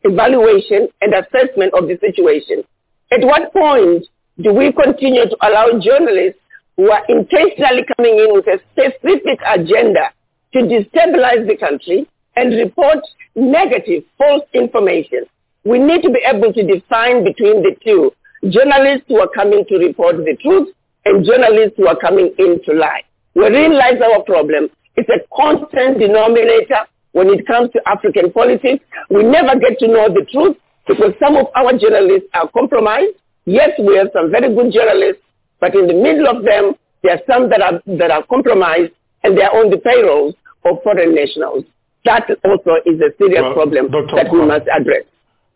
evaluation 0.03 0.88
and 1.02 1.14
assessment 1.14 1.73
of 1.73 1.88
the 1.88 1.98
situation. 1.99 2.64
At 3.11 3.22
what 3.22 3.52
point 3.53 4.06
do 4.40 4.53
we 4.53 4.72
continue 4.72 5.28
to 5.28 5.38
allow 5.41 5.68
journalists 5.80 6.40
who 6.78 6.90
are 6.90 7.03
intentionally 7.10 7.84
coming 7.98 8.18
in 8.20 8.34
with 8.34 8.48
a 8.48 8.60
specific 8.72 9.40
agenda 9.45 10.12
to 10.53 10.60
destabilize 10.60 11.48
the 11.48 11.58
country 11.60 12.08
and 12.36 12.53
report 12.53 12.99
negative, 13.36 14.03
false 14.18 14.44
information? 14.53 15.26
We 15.64 15.80
need 15.80 16.02
to 16.03 16.10
be 16.10 16.22
able 16.26 16.53
to 16.53 16.64
define 16.64 17.24
between 17.24 17.62
the 17.62 17.76
two 17.84 18.12
journalists 18.49 19.06
who 19.08 19.20
are 19.20 19.30
coming 19.36 19.66
to 19.70 19.78
report 19.78 20.18
the 20.18 20.38
truth 20.41 20.74
and 21.06 21.26
journalists 21.26 21.76
who 21.78 21.88
are 21.88 21.98
coming 21.98 22.34
in 22.38 22.62
to 22.66 22.74
lie. 22.74 23.03
Wherein 23.34 23.78
lies 23.78 24.02
our 24.02 24.24
problem. 24.24 24.70
It's 24.95 25.10
a 25.10 25.22
constant 25.36 25.99
denominator 25.99 26.88
when 27.12 27.28
it 27.30 27.45
comes 27.48 27.72
to 27.72 27.82
African 27.86 28.32
politics. 28.32 28.84
We 29.10 29.24
never 29.24 29.58
get 29.60 29.80
to 29.80 29.88
know 29.88 30.10
the 30.10 30.26
truth 30.32 30.58
because 30.88 31.14
some 31.20 31.38
of 31.38 31.48
our 31.56 31.78
journalists 31.78 32.28
are 32.34 32.49
compromised. 32.49 33.16
Yes, 33.45 33.72
we 33.80 33.97
have 33.97 34.07
some 34.13 34.31
very 34.31 34.53
good 34.53 34.72
journalists, 34.72 35.22
but 35.59 35.73
in 35.76 35.88
the 35.88 35.93
middle 35.93 36.27
of 36.27 36.43
them, 36.43 36.73
there 37.03 37.13
are 37.18 37.22
some 37.30 37.49
that 37.49 37.61
are, 37.61 37.81
that 37.97 38.11
are 38.11 38.23
compromised 38.27 38.91
and 39.23 39.38
they 39.38 39.41
are 39.41 39.55
on 39.57 39.69
the 39.72 39.77
payrolls 39.77 40.35
of 40.65 40.77
foreign 40.84 41.15
nationals. 41.15 41.65
That 42.05 42.30
also 42.43 42.81
is 42.85 42.99
a 43.01 43.13
serious 43.18 43.41
Well, 43.41 43.53
problem 43.53 43.89
Dr. 43.91 44.15
that 44.15 44.31
we 44.31 44.45
must 44.45 44.68
address. 44.69 45.05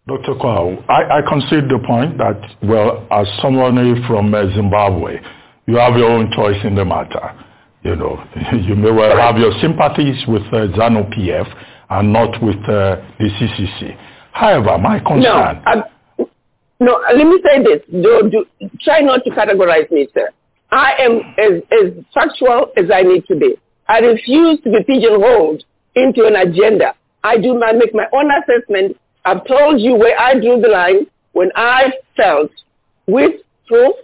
Dr. 0.07 0.35
Quao, 0.37 0.83
I, 0.87 1.17
I 1.17 1.21
concede 1.27 1.65
the 1.69 1.81
point 1.85 2.17
that, 2.19 2.37
well, 2.61 3.07
as 3.09 3.25
someone 3.41 3.77
from 4.07 4.33
uh, 4.33 4.45
Zimbabwe, 4.53 5.17
you 5.65 5.77
have 5.77 5.97
your 5.97 6.11
own 6.11 6.31
choice 6.35 6.61
in 6.63 6.75
the 6.75 6.85
matter. 6.85 7.33
You 7.83 7.95
know, 7.95 8.17
you 8.65 8.75
may 8.75 8.91
well 8.91 9.17
have 9.17 9.37
your 9.37 9.51
sympathies 9.61 10.21
with 10.27 10.43
uh, 10.53 10.69
ZANU-PF 10.77 11.47
and 11.89 12.13
not 12.13 12.41
with 12.41 12.57
uh, 12.69 13.01
the 13.17 13.29
CCC. 13.39 13.97
However, 14.31 14.77
my 14.77 14.99
concern, 14.99 15.61
I, 15.65 15.81
no. 16.79 17.01
Let 17.15 17.25
me 17.25 17.39
say 17.45 17.63
this. 17.63 17.81
Do, 17.91 18.29
do, 18.29 18.69
try 18.81 18.99
not 18.99 19.23
to 19.23 19.31
categorize 19.31 19.89
me, 19.91 20.07
sir. 20.13 20.29
I 20.71 20.93
am 20.99 21.21
as, 21.37 21.61
as 21.71 22.03
factual 22.13 22.71
as 22.75 22.85
I 22.93 23.03
need 23.03 23.25
to 23.27 23.35
be. 23.35 23.55
I 23.87 23.99
refuse 23.99 24.59
to 24.63 24.71
be 24.71 24.83
pigeonholed 24.85 25.63
into 25.95 26.25
an 26.25 26.35
agenda. 26.35 26.93
I 27.23 27.37
do 27.37 27.53
my, 27.57 27.71
make 27.71 27.93
my 27.93 28.05
own 28.13 28.29
assessment. 28.31 28.97
I've 29.23 29.45
told 29.47 29.79
you 29.79 29.95
where 29.95 30.19
I 30.19 30.33
drew 30.33 30.59
the 30.61 30.67
line 30.67 31.07
when 31.33 31.51
I 31.55 31.91
felt 32.15 32.51
with 33.07 33.41
proof, 33.67 33.95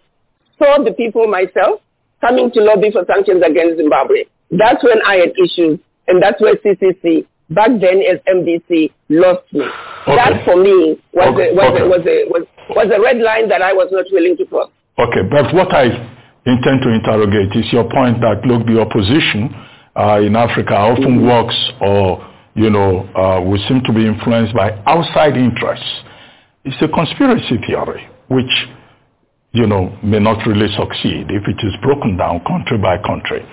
saw 0.57 0.83
the 0.83 0.91
people 0.91 1.27
myself 1.27 1.81
coming 2.19 2.51
to 2.51 2.61
lobby 2.61 2.91
for 2.91 3.03
sanctions 3.05 3.43
against 3.45 3.77
Zimbabwe. 3.77 4.25
That's 4.51 4.83
when 4.83 5.01
I 5.05 5.15
had 5.15 5.29
issues, 5.41 5.79
and 6.07 6.21
that's 6.21 6.39
where 6.41 6.55
CCC, 6.55 7.25
back 7.53 7.69
then 7.79 8.01
as 8.01 8.19
MDC, 8.27 8.91
lost 9.09 9.45
me. 9.53 9.65
That 10.07 10.43
for 10.45 10.55
me 10.57 10.97
was, 11.13 11.35
Okay, 11.35 11.51
a, 11.51 11.53
was, 11.53 11.71
okay. 11.71 11.83
a, 11.83 11.87
was, 11.87 12.03
a, 12.07 12.17
was, 12.31 12.43
was 12.69 12.87
a 12.89 12.99
red 12.99 13.17
line 13.21 13.49
that 13.49 13.61
I 13.61 13.73
was 13.73 13.89
not 13.91 14.05
willing 14.11 14.35
to 14.37 14.45
cross. 14.45 14.69
okay, 14.97 15.23
but 15.29 15.53
what 15.53 15.73
I 15.73 15.85
intend 16.45 16.81
to 16.81 16.89
interrogate 16.89 17.53
is 17.55 17.71
your 17.71 17.85
point 17.89 18.19
that, 18.21 18.41
look, 18.45 18.65
the 18.65 18.81
opposition 18.81 19.53
uh, 19.95 20.19
in 20.19 20.35
Africa 20.35 20.73
often 20.73 21.25
works 21.27 21.57
or, 21.81 22.25
you 22.55 22.69
know, 22.69 23.05
uh, 23.13 23.41
we 23.41 23.61
seem 23.67 23.81
to 23.85 23.93
be 23.93 24.07
influenced 24.07 24.55
by 24.55 24.71
outside 24.87 25.37
interests. 25.37 25.91
It's 26.65 26.81
a 26.81 26.87
conspiracy 26.87 27.57
theory, 27.67 28.07
which 28.29 28.49
you 29.53 29.67
know, 29.67 29.97
may 30.01 30.19
not 30.19 30.45
really 30.47 30.67
succeed 30.75 31.27
if 31.29 31.43
it 31.43 31.59
is 31.67 31.73
broken 31.81 32.15
down 32.17 32.39
country 32.47 32.77
by 32.77 32.97
country. 33.03 33.43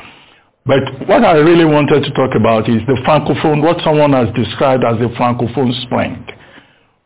But 0.68 1.08
what 1.08 1.24
I 1.24 1.38
really 1.40 1.64
wanted 1.64 2.04
to 2.04 2.10
talk 2.12 2.34
about 2.36 2.68
is 2.68 2.82
the 2.86 3.00
francophone, 3.00 3.62
what 3.64 3.80
someone 3.82 4.12
has 4.12 4.28
described 4.36 4.84
as 4.84 4.98
the 5.00 5.08
francophone 5.16 5.72
spring. 5.88 6.22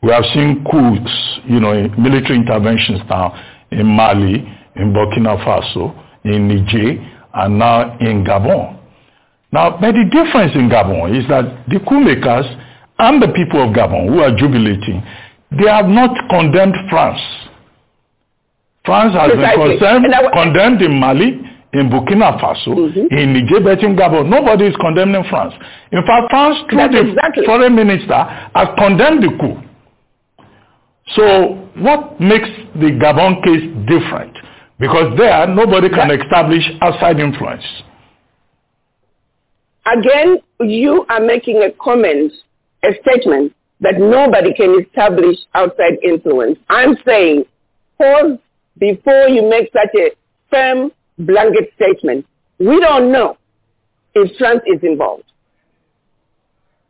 We 0.02 0.10
have 0.10 0.24
seen 0.34 0.66
coups, 0.68 1.14
you 1.46 1.60
know, 1.60 1.70
military 1.96 2.42
interventions 2.42 2.98
now 3.08 3.38
in 3.70 3.86
Mali, 3.86 4.42
in 4.74 4.92
Burkina 4.92 5.38
Faso, 5.46 5.94
in 6.24 6.48
Niger, 6.48 6.98
and 7.34 7.56
now 7.60 7.96
in 8.00 8.24
Gabon. 8.24 8.80
Now, 9.52 9.78
but 9.80 9.92
the 9.92 10.10
difference 10.10 10.56
in 10.56 10.68
Gabon 10.68 11.14
is 11.16 11.28
that 11.28 11.46
the 11.68 11.78
coup 11.88 12.00
makers 12.00 12.46
and 12.98 13.22
the 13.22 13.28
people 13.28 13.62
of 13.62 13.76
Gabon 13.76 14.08
who 14.08 14.18
are 14.26 14.34
jubilating, 14.34 15.06
they 15.52 15.70
have 15.70 15.86
not 15.86 16.10
condemned 16.30 16.74
France. 16.90 17.20
France 18.84 19.14
has 19.14 19.30
Precisely. 19.30 19.78
been 19.78 19.78
condemned, 19.78 20.14
And 20.14 20.32
condemned 20.34 20.82
in 20.82 20.98
Mali, 20.98 21.51
in 21.72 21.88
Burkina 21.88 22.38
Faso, 22.38 22.74
Mhm. 22.74 23.12
in 23.12 23.32
Niger, 23.32 23.60
but 23.60 23.82
in 23.82 23.96
Gabon. 23.96 24.28
Nobody 24.28 24.66
is 24.66 24.76
condemning 24.76 25.24
France. 25.24 25.54
In 25.90 26.02
fact, 26.04 26.30
France, 26.30 26.58
through 26.68 26.78
That's 26.78 26.94
the 26.94 27.00
exactly. 27.08 27.46
foreign 27.46 27.74
minister, 27.74 28.14
has 28.54 28.68
condemned 28.76 29.22
the 29.22 29.30
coup. 29.38 29.56
So 31.16 31.58
what 31.76 32.20
makes 32.20 32.48
the 32.74 32.90
Gabon 32.92 33.42
case 33.42 33.64
different? 33.86 34.36
Because 34.78 35.16
there, 35.16 35.46
nobody 35.46 35.88
can 35.88 36.08
That- 36.08 36.20
establish 36.20 36.64
outside 36.82 37.18
influence. 37.20 37.64
Again, 39.86 40.38
you 40.60 41.04
are 41.08 41.20
making 41.20 41.62
a 41.62 41.70
comment, 41.72 42.32
a 42.84 42.94
statement 43.00 43.52
that 43.80 43.98
nobody 43.98 44.52
can 44.54 44.78
establish 44.80 45.36
outside 45.54 45.98
influence. 46.02 46.58
I'm 46.68 46.96
saying 47.04 47.44
pause 47.98 48.38
before 48.78 49.28
you 49.28 49.42
make 49.48 49.70
such 49.72 49.94
a 49.96 50.10
firm 50.50 50.92
blanket 51.18 51.72
statement. 51.74 52.26
We 52.58 52.80
don't 52.80 53.12
know 53.12 53.36
if 54.14 54.36
France 54.38 54.62
is 54.66 54.80
involved. 54.82 55.24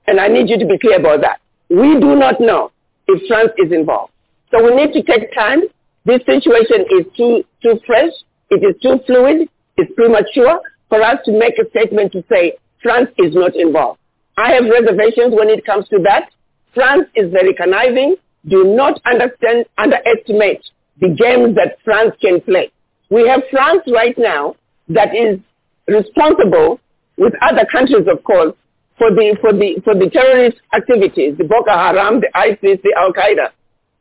And 0.07 0.21
I 0.21 0.29
need 0.29 0.49
you 0.49 0.59
to 0.59 0.67
be 0.67 0.79
clear 0.79 0.99
about 0.99 1.21
that. 1.23 1.41
We 1.71 1.99
do 2.01 2.17
not 2.17 2.41
know 2.41 2.71
if 3.07 3.27
France 3.29 3.53
is 3.59 3.73
involved. 3.73 4.13
So 4.51 4.63
we 4.63 4.75
need 4.75 4.93
to 4.93 5.03
take 5.03 5.33
time. 5.35 5.63
This 6.05 6.21
situation 6.27 6.85
is 6.91 7.07
too, 7.17 7.45
too 7.63 7.81
fresh. 7.87 8.13
It 8.51 8.63
is 8.65 8.81
too 8.83 8.99
fluid. 9.07 9.49
It's 9.77 9.93
premature 9.95 10.61
for 10.89 11.01
us 11.03 11.19
to 11.25 11.33
make 11.33 11.55
a 11.59 11.69
statement 11.71 12.13
to 12.13 12.25
say 12.31 12.59
France 12.83 13.09
is 13.19 13.35
not 13.35 13.57
involved. 13.57 14.01
I 14.37 14.53
have 14.53 14.65
reservations 14.65 15.35
when 15.35 15.49
it 15.49 15.65
comes 15.65 15.89
to 15.89 15.99
that. 16.05 16.31
France 16.75 17.07
is 17.15 17.31
very 17.31 17.55
conniving. 17.55 18.17
Do 18.49 18.65
not 18.65 19.01
understand, 19.07 19.67
underestimate 19.79 20.63
the 21.01 21.09
games 21.09 21.55
that 21.55 21.79
France 21.85 22.15
can 22.21 22.41
play. 22.41 22.71
We 23.13 23.29
have 23.29 23.43
France 23.51 23.83
right 23.93 24.17
now 24.17 24.57
that 24.89 25.15
is 25.15 25.39
responsible 25.87 26.81
with 27.19 27.35
other 27.43 27.67
countries, 27.71 28.07
of 28.09 28.25
course, 28.25 28.55
for 28.97 29.11
the, 29.11 29.37
for 29.39 29.53
the, 29.53 29.83
for 29.85 29.95
the 29.95 30.09
terrorist 30.09 30.57
activities, 30.73 31.37
the 31.37 31.45
Boko 31.45 31.73
Haram, 31.73 32.21
the 32.21 32.31
ISIS, 32.35 32.81
the 32.83 32.95
Al-Qaeda. 32.97 33.53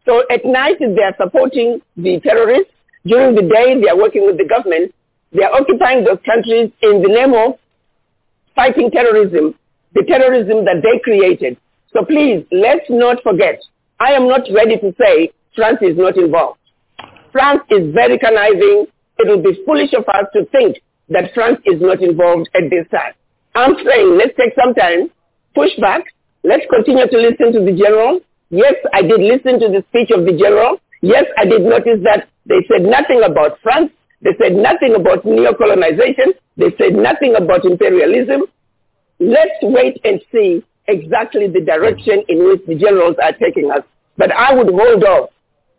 So 0.05 0.23
at 0.31 0.45
night 0.45 0.77
they 0.79 1.03
are 1.03 1.15
supporting 1.19 1.81
the 1.97 2.21
terrorists. 2.21 2.71
During 3.05 3.35
the 3.35 3.41
day 3.41 3.81
they 3.81 3.89
are 3.89 3.97
working 3.97 4.25
with 4.25 4.38
the 4.38 4.47
government. 4.47 4.95
They 5.33 5.43
are 5.43 5.59
occupying 5.59 6.05
those 6.05 6.19
countries 6.25 6.71
in 6.81 7.01
the 7.01 7.09
name 7.09 7.33
of 7.33 7.59
fighting 8.55 8.91
terrorism, 8.91 9.55
the 9.93 10.05
terrorism 10.07 10.63
that 10.63 10.79
they 10.83 10.99
created. 11.03 11.57
So 11.91 12.05
please, 12.05 12.45
let's 12.51 12.88
not 12.89 13.21
forget, 13.23 13.59
I 13.99 14.13
am 14.13 14.29
not 14.29 14.47
ready 14.55 14.77
to 14.77 14.95
say 14.95 15.31
France 15.53 15.79
is 15.81 15.97
not 15.97 16.15
involved. 16.15 16.59
France 17.33 17.61
is 17.69 17.93
very 17.93 18.17
conniving. 18.17 18.88
It 19.22 19.30
would 19.30 19.43
be 19.43 19.64
foolish 19.65 19.93
of 19.93 20.06
us 20.10 20.26
to 20.34 20.45
think 20.45 20.77
that 21.10 21.34
France 21.35 21.60
is 21.65 21.80
not 21.80 22.02
involved 22.02 22.49
at 22.56 22.69
this 22.72 22.88
time. 22.89 23.14
I'm 23.53 23.76
saying 23.85 24.18
let's 24.18 24.35
take 24.35 24.53
some 24.57 24.73
time, 24.73 25.11
push 25.53 25.69
back, 25.80 26.06
let's 26.43 26.65
continue 26.73 27.06
to 27.06 27.18
listen 27.18 27.53
to 27.53 27.61
the 27.61 27.77
general. 27.77 28.22
Yes, 28.49 28.73
I 28.93 29.03
did 29.03 29.22
listen 29.22 29.60
to 29.60 29.69
the 29.69 29.84
speech 29.89 30.10
of 30.10 30.26
the 30.26 30.34
general. 30.34 30.81
Yes, 31.02 31.26
I 31.38 31.45
did 31.45 31.61
notice 31.61 32.02
that 32.03 32.30
they 32.48 32.65
said 32.68 32.81
nothing 32.81 33.22
about 33.23 33.60
France. 33.61 33.91
They 34.22 34.31
said 34.41 34.53
nothing 34.53 34.95
about 34.95 35.23
neo-colonization. 35.23 36.34
They 36.57 36.73
said 36.77 36.93
nothing 36.93 37.35
about 37.35 37.65
imperialism. 37.65 38.45
Let's 39.19 39.57
wait 39.61 40.02
and 40.03 40.19
see 40.31 40.64
exactly 40.88 41.48
the 41.48 41.61
direction 41.61 42.23
in 42.27 42.45
which 42.45 42.61
the 42.65 42.76
generals 42.76 43.15
are 43.22 43.34
taking 43.34 43.69
us. 43.72 43.84
But 44.18 44.31
I 44.31 44.53
would 44.53 44.69
hold 44.69 45.03
off 45.03 45.30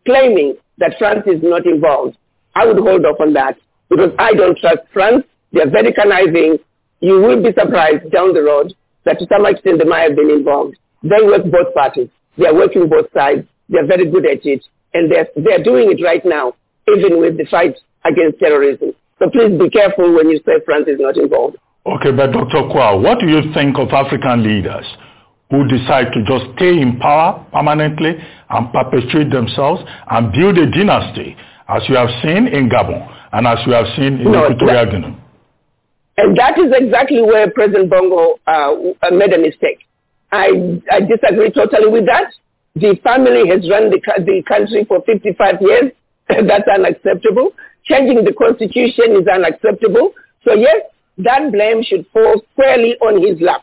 claiming 0.06 0.56
that 0.78 0.94
France 0.98 1.23
is 1.27 1.43
not 1.43 1.66
involved. 1.66 2.16
I 2.54 2.66
would 2.66 2.78
hold 2.78 3.04
off 3.04 3.20
on 3.20 3.32
that 3.34 3.56
because 3.88 4.10
I 4.18 4.32
don't 4.34 4.56
trust 4.58 4.80
France. 4.92 5.24
They're 5.52 5.70
very 5.70 5.92
conniving. 5.92 6.58
You 7.00 7.20
will 7.20 7.42
be 7.42 7.52
surprised 7.52 8.10
down 8.10 8.34
the 8.34 8.42
road 8.42 8.72
that 9.04 9.18
to 9.18 9.26
some 9.28 9.46
extent 9.46 9.78
they 9.78 9.88
might 9.88 10.02
have 10.08 10.16
been 10.16 10.30
involved. 10.30 10.76
They 11.02 11.20
work 11.24 11.42
both 11.50 11.74
parties. 11.74 12.08
They're 12.38 12.54
working 12.54 12.88
both 12.88 13.06
sides. 13.12 13.46
They're 13.68 13.86
very 13.86 14.10
good 14.10 14.24
at 14.26 14.44
it. 14.46 14.64
And 14.94 15.10
they're, 15.10 15.28
they're 15.36 15.62
doing 15.62 15.90
it 15.90 16.02
right 16.04 16.24
now, 16.24 16.54
even 16.88 17.18
with 17.20 17.36
the 17.36 17.46
fight 17.50 17.76
against 18.04 18.38
terrorism. 18.38 18.92
So 19.18 19.30
please 19.30 19.56
be 19.58 19.70
careful 19.70 20.12
when 20.14 20.28
you 20.30 20.38
say 20.44 20.60
France 20.64 20.84
is 20.88 20.98
not 21.00 21.16
involved. 21.16 21.56
Okay, 21.86 22.12
but 22.12 22.32
Dr. 22.32 22.68
Kwa, 22.70 22.98
what 23.00 23.18
do 23.18 23.26
you 23.26 23.52
think 23.54 23.78
of 23.78 23.88
African 23.90 24.42
leaders 24.42 24.86
who 25.50 25.66
decide 25.68 26.12
to 26.14 26.22
just 26.24 26.46
stay 26.56 26.80
in 26.80 26.98
power 26.98 27.44
permanently 27.52 28.16
and 28.50 28.72
perpetuate 28.72 29.30
themselves 29.30 29.82
and 30.10 30.32
build 30.32 30.56
a 30.58 30.70
dynasty, 30.70 31.36
as 31.72 31.82
you 31.88 31.96
have 31.96 32.08
seen 32.22 32.46
in 32.48 32.68
Gabon 32.68 33.00
and 33.32 33.46
as 33.46 33.58
you 33.66 33.72
have 33.72 33.86
seen 33.96 34.20
in 34.20 34.30
no, 34.32 34.44
Equatorial 34.46 34.86
Guinea? 34.90 35.18
And 36.18 36.36
that 36.36 36.58
is 36.58 36.70
exactly 36.76 37.22
where 37.22 37.50
President 37.50 37.88
Bongo 37.90 38.36
uh, 38.46 38.76
made 39.10 39.32
a 39.32 39.38
mistake. 39.38 39.80
I, 40.30 40.80
I 40.90 41.00
disagree 41.00 41.50
totally 41.50 41.88
with 41.88 42.06
that. 42.06 42.28
The 42.74 42.96
family 43.02 43.48
has 43.48 43.68
run 43.68 43.90
the, 43.90 44.00
the 44.24 44.42
country 44.46 44.84
for 44.84 45.02
55 45.04 45.54
years. 45.60 45.92
That's 46.28 46.68
unacceptable. 46.68 47.52
Changing 47.84 48.24
the 48.24 48.32
constitution 48.32 49.16
is 49.20 49.26
unacceptable. 49.26 50.12
So 50.44 50.54
yes, 50.54 50.82
that 51.18 51.52
blame 51.52 51.82
should 51.82 52.06
fall 52.12 52.40
squarely 52.52 52.96
on 53.00 53.20
his 53.24 53.40
lap. 53.40 53.62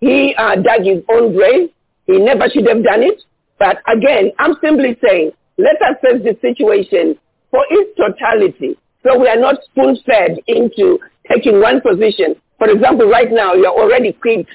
He 0.00 0.34
uh, 0.36 0.56
dug 0.56 0.84
his 0.84 1.02
own 1.12 1.34
grave. 1.36 1.70
He 2.06 2.18
never 2.18 2.48
should 2.52 2.66
have 2.66 2.82
done 2.82 3.02
it. 3.04 3.20
But 3.58 3.78
again, 3.86 4.32
I'm 4.38 4.56
simply 4.64 4.96
saying, 5.04 5.32
let 5.58 5.76
us 5.82 5.96
assess 6.02 6.22
the 6.24 6.36
situation 6.40 7.18
for 7.50 7.64
its 7.70 7.96
totality. 7.96 8.78
So 9.02 9.18
we 9.18 9.28
are 9.28 9.38
not 9.38 9.56
spoon-fed 9.70 10.38
into 10.46 10.98
taking 11.30 11.60
one 11.60 11.80
position. 11.80 12.36
For 12.58 12.68
example, 12.68 13.08
right 13.08 13.30
now, 13.30 13.54
you're 13.54 13.68
already 13.72 14.12
quick 14.12 14.46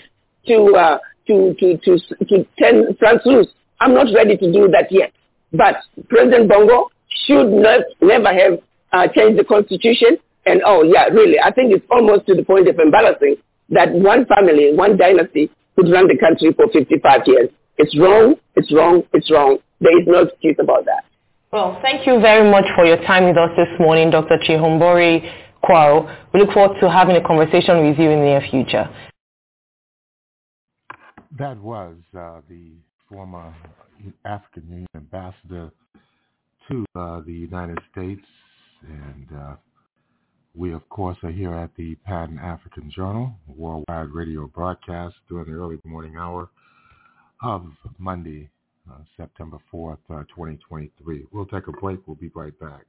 to, 0.48 0.76
uh, 0.76 0.98
to, 1.28 1.56
to, 1.60 1.78
to, 1.78 1.98
to 2.26 2.46
turn 2.62 2.96
France 3.00 3.22
loose. 3.26 3.48
I'm 3.80 3.94
not 3.94 4.08
ready 4.14 4.38
to 4.38 4.52
do 4.52 4.68
that 4.70 4.92
yet. 4.92 5.12
But 5.52 5.78
President 6.10 6.50
Bongo 6.50 6.90
should 7.26 7.50
not, 7.50 7.82
never 8.02 8.32
have 8.34 8.60
uh, 8.92 9.08
changed 9.16 9.40
the 9.40 9.44
constitution. 9.44 10.18
And 10.46 10.62
oh 10.66 10.84
yeah, 10.84 11.06
really, 11.06 11.40
I 11.40 11.52
think 11.52 11.74
it's 11.74 11.86
almost 11.90 12.28
to 12.28 12.36
the 12.36 12.44
point 12.44 12.68
of 12.68 12.78
embarrassing 12.78 13.38
that 13.70 13.92
one 13.92 14.26
family, 14.26 14.74
one 14.74 14.96
dynasty 14.96 15.50
could 15.76 15.92
run 15.92 16.08
the 16.08 16.18
country 16.18 16.54
for 16.54 16.68
55 16.72 17.22
years. 17.26 17.50
It's 17.78 17.98
wrong, 17.98 18.36
it's 18.56 18.72
wrong, 18.72 19.04
it's 19.14 19.32
wrong. 19.32 19.58
There 19.82 20.00
is 20.00 20.08
no 20.08 20.24
excuse 20.24 20.56
about 20.60 20.86
that. 20.86 21.04
Well, 21.56 21.80
thank 21.82 22.06
you 22.06 22.20
very 22.20 22.52
much 22.52 22.66
for 22.76 22.86
your 22.86 22.98
time 23.06 23.24
with 23.24 23.38
us 23.38 23.50
this 23.56 23.70
morning, 23.80 24.10
Dr. 24.12 24.38
Chihombori 24.40 25.22
Kwaru. 25.64 26.34
We 26.34 26.42
look 26.42 26.52
forward 26.52 26.78
to 26.82 26.90
having 26.92 27.16
a 27.16 27.26
conversation 27.26 27.88
with 27.88 27.98
you 27.98 28.10
in 28.10 28.20
the 28.20 28.26
near 28.26 28.42
future. 28.52 28.90
That 31.40 31.58
was 31.58 31.96
uh, 32.14 32.42
the 32.50 32.74
former 33.08 33.56
African 34.26 34.68
Union 34.68 34.88
ambassador 34.98 35.72
to 36.68 36.86
uh, 36.94 37.22
the 37.26 37.32
United 37.32 37.80
States, 37.90 38.26
and 38.86 39.28
uh, 39.34 39.56
we, 40.56 40.74
of 40.74 40.90
course, 40.90 41.18
are 41.24 41.32
here 41.32 41.54
at 41.56 41.74
the 41.78 41.96
Pan 42.04 42.38
African 42.44 42.92
Journal, 42.92 43.34
worldwide 43.48 44.10
radio 44.10 44.48
broadcast 44.48 45.16
during 45.30 45.46
the 45.46 45.58
early 45.58 45.80
morning 45.86 46.18
hour 46.18 46.50
of 47.42 47.66
Monday, 47.98 48.50
uh, 48.92 48.98
September 49.18 49.58
4th, 49.74 49.98
uh, 50.10 50.24
2023. 50.36 51.26
We'll 51.32 51.46
take 51.46 51.68
a 51.68 51.72
break. 51.72 52.00
We'll 52.06 52.16
be 52.16 52.32
right 52.36 52.58
back. 52.60 52.86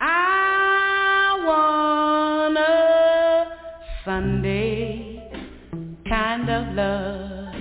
I 0.00 1.36
want 1.46 2.58
a 2.58 3.56
Sunday 4.04 5.30
kind 6.08 6.50
of 6.50 6.74
love, 6.74 7.54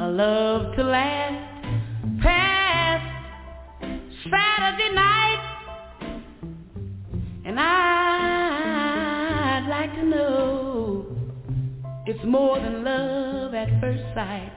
a 0.00 0.08
love 0.08 0.76
to 0.76 0.82
last 0.84 1.64
past 2.22 3.04
Saturday 4.30 4.94
night, 4.94 5.40
and 7.44 7.58
I'd 7.58 8.86
like 9.68 9.92
to 9.94 10.02
know 10.04 10.63
it's 12.06 12.22
more 12.24 12.60
than 12.60 12.84
love 12.84 13.54
at 13.54 13.80
first 13.80 14.02
sight. 14.14 14.52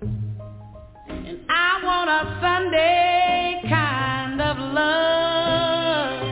And 0.00 1.38
I 1.50 1.80
want 1.84 2.08
a 2.08 2.38
Sunday 2.40 3.60
kind 3.68 4.40
of 4.40 4.56
love. 4.72 6.22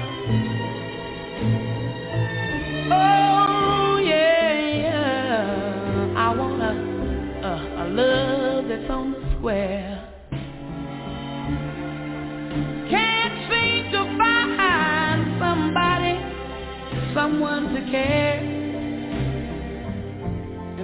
Oh 2.90 4.00
yeah, 4.02 4.58
yeah. 4.80 6.14
I 6.16 6.34
want 6.36 6.62
a, 6.62 6.72
a, 7.46 7.84
a 7.84 7.86
love 7.90 8.68
that's 8.68 8.90
on 8.90 9.12
the 9.12 9.36
square. 9.36 10.08
Can't 12.88 13.34
seem 13.50 13.92
to 13.92 14.16
find 14.16 15.20
somebody, 15.38 16.16
someone 17.14 17.74
to 17.74 17.90
care. 17.90 18.51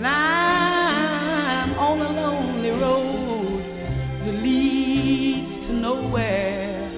I'm 0.09 1.79
on 1.79 2.01
a 2.01 2.11
lonely 2.21 2.71
road 2.71 3.63
that 4.25 4.35
leads 4.43 5.67
to 5.67 5.73
nowhere. 5.75 6.91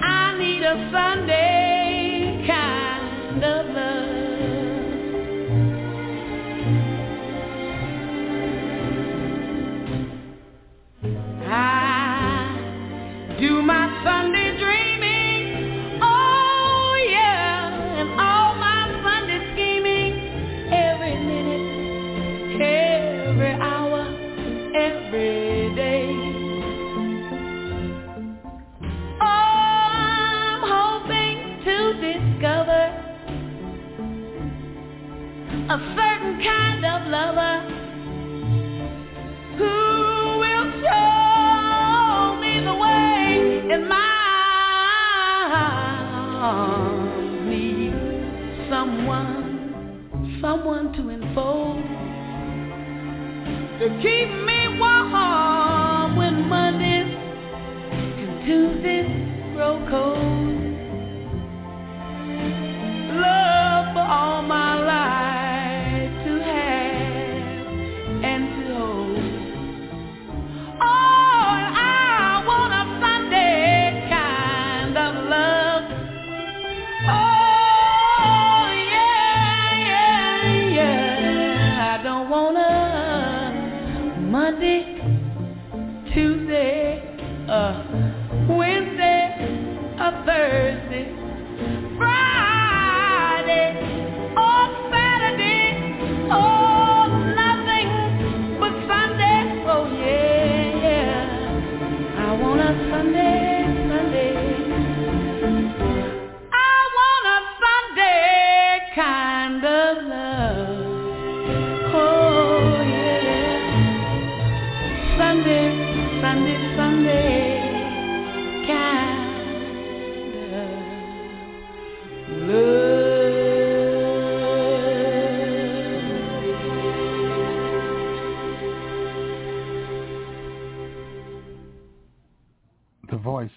I 0.00 0.38
need 0.38 0.62
a 0.62 0.90
Sunday 0.92 1.61
someone, 48.82 50.38
someone 50.42 50.92
to 50.94 51.10
enfold 51.10 51.82
to 53.78 53.86
keep 54.02 54.41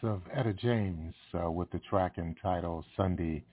of 0.07 0.21
Etta 0.33 0.53
James 0.53 1.13
uh, 1.33 1.49
with 1.49 1.71
the 1.71 1.79
track 1.79 2.17
entitled 2.17 2.85
Sunday 2.95 3.43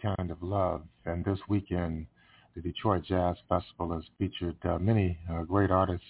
Kind 0.00 0.30
of 0.30 0.42
Love. 0.42 0.82
And 1.04 1.24
this 1.24 1.38
weekend, 1.48 2.06
the 2.54 2.60
Detroit 2.60 3.04
Jazz 3.04 3.36
Festival 3.48 3.92
has 3.94 4.04
featured 4.18 4.56
uh, 4.64 4.78
many 4.78 5.18
uh, 5.30 5.42
great 5.42 5.70
artists, 5.70 6.06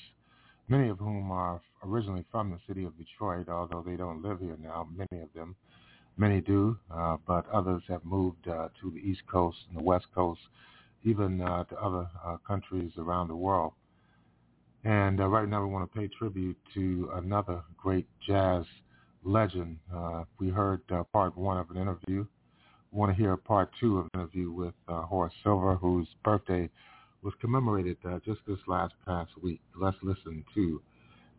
many 0.69 0.89
of 0.89 0.99
whom 0.99 1.31
are 1.31 1.61
originally 1.85 2.25
from 2.31 2.51
the 2.51 2.59
city 2.67 2.85
of 2.85 2.97
Detroit, 2.99 3.49
although 3.49 3.83
they 3.87 3.97
don't 3.97 4.23
live 4.23 4.41
here 4.41 4.57
now, 4.63 4.89
many 4.95 5.23
of 5.23 5.33
them. 5.35 5.57
Many 6.17 6.41
do, 6.41 6.77
uh, 6.91 7.17
but 7.27 7.49
others 7.51 7.83
have 7.89 8.05
moved 8.05 8.49
uh, 8.49 8.69
to 8.81 8.91
the 8.91 8.99
East 8.99 9.23
Coast 9.31 9.59
and 9.69 9.79
the 9.79 9.85
West 9.85 10.07
Coast, 10.15 10.41
even 11.05 11.41
uh, 11.41 11.65
to 11.65 11.77
other 11.81 12.09
countries 12.47 12.93
around 12.99 13.29
the 13.29 13.37
world. 13.37 13.73
And 14.85 15.21
uh, 15.21 15.27
right 15.27 15.49
now 15.49 15.63
we 15.65 15.73
want 15.73 15.91
to 15.91 15.99
pay 15.99 16.09
tribute 16.09 16.57
to 16.75 17.11
another 17.15 17.63
great 17.77 18.07
jazz 18.27 18.65
legend. 19.25 19.79
Uh, 19.95 20.25
we 20.39 20.49
heard 20.49 20.81
uh, 20.91 21.05
part 21.05 21.37
one 21.37 21.59
of 21.59 21.71
an 21.71 21.77
interview. 21.77 22.27
We 22.93 22.99
want 22.99 23.15
to 23.15 23.21
hear 23.21 23.37
part 23.37 23.71
two 23.81 23.99
of 23.99 24.05
an 24.07 24.21
interview 24.21 24.51
with 24.51 24.75
uh, 24.89 25.03
Horace 25.03 25.35
Silver, 25.43 25.75
whose 25.75 26.09
birthday 26.25 26.71
was 27.23 27.35
commemorated 27.41 27.97
uh, 28.05 28.19
just 28.25 28.41
this 28.47 28.59
last 28.67 28.95
past 29.07 29.31
week. 29.43 29.61
Let's 29.79 29.97
listen 30.03 30.45
to 30.55 30.81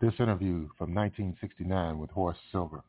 this 0.01 0.13
interview 0.19 0.69
from 0.77 0.93
1969 0.93 1.97
with 1.97 2.09
Horace 2.11 2.37
Silver. 2.51 2.83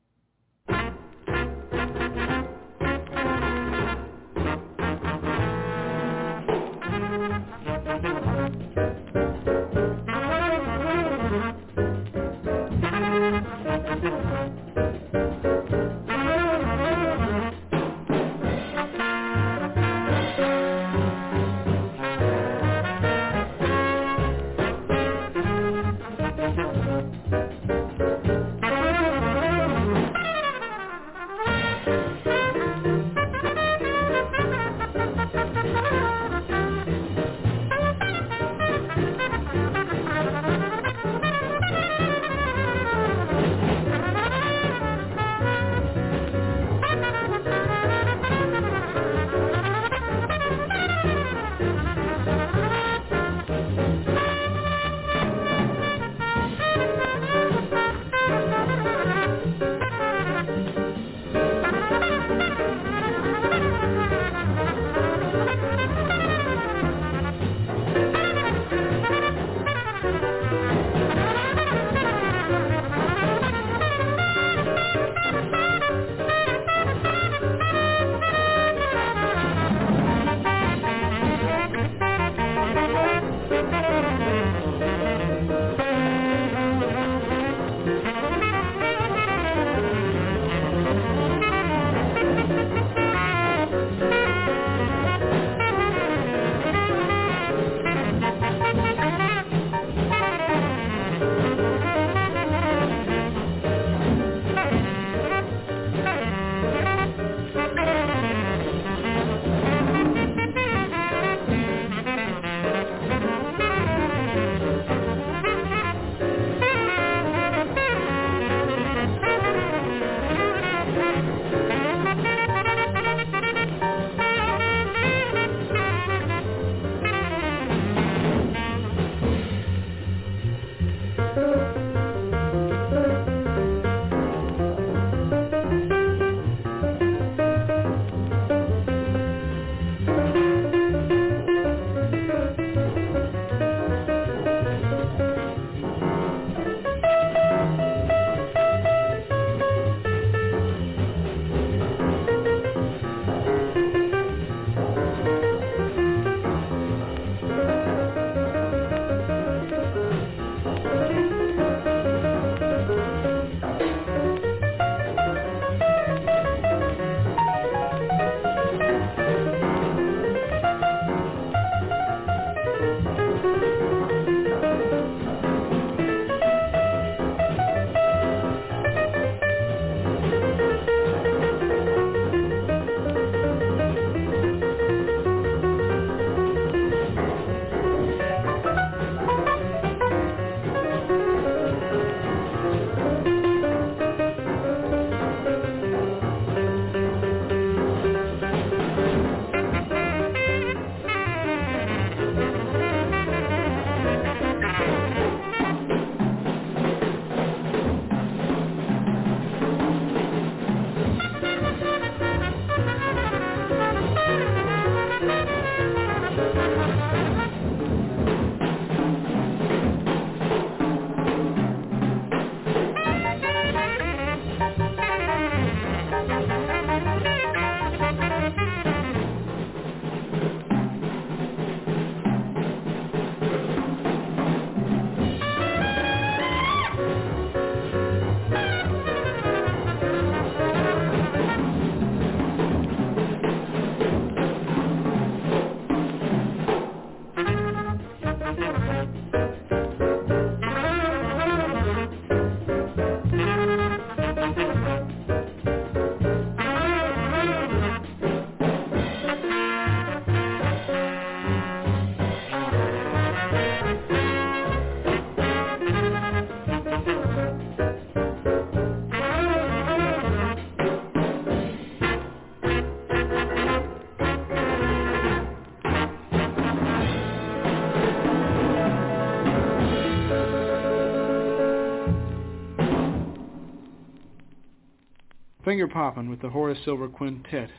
Finger 285.71 285.87
Poppin' 285.87 286.29
with 286.29 286.43
the 286.43 286.51
Horace 286.51 286.81
Silver 286.85 287.07
Quintet. 287.07 287.71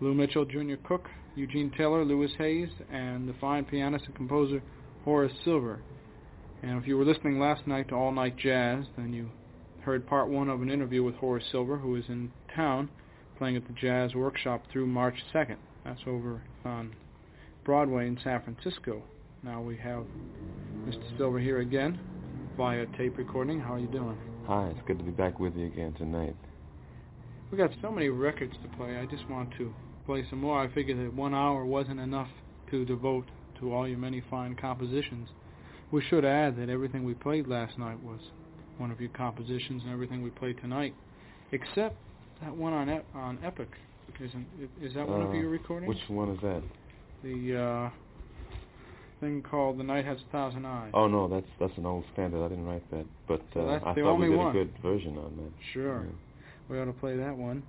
Blue 0.00 0.14
Mitchell, 0.14 0.46
Junior 0.46 0.78
Cook, 0.78 1.10
Eugene 1.34 1.70
Taylor, 1.76 2.02
Louis 2.06 2.30
Hayes, 2.38 2.70
and 2.90 3.28
the 3.28 3.34
fine 3.34 3.66
pianist 3.66 4.06
and 4.06 4.14
composer 4.14 4.62
Horace 5.04 5.34
Silver. 5.44 5.82
And 6.62 6.80
if 6.80 6.88
you 6.88 6.96
were 6.96 7.04
listening 7.04 7.38
last 7.38 7.66
night 7.66 7.90
to 7.90 7.94
All 7.94 8.12
Night 8.12 8.38
Jazz, 8.38 8.86
then 8.96 9.12
you 9.12 9.28
heard 9.82 10.06
part 10.06 10.30
one 10.30 10.48
of 10.48 10.62
an 10.62 10.70
interview 10.70 11.02
with 11.02 11.16
Horace 11.16 11.44
Silver, 11.52 11.76
who 11.76 11.96
is 11.96 12.04
in 12.08 12.32
town 12.54 12.88
playing 13.36 13.56
at 13.56 13.66
the 13.66 13.74
Jazz 13.74 14.14
Workshop 14.14 14.62
through 14.72 14.86
March 14.86 15.16
2nd. 15.34 15.58
That's 15.84 16.00
over 16.06 16.40
on 16.64 16.96
Broadway 17.62 18.06
in 18.06 18.18
San 18.24 18.40
Francisco. 18.40 19.02
Now 19.42 19.60
we 19.60 19.76
have 19.76 20.04
Mr. 20.86 21.18
Silver 21.18 21.40
here 21.40 21.60
again 21.60 22.00
via 22.56 22.86
tape 22.96 23.18
recording. 23.18 23.60
How 23.60 23.74
are 23.74 23.80
you 23.80 23.88
doing? 23.88 24.16
Hi, 24.46 24.68
it's 24.68 24.80
good 24.86 24.96
to 24.96 25.04
be 25.04 25.10
back 25.10 25.38
with 25.38 25.54
you 25.56 25.66
again 25.66 25.92
tonight. 25.98 26.34
We 27.50 27.58
got 27.58 27.70
so 27.80 27.90
many 27.90 28.08
records 28.08 28.54
to 28.62 28.76
play. 28.76 28.96
I 28.96 29.06
just 29.06 29.28
want 29.30 29.50
to 29.58 29.72
play 30.04 30.24
some 30.28 30.40
more. 30.40 30.60
I 30.60 30.68
figured 30.72 30.98
that 30.98 31.14
one 31.14 31.34
hour 31.34 31.64
wasn't 31.64 32.00
enough 32.00 32.28
to 32.70 32.84
devote 32.84 33.26
to 33.60 33.72
all 33.72 33.86
your 33.88 33.98
many 33.98 34.22
fine 34.28 34.56
compositions. 34.56 35.28
We 35.92 36.02
should 36.02 36.24
add 36.24 36.56
that 36.58 36.68
everything 36.68 37.04
we 37.04 37.14
played 37.14 37.46
last 37.46 37.78
night 37.78 38.02
was 38.02 38.20
one 38.78 38.90
of 38.90 39.00
your 39.00 39.10
compositions, 39.10 39.82
and 39.84 39.92
everything 39.92 40.22
we 40.22 40.30
played 40.30 40.58
tonight, 40.60 40.94
except 41.52 41.96
that 42.42 42.54
one 42.54 42.72
on 42.72 42.90
e- 42.90 43.00
on 43.14 43.38
Epic. 43.44 43.68
Isn't 44.20 44.46
is 44.82 44.94
that 44.94 45.08
one 45.08 45.22
of 45.22 45.30
Uh, 45.30 45.34
your 45.34 45.48
recordings? 45.48 45.88
Which 45.88 46.08
one 46.08 46.30
is 46.30 46.40
that? 46.42 46.62
The 47.22 47.56
uh, 47.56 47.90
thing 49.20 49.42
called 49.42 49.78
"The 49.78 49.84
Night 49.84 50.04
Has 50.04 50.18
a 50.28 50.32
Thousand 50.32 50.66
Eyes." 50.66 50.90
Oh 50.94 51.06
no, 51.06 51.28
that's 51.28 51.46
that's 51.58 51.76
an 51.78 51.86
old 51.86 52.04
standard. 52.12 52.44
I 52.44 52.48
didn't 52.48 52.66
write 52.66 52.88
that, 52.90 53.06
but 53.28 53.40
uh, 53.56 53.62
Well, 53.62 53.80
I 53.84 53.94
thought 53.94 54.16
we 54.18 54.28
did 54.28 54.36
one. 54.36 54.48
a 54.48 54.52
good 54.52 54.72
version 54.82 55.16
on 55.18 55.36
that. 55.36 55.52
Sure. 55.72 56.02
Yeah. 56.04 56.10
We 56.68 56.80
ought 56.80 56.86
to 56.86 56.92
play 56.92 57.16
that 57.16 57.36
one, 57.36 57.62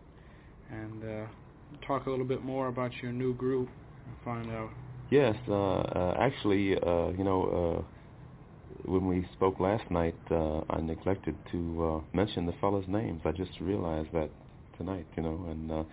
and 0.71 1.03
uh, 1.03 1.85
talk 1.85 2.07
a 2.07 2.09
little 2.09 2.25
bit 2.25 2.43
more 2.43 2.67
about 2.67 2.91
your 3.01 3.11
new 3.11 3.35
group 3.35 3.69
and 4.05 4.15
find 4.23 4.51
out. 4.51 4.69
Yes, 5.09 5.35
uh, 5.47 5.53
uh, 5.53 6.17
actually, 6.19 6.75
uh, 6.75 7.09
you 7.09 7.23
know, 7.23 7.85
uh, 7.87 8.89
when 8.89 9.07
we 9.07 9.27
spoke 9.33 9.59
last 9.59 9.89
night, 9.91 10.15
I 10.31 10.81
neglected 10.81 11.35
to 11.51 12.03
mention 12.13 12.45
the 12.45 12.53
fellas' 12.59 12.85
names. 12.87 13.21
I 13.23 13.31
just 13.31 13.51
realized 13.61 14.09
that 14.13 14.29
tonight, 14.77 15.05
you 15.15 15.23
know, 15.23 15.45
and 15.49 15.71
of 15.71 15.85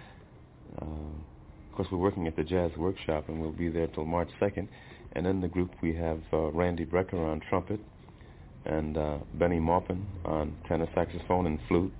course 1.76 1.88
we're 1.92 1.98
working 1.98 2.26
at 2.26 2.36
the 2.36 2.44
Jazz 2.44 2.70
Workshop, 2.76 3.28
and 3.28 3.40
we'll 3.40 3.52
be 3.52 3.68
there 3.68 3.86
till 3.88 4.04
March 4.04 4.30
2nd. 4.40 4.68
And 5.12 5.26
in 5.26 5.40
the 5.40 5.48
group 5.48 5.70
we 5.82 5.94
have 5.94 6.20
Randy 6.32 6.84
Brecker 6.84 7.14
on 7.14 7.40
trumpet, 7.48 7.80
and 8.64 8.96
uh, 8.96 9.18
Bennie 9.34 9.60
Maupin 9.60 10.06
on 10.24 10.56
tenor 10.66 10.88
saxophone 10.94 11.46
and 11.46 11.58
flute, 11.68 11.92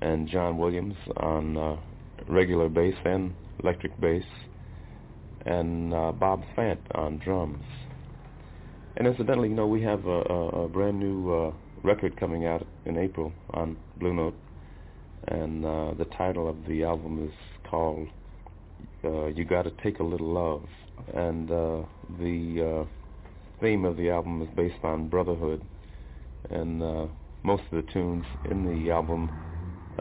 and 0.00 0.28
John 0.28 0.58
Williams 0.58 0.96
on 1.16 1.56
uh, 1.56 1.76
regular 2.28 2.68
bass 2.68 2.94
and 3.04 3.34
electric 3.62 3.98
bass, 4.00 4.24
and 5.46 5.92
uh, 5.94 6.12
Bob 6.12 6.42
Fant 6.56 6.78
on 6.94 7.18
drums. 7.18 7.64
And 8.96 9.06
incidentally, 9.06 9.48
you 9.48 9.54
know, 9.54 9.66
we 9.66 9.82
have 9.82 10.06
a, 10.06 10.20
a, 10.22 10.48
a 10.64 10.68
brand 10.68 10.98
new 10.98 11.32
uh, 11.32 11.52
record 11.82 12.18
coming 12.18 12.46
out 12.46 12.66
in 12.84 12.96
April 12.96 13.32
on 13.50 13.76
Blue 13.98 14.14
Note, 14.14 14.36
and 15.28 15.64
uh, 15.64 15.94
the 15.94 16.04
title 16.16 16.48
of 16.48 16.56
the 16.66 16.84
album 16.84 17.26
is 17.26 17.34
called 17.68 18.08
uh, 19.04 19.26
"You 19.26 19.44
Gotta 19.44 19.70
Take 19.82 19.98
a 19.98 20.04
Little 20.04 20.32
Love," 20.32 20.64
and 21.14 21.50
uh, 21.50 21.82
the 22.18 22.84
uh, 22.84 23.60
theme 23.60 23.84
of 23.84 23.96
the 23.96 24.10
album 24.10 24.42
is 24.42 24.48
based 24.56 24.82
on 24.84 25.08
brotherhood, 25.08 25.62
and 26.50 26.82
uh, 26.82 27.06
most 27.42 27.62
of 27.70 27.84
the 27.84 27.92
tunes 27.92 28.24
in 28.50 28.64
the 28.64 28.90
album, 28.90 29.30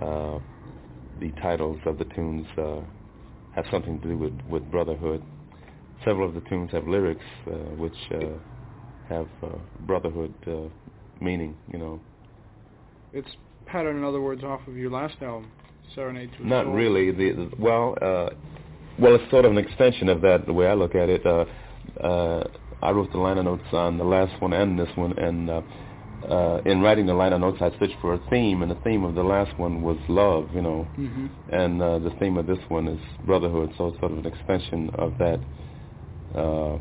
uh, 0.02 0.40
the 1.20 1.32
titles 1.42 1.80
of 1.86 1.98
the 1.98 2.06
tunes 2.06 2.48
uh, 2.58 2.82
have 3.56 3.66
something 3.72 4.00
to 4.02 4.08
do 4.08 4.18
with, 4.18 4.34
with 4.50 4.70
brotherhood. 4.72 5.24
Several 6.06 6.28
of 6.28 6.36
the 6.36 6.42
tunes 6.50 6.72
have 6.72 6.88
lyrics 6.88 7.24
uh, 7.48 7.52
which 7.76 7.94
uh, 8.14 8.26
have 9.10 9.28
uh, 9.42 9.50
brotherhood 9.82 10.34
uh, 10.48 10.70
meaning, 11.22 11.56
you 11.72 11.80
know. 11.80 12.00
It's 13.14 13.30
patterned, 13.66 14.00
in 14.00 14.04
other 14.04 14.22
words, 14.22 14.44
off 14.44 14.62
of 14.68 14.76
your 14.76 14.92
last 14.92 15.16
album, 15.22 15.52
Serenade 15.96 16.32
to 16.38 16.44
a 16.44 16.46
Not 16.46 16.66
Soul. 16.66 16.74
really. 16.74 17.12
The, 17.12 17.32
the 17.32 17.52
well, 17.60 17.96
uh, 18.02 18.30
well, 19.00 19.16
it's 19.16 19.30
sort 19.32 19.46
of 19.46 19.52
an 19.52 19.58
extension 19.58 20.10
of 20.10 20.22
that. 20.22 20.46
The 20.46 20.54
way 20.54 20.68
I 20.68 20.74
look 20.74 20.96
at 20.96 21.10
it, 21.10 21.26
uh, 21.26 21.46
uh, 22.04 22.44
I 22.82 22.92
wrote 22.92 23.12
the 23.12 23.18
liner 23.18 23.44
notes 23.44 23.64
on 23.72 23.98
the 23.98 24.04
last 24.04 24.42
one 24.42 24.54
and 24.54 24.78
this 24.78 24.90
one, 24.96 25.18
and 25.18 25.50
uh, 25.50 25.62
uh, 26.30 26.62
in 26.66 26.82
writing 26.82 27.06
the 27.06 27.14
liner 27.14 27.40
notes, 27.40 27.58
I 27.62 27.70
searched 27.80 27.98
for 28.02 28.14
a 28.14 28.20
theme, 28.30 28.62
and 28.62 28.72
the 28.72 28.76
theme 28.84 29.04
of 29.04 29.16
the 29.16 29.24
last 29.24 29.58
one 29.58 29.82
was 29.82 29.98
love, 30.08 30.50
you 30.54 30.62
know, 30.62 30.88
hmm 30.96 31.28
and 31.50 31.82
uh, 31.82 32.00
the 32.00 32.10
theme 32.20 32.38
of 32.38 32.48
this 32.48 32.60
one 32.70 32.88
is 32.88 33.00
brotherhood. 33.26 33.74
So 33.78 33.88
it's 33.90 34.00
sort 34.00 34.14
of 34.14 34.20
an 34.20 34.26
extension 34.26 34.90
of 34.96 35.14
that. 35.20 35.40
Uh, 36.34 36.78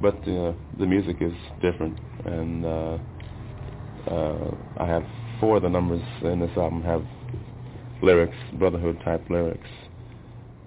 but 0.00 0.16
uh, 0.28 0.52
the 0.78 0.86
music 0.86 1.16
is 1.20 1.32
different, 1.60 1.98
and 2.24 2.64
uh, 2.64 2.98
uh, 4.10 4.50
I 4.76 4.86
have 4.86 5.04
four 5.40 5.56
of 5.56 5.62
the 5.62 5.68
numbers 5.68 6.02
in 6.22 6.40
this 6.40 6.50
album 6.56 6.82
have 6.82 7.04
lyrics, 8.02 8.36
brotherhood 8.54 9.00
type 9.04 9.28
lyrics, 9.30 9.68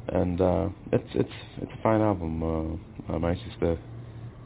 and 0.09 0.41
uh, 0.41 0.69
it's 0.91 1.09
it's 1.13 1.29
it's 1.61 1.71
a 1.71 1.81
fine 1.83 2.01
album. 2.01 2.43
Uh, 2.43 3.13
I'm 3.13 3.23
anxious 3.25 3.53
to 3.61 3.77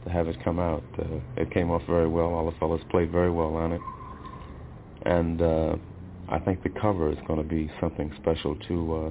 to 0.04 0.10
have 0.10 0.28
it 0.28 0.36
come 0.44 0.58
out. 0.58 0.82
Uh, 0.98 1.18
it 1.36 1.50
came 1.52 1.70
off 1.70 1.82
very 1.86 2.08
well. 2.08 2.34
All 2.34 2.50
the 2.50 2.56
fellas 2.58 2.82
played 2.90 3.10
very 3.10 3.30
well 3.30 3.54
on 3.56 3.72
it, 3.72 3.80
and 5.06 5.42
uh, 5.42 5.76
I 6.28 6.38
think 6.38 6.62
the 6.62 6.70
cover 6.80 7.10
is 7.10 7.18
going 7.26 7.42
to 7.42 7.48
be 7.48 7.70
something 7.80 8.12
special 8.20 8.56
too. 8.68 8.94
Uh, 8.94 9.10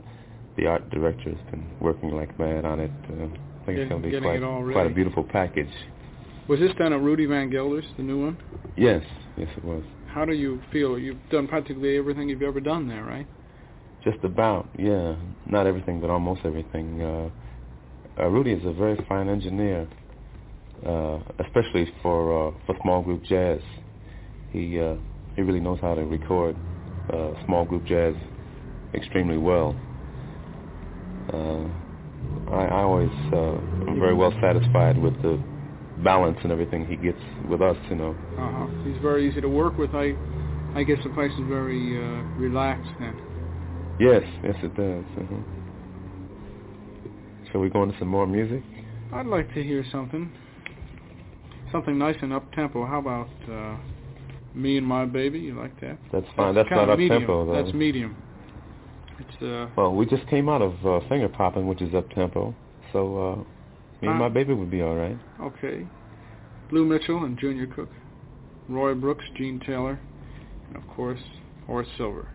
the 0.57 0.68
art 0.68 0.89
director 0.89 1.30
has 1.30 1.51
been 1.51 1.65
working 1.80 2.11
like 2.11 2.38
mad 2.39 2.65
on 2.65 2.80
it. 2.80 2.91
Uh, 3.09 3.13
I 3.13 3.65
think 3.65 3.77
Get- 3.77 3.80
it's 3.80 3.89
going 3.89 4.01
to 4.01 4.09
be 4.09 4.19
quite 4.19 4.73
quite 4.73 4.88
a 4.88 4.93
beautiful 4.93 5.23
package. 5.23 5.72
Was 6.47 6.59
this 6.59 6.72
done 6.77 6.91
at 6.91 7.01
Rudy 7.01 7.26
Van 7.27 7.49
Gelder's, 7.49 7.85
the 7.97 8.03
new 8.03 8.26
one? 8.26 8.38
Yes, 8.76 9.03
yes 9.38 9.47
it 9.55 9.63
was. 9.63 9.84
How 10.07 10.26
do 10.26 10.34
you 10.34 10.61
feel? 10.72 10.99
You've 10.99 11.19
done 11.30 11.47
practically 11.47 11.97
everything 11.97 12.27
you've 12.27 12.41
ever 12.41 12.59
done 12.59 12.88
there, 12.88 13.03
right? 13.03 13.27
Just 14.03 14.18
about, 14.23 14.68
yeah. 14.77 15.15
Not 15.45 15.68
everything, 15.68 16.01
but 16.01 16.09
almost 16.09 16.41
everything. 16.43 17.01
Uh, 17.01 17.30
uh, 18.19 18.27
Rudy 18.27 18.51
is 18.51 18.65
a 18.65 18.73
very 18.73 18.97
fine 19.07 19.30
engineer, 19.30 19.88
uh, 20.86 21.20
especially 21.40 21.94
for 22.02 22.49
uh, 22.49 22.52
for 22.66 22.76
small 22.82 23.02
group 23.02 23.24
jazz. 23.24 23.60
He 24.52 24.80
uh, 24.80 24.95
he 25.36 25.41
really 25.41 25.60
knows 25.60 25.80
how 25.82 25.95
to 25.95 26.03
record 26.03 26.56
uh, 27.14 27.32
small 27.45 27.66
group 27.66 27.86
jazz 27.86 28.16
extremely 28.94 29.38
well. 29.38 29.76
Uh, 31.32 31.68
I, 32.53 32.66
I 32.66 32.82
always 32.84 33.12
uh, 33.32 33.53
am 33.90 33.99
very 33.99 34.14
well 34.14 34.34
satisfied 34.41 34.98
with 34.98 35.14
the 35.22 35.40
balance 36.03 36.38
and 36.44 36.52
everything 36.52 36.86
he 36.86 36.95
gets 36.95 37.20
with 37.48 37.62
us, 37.62 37.78
you 37.90 37.95
know. 37.95 38.16
Uh-huh. 38.38 38.68
He's 38.84 39.02
very 39.02 39.30
easy 39.30 39.41
to 39.41 39.49
work 39.49 39.78
with. 39.78 39.94
I, 39.94 40.14
I 40.76 40.84
guess 40.84 40.98
the 41.03 41.10
place 41.12 41.32
is 41.32 41.48
very 41.48 41.98
uh, 41.98 42.24
relaxed 42.38 42.91
then. 42.99 43.16
Yes, 43.99 44.24
yes 44.44 44.56
it 44.64 44.76
does. 44.76 45.06
uh 45.18 45.62
Shall 47.52 47.62
we 47.62 47.70
go 47.70 47.84
into 47.84 47.98
some 47.99 48.08
more 48.08 48.26
music? 48.26 48.64
I'd 49.14 49.26
like 49.26 49.53
to 49.53 49.64
hear 49.64 49.84
something, 49.91 50.32
something 51.72 51.98
nice 51.98 52.15
and 52.22 52.34
up 52.34 52.52
tempo. 52.53 52.85
How 52.85 52.99
about 52.99 53.30
uh, 53.49 53.77
"Me 54.53 54.77
and 54.77 54.85
My 54.85 55.06
Baby"? 55.06 55.39
You 55.39 55.57
like 55.60 55.80
that? 55.81 55.98
That's 56.11 56.26
fine. 56.35 56.56
That's, 56.56 56.69
kind 56.69 56.88
not 56.88 56.89
up 56.91 56.99
tempo 56.99 57.45
though. 57.45 57.64
That's 57.64 57.73
medium. 57.73 58.15
It's 59.19 59.43
uh, 59.43 59.69
well, 59.76 59.93
we 59.93 60.06
just 60.06 60.27
came 60.27 60.49
out 60.49 60.61
of 60.61 60.73
uh, 60.85 61.07
finger 61.07 61.30
popping, 61.30 61.68
which 61.68 61.81
is 61.81 61.93
up 61.93 62.10
tempo. 62.11 62.56
So 62.91 63.18
uh, 63.18 63.35
me 64.02 64.07
and 64.07 64.18
my 64.19 64.30
baby 64.30 64.53
would 64.53 64.72
be 64.72 64.81
all 64.81 64.95
right. 64.95 65.18
okay. 65.41 65.88
Blue 66.69 66.85
Mitchell 66.85 67.26
and 67.26 67.38
Junior 67.38 67.68
Cook, 67.68 67.89
Roy 68.69 68.93
Brooks, 68.93 69.26
Gene 69.38 69.60
Taylor, 69.65 69.99
and 70.68 70.77
of 70.77 70.88
course 70.95 71.19
Horace 71.68 71.89
Silver. 71.98 72.30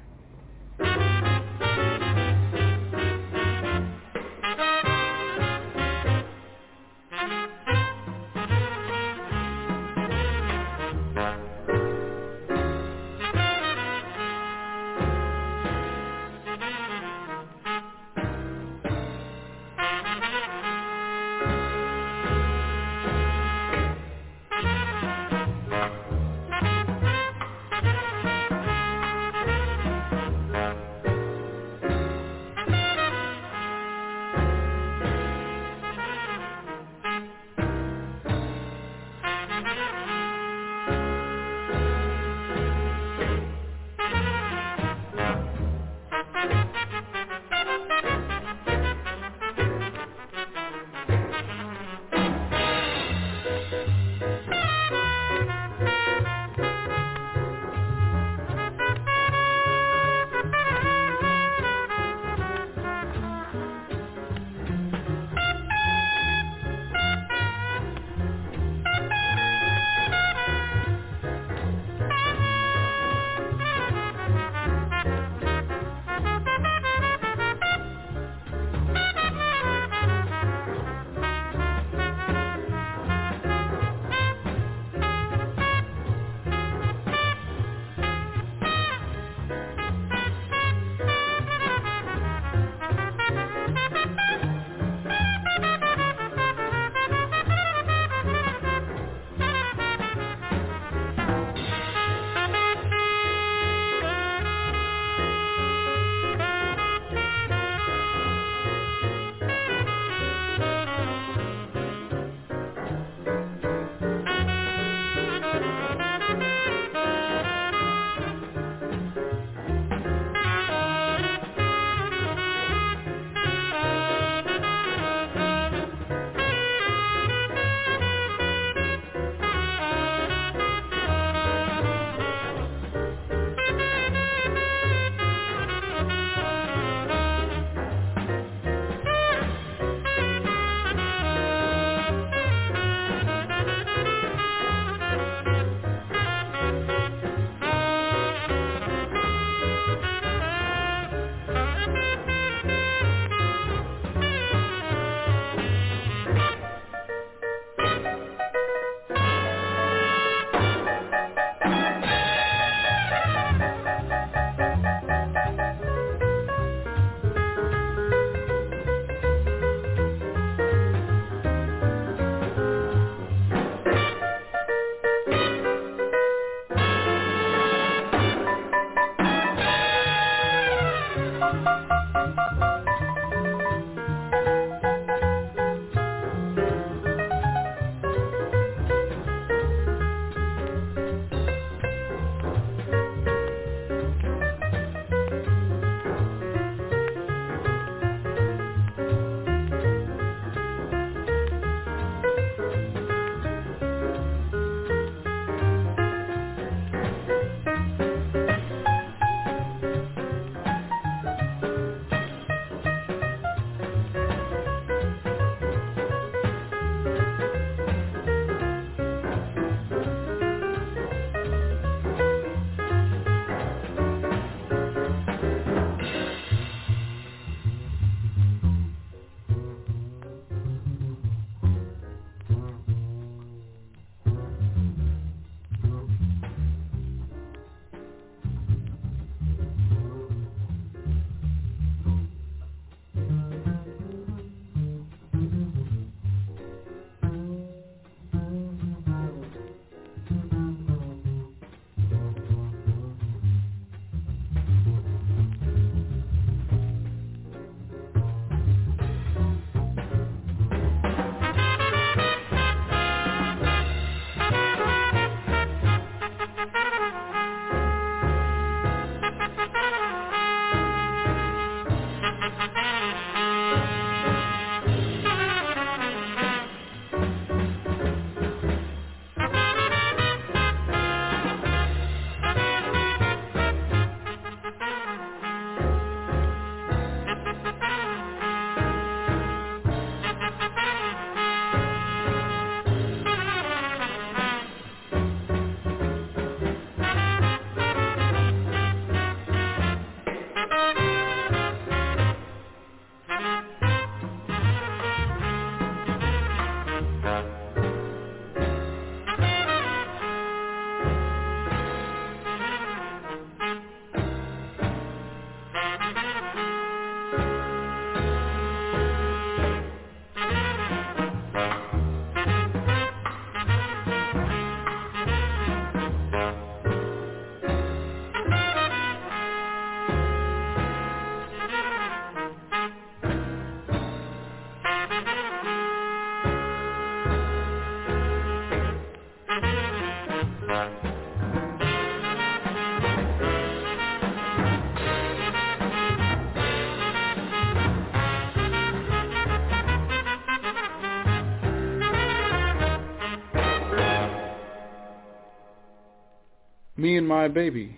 Me 357.16 357.20
and 357.20 357.28
My 357.28 357.48
Baby 357.48 357.96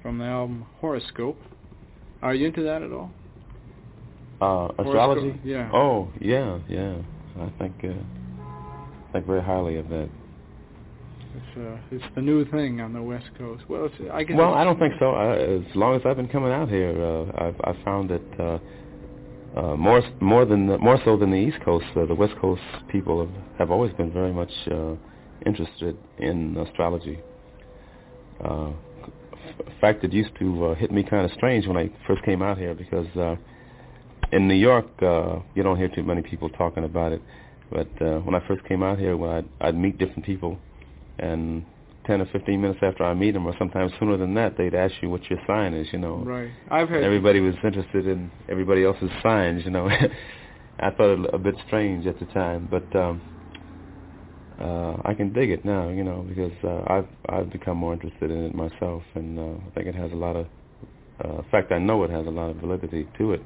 from 0.00 0.16
the 0.16 0.24
album 0.24 0.64
Horoscope. 0.80 1.36
Are 2.22 2.34
you 2.34 2.46
into 2.46 2.62
that 2.62 2.80
at 2.80 2.90
all? 2.90 3.10
Uh, 4.40 4.72
astrology? 4.78 5.20
Horoscope, 5.20 5.40
yeah. 5.44 5.70
Oh, 5.74 6.08
yeah, 6.22 6.58
yeah. 6.66 6.96
I 7.38 7.50
think 7.58 7.74
uh, 7.84 7.88
I 7.88 9.12
think 9.12 9.26
very 9.26 9.42
highly 9.42 9.76
of 9.76 9.90
that. 9.90 10.08
It's 11.36 11.58
uh, 11.58 11.76
it's 11.90 12.14
the 12.14 12.22
new 12.22 12.46
thing 12.50 12.80
on 12.80 12.94
the 12.94 13.02
West 13.02 13.26
Coast. 13.36 13.64
Well, 13.68 13.84
it's, 13.84 14.10
I 14.10 14.24
guess. 14.24 14.38
Well, 14.38 14.54
I 14.54 14.64
don't 14.64 14.78
think 14.78 14.94
so. 14.98 15.10
I, 15.10 15.36
as 15.36 15.76
long 15.76 15.94
as 15.96 16.00
I've 16.06 16.16
been 16.16 16.28
coming 16.28 16.50
out 16.50 16.70
here, 16.70 16.96
uh, 16.96 17.44
I've 17.44 17.60
I've 17.64 17.84
found 17.84 18.08
that 18.08 18.40
uh, 18.40 18.58
uh, 19.60 19.76
more 19.76 20.02
more 20.22 20.46
than 20.46 20.66
the, 20.66 20.78
more 20.78 20.98
so 21.04 21.18
than 21.18 21.30
the 21.30 21.36
East 21.36 21.58
Coast, 21.62 21.84
uh, 21.94 22.06
the 22.06 22.14
West 22.14 22.36
Coast 22.40 22.62
people 22.88 23.20
have, 23.20 23.34
have 23.58 23.70
always 23.70 23.92
been 23.92 24.10
very 24.10 24.32
much 24.32 24.52
uh, 24.70 24.94
interested 25.44 25.98
in 26.18 26.56
astrology. 26.56 27.18
Uh, 28.44 28.70
a 29.66 29.80
fact 29.80 30.02
that 30.02 30.12
used 30.12 30.30
to 30.38 30.66
uh, 30.66 30.74
hit 30.74 30.90
me 30.90 31.02
kind 31.02 31.24
of 31.24 31.32
strange 31.32 31.66
when 31.66 31.76
I 31.76 31.90
first 32.06 32.22
came 32.24 32.42
out 32.42 32.58
here 32.58 32.74
because 32.74 33.06
uh, 33.16 33.36
in 34.32 34.48
New 34.48 34.54
York 34.54 34.86
uh, 35.02 35.40
you 35.54 35.62
don't 35.62 35.76
hear 35.76 35.88
too 35.88 36.02
many 36.02 36.22
people 36.22 36.48
talking 36.50 36.84
about 36.84 37.12
it. 37.12 37.22
But 37.70 37.88
uh, 38.02 38.18
when 38.20 38.34
I 38.34 38.46
first 38.48 38.64
came 38.64 38.82
out 38.82 38.98
here, 38.98 39.16
when 39.16 39.30
I'd, 39.30 39.48
I'd 39.60 39.76
meet 39.76 39.96
different 39.98 40.24
people, 40.24 40.58
and 41.18 41.64
10 42.06 42.20
or 42.20 42.26
15 42.26 42.60
minutes 42.60 42.80
after 42.82 43.04
I 43.04 43.14
meet 43.14 43.32
them, 43.32 43.46
or 43.46 43.54
sometimes 43.58 43.92
sooner 44.00 44.16
than 44.16 44.34
that, 44.34 44.56
they'd 44.58 44.74
ask 44.74 44.94
you 45.00 45.08
what 45.08 45.22
your 45.30 45.38
sign 45.46 45.74
is, 45.74 45.86
you 45.92 45.98
know. 45.98 46.16
Right. 46.16 46.50
I've 46.70 46.88
had. 46.88 47.04
Everybody 47.04 47.40
was 47.40 47.54
interested 47.62 48.06
in 48.06 48.30
everybody 48.48 48.84
else's 48.84 49.10
signs, 49.22 49.64
you 49.64 49.70
know. 49.70 49.88
I 50.80 50.90
thought 50.90 51.24
it 51.24 51.34
a 51.34 51.38
bit 51.38 51.54
strange 51.66 52.06
at 52.06 52.18
the 52.18 52.26
time, 52.26 52.66
but 52.70 52.96
um, 52.98 53.20
uh, 54.60 54.96
I 55.04 55.14
can 55.14 55.32
dig 55.32 55.50
it 55.50 55.64
now, 55.64 55.88
you 55.88 56.04
know, 56.04 56.24
because 56.28 56.52
uh, 56.62 56.82
I've 56.92 57.08
I've 57.28 57.50
become 57.50 57.78
more 57.78 57.94
interested 57.94 58.30
in 58.30 58.44
it 58.44 58.54
myself, 58.54 59.02
and 59.14 59.38
uh, 59.38 59.42
I 59.42 59.70
think 59.74 59.86
it 59.86 59.94
has 59.94 60.12
a 60.12 60.16
lot 60.16 60.36
of. 60.36 60.46
Uh, 61.24 61.38
in 61.38 61.44
fact, 61.50 61.72
I 61.72 61.78
know 61.78 62.04
it 62.04 62.10
has 62.10 62.26
a 62.26 62.30
lot 62.30 62.50
of 62.50 62.56
validity 62.56 63.06
to 63.18 63.32
it. 63.32 63.42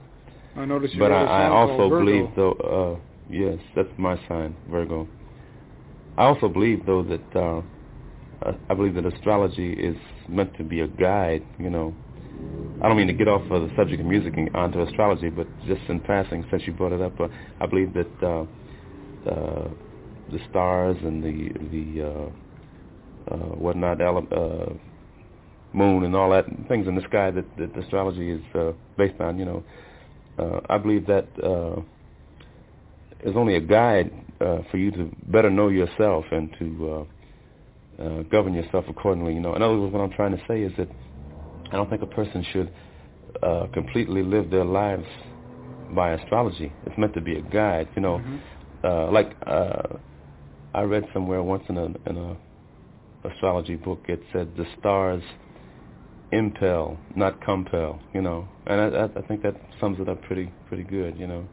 I 0.57 0.65
noticed 0.65 0.95
you 0.95 1.01
But 1.01 1.13
I, 1.13 1.45
I 1.45 1.49
also 1.49 1.89
believe, 1.89 2.27
though, 2.37 2.53
uh, 2.53 3.01
yes, 3.29 3.59
that's 3.75 3.89
my 3.99 4.17
sign, 4.29 4.55
Virgo. 4.71 5.09
I 6.17 6.25
also 6.25 6.49
believe, 6.49 6.87
though, 6.87 7.03
that 7.03 7.37
uh, 7.37 7.63
uh, 8.43 8.53
I 8.71 8.75
believe 8.75 8.95
that 8.95 9.07
astrology 9.07 9.73
is 9.73 9.97
meant 10.29 10.57
to 10.59 10.65
be 10.65 10.81
a 10.81 10.87
guide. 10.87 11.45
You 11.59 11.71
know, 11.71 11.95
I 12.83 12.89
don't 12.89 12.97
mean 12.97 13.09
to 13.09 13.13
get 13.13 13.29
off 13.29 13.43
of 13.51 13.69
the 13.69 13.75
subject 13.77 14.01
of 14.01 14.07
music 14.07 14.37
and 14.37 14.55
onto 14.55 14.83
astrology, 14.83 15.31
but 15.31 15.47
just 15.67 15.83
in 15.89 16.01
passing, 16.01 16.45
since 16.51 16.63
you 16.67 16.73
brought 16.73 16.93
it 16.93 17.01
up, 17.01 17.19
uh, 17.21 17.29
I 17.61 17.67
believe 17.67 17.95
that 17.95 18.23
uh, 18.23 19.31
uh, 19.31 19.69
the 20.31 20.39
stars 20.51 20.97
and 21.03 21.23
the 21.23 21.53
the 21.71 22.03
uh, 22.03 23.35
uh, 23.35 23.55
whatnot, 23.57 24.01
uh, 24.01 24.73
moon 25.73 26.05
and 26.05 26.15
all 26.15 26.31
that 26.31 26.47
things 26.69 26.87
in 26.87 26.95
the 26.95 27.03
sky 27.03 27.31
that, 27.31 27.45
that 27.57 27.77
astrology 27.77 28.31
is 28.31 28.43
uh, 28.55 28.73
based 28.97 29.21
on. 29.21 29.39
You 29.39 29.45
know, 29.45 29.65
uh, 30.39 30.61
I 30.69 30.79
believe 30.79 31.07
that 31.07 31.29
uh, 31.43 31.81
is 33.29 33.37
only 33.37 33.57
a 33.57 33.61
guide 33.61 34.13
uh, 34.41 34.59
for 34.71 34.77
you 34.77 34.91
to 34.93 35.11
better 35.27 35.51
know 35.51 35.69
yourself 35.69 36.25
and 36.31 36.55
to 36.59 36.91
uh, 38.01 38.03
uh, 38.03 38.23
govern 38.25 38.55
yourself 38.55 38.85
accordingly. 38.89 39.35
You 39.35 39.41
know, 39.41 39.55
in 39.55 39.63
other 39.63 39.79
words, 39.79 39.93
what 39.93 40.01
I'm 40.01 40.11
trying 40.13 40.37
to 40.37 40.43
say 40.49 40.63
is 40.63 40.73
that 40.79 40.89
I 41.71 41.77
don't 41.77 41.89
think 41.91 42.03
a 42.03 42.07
person 42.07 42.45
should 42.53 42.73
uh, 43.43 43.67
completely 43.73 44.23
live 44.23 44.51
their 44.51 44.65
lives 44.65 45.07
by 45.91 46.13
astrology. 46.13 46.75
It's 46.87 46.97
meant 46.99 47.15
to 47.15 47.21
be 47.21 47.37
a 47.37 47.43
guide. 47.43 47.89
You 47.97 48.03
know, 48.03 48.23
uh, 48.85 49.11
like 49.11 49.35
uh, 49.47 49.99
I 50.75 50.83
read 50.83 51.05
somewhere 51.13 51.43
once 51.43 51.63
in 51.69 51.79
a 51.79 51.87
in 52.11 52.17
a 52.17 52.37
astrology 53.29 53.77
book, 53.77 54.01
it 54.09 54.21
said 54.33 54.55
the 54.57 54.67
stars 54.79 55.23
impel, 56.33 56.99
not 57.15 57.41
compel. 57.43 58.01
You 58.13 58.23
know, 58.23 58.49
and 58.67 58.81
I, 58.81 59.05
I, 59.05 59.23
think 59.27 59.43
that 59.43 59.55
sums 59.81 59.99
it 60.01 60.09
up 60.09 60.21
pretty 60.23 60.53
pretty 60.69 60.83
good. 60.83 61.17
You 61.19 61.27
know, 61.29 61.47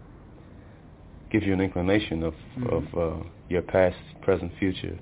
gives 1.31 1.45
you 1.45 1.53
an 1.53 1.61
inclination 1.61 2.23
of 2.23 2.33
of 2.69 2.83
uh, 2.97 3.23
your 3.49 3.61
past, 3.61 3.97
present, 4.21 4.51
future, 4.59 4.97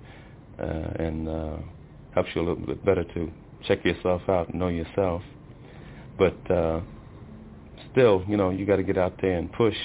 uh, 0.60 0.64
and 1.04 1.28
uh, 1.30 1.58
helps 2.14 2.30
you 2.36 2.42
a 2.42 2.46
little 2.46 2.66
bit 2.66 2.84
better 2.86 3.04
to 3.04 3.32
check 3.68 3.84
yourself 3.86 4.22
out 4.28 4.50
and 4.50 4.60
know 4.60 4.68
yourself. 4.68 5.22
But 6.18 6.52
uh, 6.52 6.82
still, 7.92 8.24
you 8.28 8.36
know, 8.38 8.50
you 8.50 8.66
got 8.66 8.76
to 8.78 8.84
get 8.84 8.98
out 8.98 9.14
there 9.22 9.38
and 9.38 9.52
push. 9.54 9.76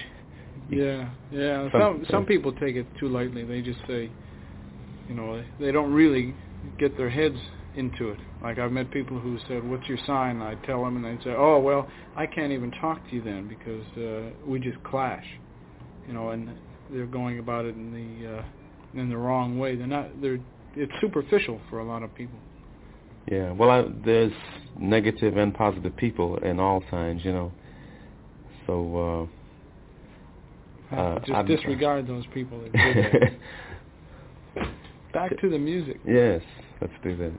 Yeah, 0.70 1.10
yeah. 1.30 1.70
Some- 1.70 1.80
Some 1.80 2.06
some 2.10 2.26
people 2.26 2.52
take 2.52 2.74
it 2.74 2.86
too 2.98 3.08
lightly. 3.08 3.44
They 3.44 3.62
just 3.62 3.78
say, 3.86 4.10
you 5.08 5.14
know, 5.14 5.42
they 5.60 5.72
don't 5.72 5.92
really 5.92 6.34
get 6.78 6.96
their 6.96 7.10
heads 7.10 7.36
into 7.76 8.10
it. 8.10 8.18
Like 8.42 8.58
I've 8.58 8.72
met 8.72 8.90
people 8.90 9.18
who 9.18 9.38
said, 9.48 9.68
"What's 9.68 9.86
your 9.88 9.98
sign?" 10.06 10.40
I 10.40 10.54
tell 10.66 10.84
them, 10.84 10.96
and 10.96 11.04
they 11.18 11.22
say, 11.24 11.34
"Oh, 11.36 11.58
well, 11.60 11.88
I 12.16 12.26
can't 12.26 12.52
even 12.52 12.70
talk 12.72 13.06
to 13.10 13.14
you 13.16 13.22
then 13.22 13.48
because 13.48 13.84
uh, 13.98 14.30
we 14.46 14.58
just 14.60 14.82
clash." 14.84 15.24
You 16.06 16.14
know, 16.14 16.30
and 16.30 16.50
they're 16.90 17.06
going 17.06 17.38
about 17.38 17.64
it 17.64 17.74
in 17.74 17.92
the 17.92 18.38
uh, 18.38 18.44
in 19.00 19.08
the 19.08 19.16
wrong 19.16 19.58
way. 19.58 19.76
They're 19.76 19.86
not. 19.86 20.20
They're 20.20 20.38
it's 20.76 20.92
superficial 21.00 21.60
for 21.70 21.78
a 21.80 21.84
lot 21.84 22.02
of 22.02 22.14
people. 22.14 22.38
Yeah, 23.30 23.52
well, 23.52 23.70
I, 23.70 23.84
there's 24.04 24.32
negative 24.78 25.36
and 25.36 25.54
positive 25.54 25.96
people 25.96 26.36
in 26.38 26.60
all 26.60 26.82
signs, 26.90 27.24
you 27.24 27.32
know. 27.32 27.52
So 28.66 29.28
Uh, 30.92 31.18
just 31.20 31.32
I'm- 31.32 31.46
disregard 31.46 32.06
those 32.06 32.24
people. 32.34 32.60
That 32.60 32.76
uh, 32.76 33.26
Back 35.14 35.38
to 35.40 35.48
the 35.48 35.58
music. 35.58 36.00
yes, 36.06 36.42
let's 36.80 36.92
do 37.02 37.16
that. 37.16 37.32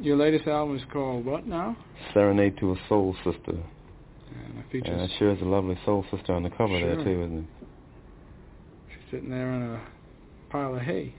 Your 0.00 0.16
latest 0.16 0.46
album 0.48 0.76
is 0.76 0.82
called 0.92 1.24
what 1.24 1.46
now? 1.46 1.76
Serenade 2.12 2.56
to 2.58 2.72
a 2.72 2.76
Soul 2.88 3.14
Sister, 3.24 3.52
And 3.52 4.58
it 4.58 4.64
features 4.72 4.90
and 4.90 5.00
it 5.02 5.10
sure 5.18 5.30
is 5.30 5.40
a 5.42 5.44
lovely 5.44 5.78
soul 5.84 6.04
sister 6.10 6.32
on 6.32 6.42
the 6.42 6.50
cover 6.50 6.72
there 6.80 6.96
too, 7.04 7.22
isn't 7.22 7.38
it? 7.38 7.44
she's 8.88 9.10
sitting 9.10 9.30
there 9.30 9.52
in 9.52 9.62
a 9.62 9.80
pile 10.50 10.74
of 10.74 10.80
hay 10.82 11.14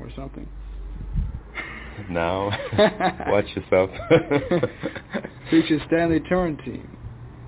or 0.00 0.10
something. 0.16 0.46
Now, 2.08 2.48
watch 3.28 3.44
yourself. 3.54 3.90
features 5.50 5.82
Stanley 5.86 6.20
Turrentine. 6.20 6.88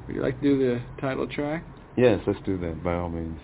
Would 0.06 0.16
you 0.16 0.22
like 0.22 0.38
to 0.40 0.46
do 0.46 0.58
the 0.58 0.82
title 1.00 1.26
track? 1.26 1.64
yes, 1.96 2.20
let's 2.26 2.38
do 2.44 2.58
that 2.58 2.82
by 2.84 2.94
all 2.94 3.08
means. 3.08 3.38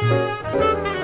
Música 0.00 0.97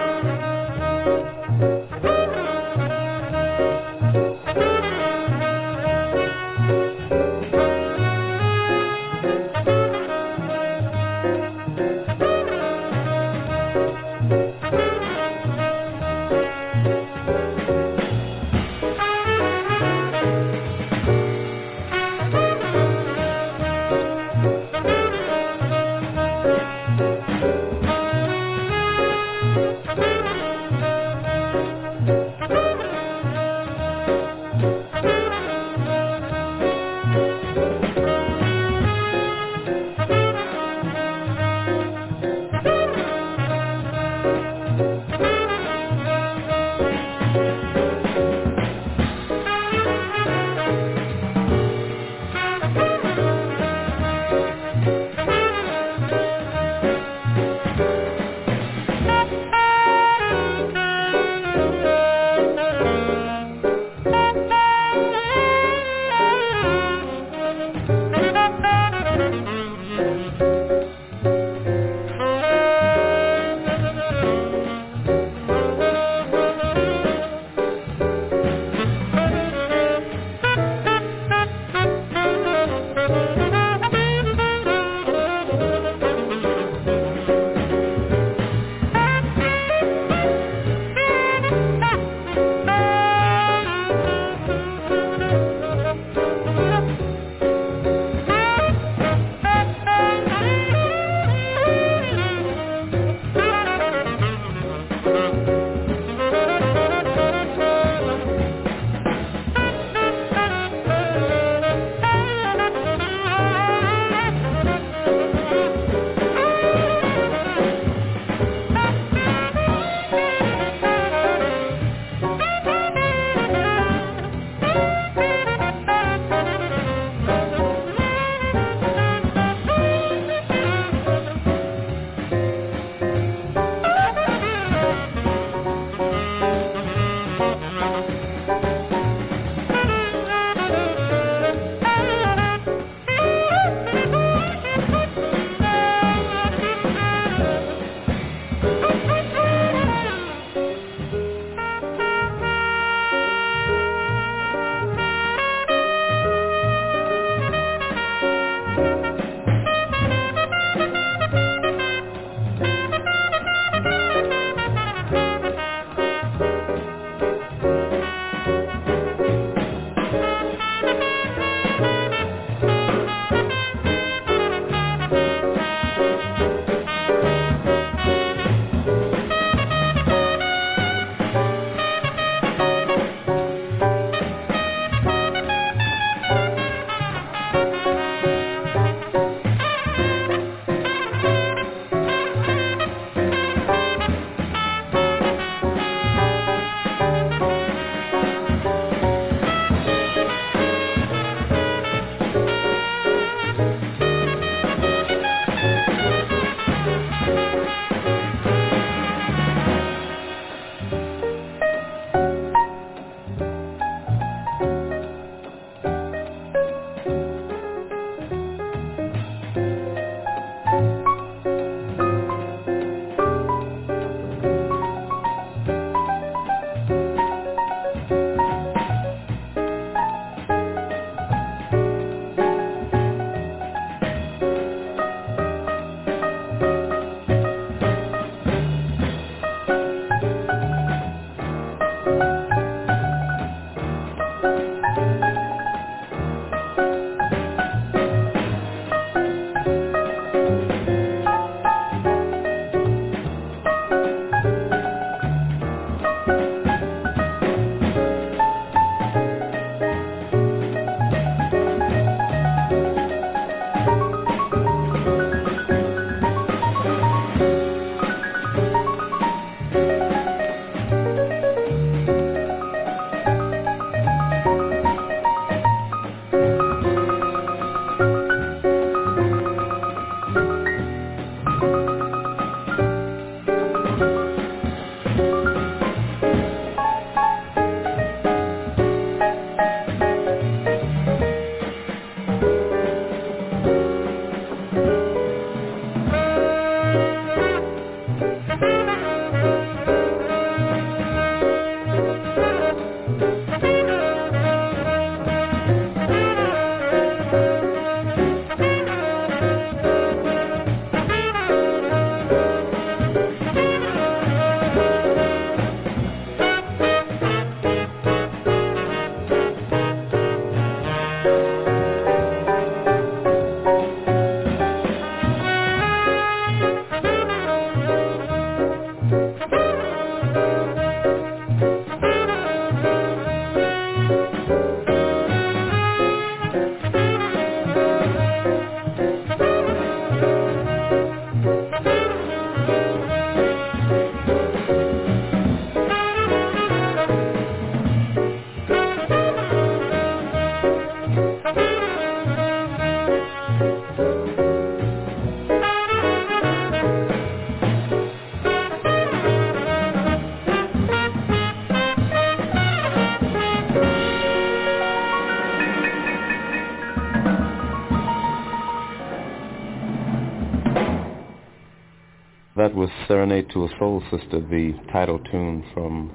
Serenade 373.25 373.49
to 373.55 373.65
a 373.65 373.69
Soul 373.79 374.03
Sister, 374.11 374.39
the 374.39 374.75
title 374.93 375.19
tune 375.19 375.65
from 375.73 376.11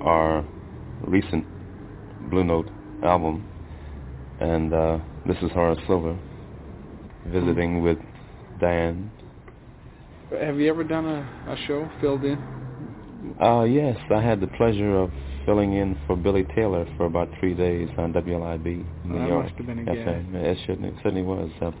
our 0.00 0.46
recent 1.04 1.44
Blue 2.30 2.44
Note 2.44 2.68
album. 3.02 3.44
And 4.38 4.72
uh, 4.72 4.98
this 5.26 5.36
is 5.42 5.50
Horace 5.50 5.80
Silver 5.88 6.16
visiting 7.26 7.82
with 7.82 7.98
Diane. 8.60 9.10
Have 10.30 10.60
you 10.60 10.70
ever 10.70 10.84
done 10.84 11.04
a, 11.04 11.50
a 11.50 11.56
show 11.66 11.90
filled 12.00 12.22
in? 12.22 12.38
Uh, 13.42 13.64
yes, 13.64 13.96
I 14.14 14.22
had 14.22 14.40
the 14.40 14.46
pleasure 14.46 14.98
of 14.98 15.10
filling 15.44 15.72
in 15.72 15.98
for 16.06 16.14
Billy 16.14 16.44
Taylor 16.54 16.86
for 16.96 17.06
about 17.06 17.28
three 17.40 17.54
days 17.54 17.88
on 17.98 18.12
WLIB 18.12 18.64
New 19.04 19.14
well, 19.16 19.26
York. 19.26 19.44
must 19.46 19.56
have 19.56 19.66
been 19.66 19.88
a. 19.88 19.92
It, 19.92 20.58
certainly, 20.64 20.90
it 20.90 20.94
certainly 20.98 21.22
was. 21.22 21.50
Uh, 21.60 21.72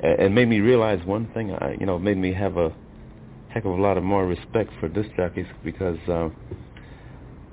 it 0.00 0.30
made 0.30 0.46
me 0.46 0.60
realize 0.60 1.04
one 1.04 1.28
thing. 1.34 1.50
I, 1.50 1.74
you 1.80 1.86
know, 1.86 1.96
it 1.96 2.02
made 2.02 2.18
me 2.18 2.32
have 2.34 2.56
a 2.56 2.72
heck 3.58 3.64
of 3.64 3.76
a 3.76 3.82
lot 3.82 3.96
of 3.96 4.04
more 4.04 4.24
respect 4.24 4.70
for 4.78 4.88
disc 4.88 5.08
jockeys 5.16 5.46
because 5.64 5.98
uh, 6.08 6.28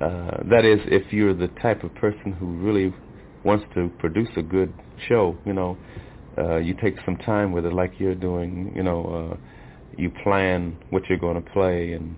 uh, 0.03 0.43
that 0.51 0.63
is, 0.63 0.79
if 0.85 1.11
you're 1.11 1.33
the 1.33 1.47
type 1.61 1.83
of 1.83 1.93
person 1.95 2.31
who 2.33 2.45
really 2.45 2.93
wants 3.43 3.65
to 3.73 3.89
produce 3.97 4.27
a 4.37 4.41
good 4.43 4.71
show, 5.07 5.35
you 5.45 5.53
know, 5.53 5.77
uh, 6.37 6.57
you 6.57 6.75
take 6.79 6.95
some 7.05 7.17
time 7.17 7.51
with 7.51 7.65
it, 7.65 7.73
like 7.73 7.93
you're 7.97 8.13
doing. 8.13 8.71
You 8.75 8.83
know, 8.83 9.31
uh, 9.33 9.37
you 9.97 10.11
plan 10.21 10.77
what 10.91 11.03
you're 11.09 11.17
going 11.17 11.41
to 11.41 11.49
play 11.51 11.93
and 11.93 12.15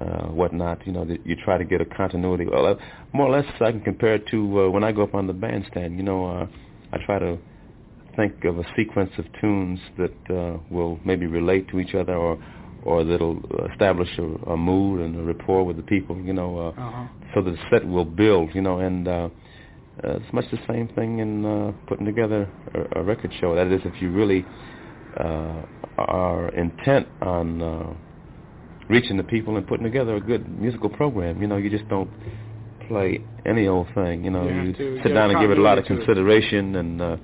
uh, 0.00 0.28
whatnot. 0.28 0.86
You 0.86 0.92
know, 0.92 1.04
that 1.04 1.26
you 1.26 1.36
try 1.44 1.58
to 1.58 1.64
get 1.64 1.80
a 1.80 1.84
continuity. 1.84 2.46
Well, 2.46 2.64
uh, 2.64 2.74
more 3.12 3.26
or 3.26 3.38
less, 3.38 3.52
I 3.60 3.72
can 3.72 3.80
compare 3.82 4.14
it 4.14 4.28
to 4.28 4.60
uh, 4.60 4.70
when 4.70 4.84
I 4.84 4.92
go 4.92 5.02
up 5.02 5.14
on 5.14 5.26
the 5.26 5.34
bandstand. 5.34 5.96
You 5.98 6.04
know, 6.04 6.24
uh, 6.24 6.46
I 6.92 7.04
try 7.04 7.18
to 7.18 7.36
think 8.16 8.44
of 8.44 8.58
a 8.58 8.64
sequence 8.76 9.10
of 9.18 9.24
tunes 9.40 9.80
that 9.98 10.34
uh, 10.34 10.58
will 10.70 11.00
maybe 11.04 11.26
relate 11.26 11.68
to 11.70 11.80
each 11.80 11.94
other 11.94 12.14
or 12.14 12.42
or 12.84 13.04
that'll 13.04 13.40
establish 13.72 14.08
a, 14.18 14.50
a 14.50 14.56
mood 14.56 15.00
and 15.00 15.16
a 15.16 15.22
rapport 15.22 15.64
with 15.64 15.76
the 15.76 15.82
people, 15.82 16.16
you 16.20 16.32
know, 16.32 16.58
uh, 16.58 16.68
uh-huh. 16.70 17.06
so 17.34 17.42
the 17.42 17.56
set 17.70 17.86
will 17.86 18.04
build, 18.04 18.54
you 18.54 18.62
know, 18.62 18.78
and 18.78 19.06
uh, 19.06 19.28
uh, 20.02 20.16
it's 20.16 20.32
much 20.32 20.46
the 20.50 20.58
same 20.68 20.88
thing 20.88 21.18
in 21.18 21.44
uh, 21.44 21.72
putting 21.86 22.06
together 22.06 22.48
a, 22.74 23.00
a 23.00 23.02
record 23.02 23.32
show. 23.40 23.54
That 23.54 23.66
is, 23.68 23.80
if 23.84 24.00
you 24.00 24.10
really 24.10 24.46
uh, 25.18 25.62
are 25.98 26.48
intent 26.54 27.06
on 27.20 27.60
uh, 27.60 27.94
reaching 28.88 29.16
the 29.16 29.24
people 29.24 29.56
and 29.56 29.66
putting 29.66 29.84
together 29.84 30.16
a 30.16 30.20
good 30.20 30.48
musical 30.60 30.88
program, 30.88 31.42
you 31.42 31.48
know, 31.48 31.56
you 31.56 31.68
just 31.68 31.88
don't 31.88 32.10
play 32.88 33.22
any 33.46 33.68
old 33.68 33.86
thing, 33.94 34.24
you 34.24 34.30
know, 34.30 34.48
you, 34.48 34.74
you 34.76 35.00
sit 35.02 35.12
down 35.12 35.30
and 35.30 35.40
give 35.40 35.50
it 35.50 35.58
a 35.58 35.62
lot 35.62 35.78
of 35.78 35.84
consideration 35.84 36.74
it. 36.74 36.78
and 36.78 37.02
uh, 37.02 37.16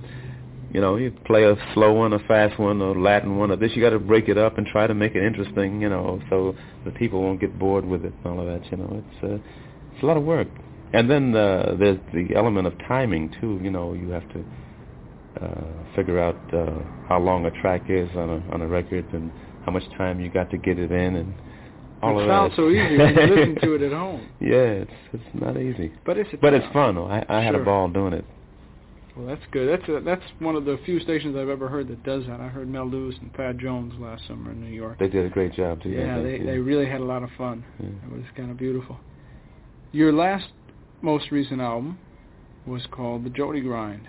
you 0.72 0.80
know, 0.80 0.96
you 0.96 1.10
play 1.24 1.44
a 1.44 1.54
slow 1.74 1.92
one, 1.92 2.12
a 2.12 2.18
fast 2.20 2.58
one, 2.58 2.80
a 2.80 2.92
Latin 2.92 3.36
one, 3.38 3.50
or 3.50 3.56
this. 3.56 3.72
You 3.74 3.82
got 3.82 3.90
to 3.90 3.98
break 3.98 4.28
it 4.28 4.36
up 4.38 4.58
and 4.58 4.66
try 4.66 4.86
to 4.86 4.94
make 4.94 5.14
it 5.14 5.22
interesting, 5.22 5.80
you 5.80 5.88
know, 5.88 6.20
so 6.28 6.54
the 6.84 6.90
people 6.92 7.22
won't 7.22 7.40
get 7.40 7.58
bored 7.58 7.84
with 7.84 8.04
it 8.04 8.12
and 8.24 8.26
all 8.26 8.40
of 8.40 8.46
that. 8.46 8.70
You 8.70 8.78
know, 8.78 9.02
it's 9.04 9.24
uh, 9.24 9.38
it's 9.94 10.02
a 10.02 10.06
lot 10.06 10.16
of 10.16 10.24
work. 10.24 10.48
And 10.92 11.10
then 11.10 11.34
uh, 11.34 11.74
there's 11.78 11.98
the 12.14 12.34
element 12.36 12.66
of 12.66 12.74
timing 12.88 13.34
too. 13.40 13.60
You 13.62 13.70
know, 13.70 13.92
you 13.94 14.08
have 14.10 14.28
to 14.32 14.44
uh, 15.42 15.94
figure 15.94 16.18
out 16.20 16.36
uh, 16.54 16.78
how 17.08 17.18
long 17.20 17.44
a 17.46 17.50
track 17.60 17.82
is 17.88 18.08
on 18.16 18.30
a 18.30 18.52
on 18.52 18.60
a 18.62 18.66
record 18.66 19.04
and 19.12 19.30
how 19.64 19.72
much 19.72 19.82
time 19.96 20.20
you 20.20 20.30
got 20.30 20.50
to 20.50 20.58
get 20.58 20.78
it 20.78 20.92
in 20.92 21.16
and 21.16 21.34
all 22.02 22.18
it 22.18 22.24
of 22.24 22.28
sounds 22.28 22.50
that. 22.52 22.56
so 22.56 22.68
easy 22.70 22.96
when 22.98 23.14
you 23.14 23.34
listen 23.34 23.54
to 23.62 23.74
it 23.74 23.82
at 23.82 23.92
home. 23.92 24.28
Yeah, 24.40 24.84
it's 24.84 24.90
it's 25.12 25.24
not 25.34 25.56
easy, 25.56 25.92
but 26.04 26.16
it's 26.18 26.30
but 26.40 26.54
it's 26.54 26.66
fun. 26.72 26.96
I 26.98 27.24
I 27.28 27.40
had 27.42 27.54
a 27.54 27.64
ball 27.64 27.88
doing 27.88 28.12
it. 28.12 28.24
Well, 29.16 29.26
that's 29.26 29.42
good. 29.50 29.68
That's 29.68 29.88
a, 29.88 30.00
that's 30.04 30.22
one 30.40 30.56
of 30.56 30.66
the 30.66 30.78
few 30.84 31.00
stations 31.00 31.36
I've 31.36 31.48
ever 31.48 31.68
heard 31.68 31.88
that 31.88 32.02
does 32.04 32.26
that. 32.26 32.38
I 32.38 32.48
heard 32.48 32.68
Mel 32.68 32.86
Lewis 32.86 33.14
and 33.20 33.32
Thad 33.34 33.58
Jones 33.58 33.94
last 33.98 34.26
summer 34.28 34.52
in 34.52 34.60
New 34.60 34.70
York. 34.70 34.98
They 34.98 35.08
did 35.08 35.24
a 35.24 35.30
great 35.30 35.54
job 35.54 35.82
too. 35.82 35.88
Yeah, 35.88 36.20
they 36.20 36.38
yeah. 36.38 36.44
they 36.44 36.58
really 36.58 36.86
had 36.86 37.00
a 37.00 37.04
lot 37.04 37.22
of 37.22 37.30
fun. 37.38 37.64
Yeah. 37.80 37.88
It 37.88 38.12
was 38.12 38.24
kind 38.36 38.50
of 38.50 38.58
beautiful. 38.58 38.98
Your 39.92 40.12
last, 40.12 40.48
most 41.00 41.30
recent 41.30 41.62
album 41.62 41.98
was 42.66 42.82
called 42.90 43.24
The 43.24 43.30
Jody 43.30 43.60
Grind. 43.60 44.06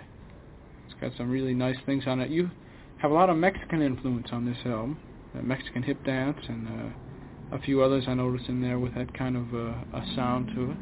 It's 0.86 1.00
got 1.00 1.12
some 1.16 1.30
really 1.30 1.54
nice 1.54 1.76
things 1.86 2.04
on 2.06 2.20
it. 2.20 2.30
You 2.30 2.50
have 2.98 3.10
a 3.10 3.14
lot 3.14 3.30
of 3.30 3.36
Mexican 3.36 3.80
influence 3.80 4.28
on 4.32 4.44
this 4.44 4.58
album, 4.66 4.98
uh, 5.34 5.40
Mexican 5.40 5.82
hip 5.82 6.04
dance 6.04 6.38
and 6.48 6.68
uh, 6.68 7.56
a 7.56 7.60
few 7.60 7.82
others 7.82 8.04
I 8.08 8.14
noticed 8.14 8.48
in 8.48 8.60
there 8.60 8.78
with 8.78 8.94
that 8.94 9.16
kind 9.16 9.36
of 9.36 9.54
uh, 9.54 9.98
a 9.98 10.04
sound 10.14 10.50
to 10.54 10.72
it. 10.72 10.76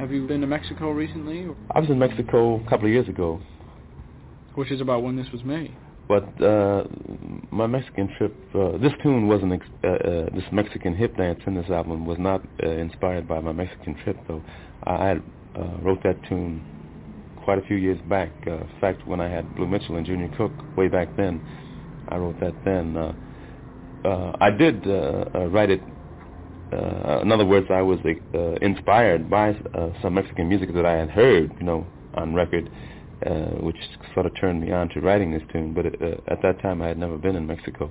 Have 0.00 0.12
you 0.12 0.26
been 0.26 0.40
to 0.40 0.46
Mexico 0.46 0.92
recently? 0.92 1.46
I 1.74 1.78
was 1.78 1.90
in 1.90 1.98
Mexico 1.98 2.54
a 2.54 2.70
couple 2.70 2.86
of 2.86 2.90
years 2.90 3.06
ago. 3.06 3.38
Which 4.54 4.70
is 4.70 4.80
about 4.80 5.02
when 5.02 5.14
this 5.14 5.26
was 5.30 5.44
made. 5.44 5.76
But 6.08 6.42
uh, 6.42 6.84
my 7.50 7.66
Mexican 7.66 8.08
trip, 8.16 8.34
uh, 8.54 8.78
this 8.78 8.92
tune 9.02 9.28
wasn't, 9.28 9.52
ex- 9.52 9.66
uh, 9.84 9.88
uh, 9.88 10.34
this 10.34 10.44
Mexican 10.52 10.96
hip 10.96 11.18
dance 11.18 11.40
in 11.46 11.54
this 11.54 11.68
album 11.68 12.06
was 12.06 12.16
not 12.18 12.40
uh, 12.64 12.66
inspired 12.66 13.28
by 13.28 13.40
my 13.40 13.52
Mexican 13.52 13.94
trip, 14.02 14.16
though. 14.26 14.42
I 14.84 15.06
had, 15.06 15.22
uh, 15.54 15.76
wrote 15.82 16.02
that 16.04 16.16
tune 16.30 16.64
quite 17.44 17.58
a 17.58 17.62
few 17.66 17.76
years 17.76 18.00
back. 18.08 18.30
Uh, 18.46 18.52
in 18.52 18.68
fact, 18.80 19.06
when 19.06 19.20
I 19.20 19.28
had 19.28 19.54
Blue 19.54 19.66
Mitchell 19.66 19.96
and 19.96 20.06
Junior 20.06 20.34
Cook 20.34 20.52
way 20.78 20.88
back 20.88 21.14
then, 21.18 21.42
I 22.08 22.16
wrote 22.16 22.40
that 22.40 22.54
then. 22.64 22.96
Uh, 22.96 23.12
uh, 24.08 24.36
I 24.40 24.48
did 24.48 24.86
uh, 24.86 25.26
uh, 25.34 25.46
write 25.48 25.68
it 25.68 25.82
uh, 26.72 27.20
in 27.22 27.32
other 27.32 27.44
words, 27.44 27.66
I 27.70 27.82
was 27.82 27.98
uh, 28.04 28.38
inspired 28.62 29.28
by 29.28 29.50
uh, 29.50 29.90
some 30.02 30.14
Mexican 30.14 30.48
music 30.48 30.72
that 30.74 30.86
I 30.86 30.92
had 30.92 31.10
heard, 31.10 31.52
you 31.58 31.66
know, 31.66 31.86
on 32.14 32.34
record, 32.34 32.70
uh, 33.26 33.56
which 33.60 33.76
sort 34.14 34.26
of 34.26 34.32
turned 34.40 34.62
me 34.62 34.72
on 34.72 34.88
to 34.90 35.00
writing 35.00 35.32
this 35.32 35.42
tune. 35.52 35.74
But 35.74 35.86
uh, 35.86 36.16
at 36.28 36.42
that 36.42 36.60
time, 36.62 36.80
I 36.82 36.88
had 36.88 36.98
never 36.98 37.16
been 37.16 37.36
in 37.36 37.46
Mexico. 37.46 37.90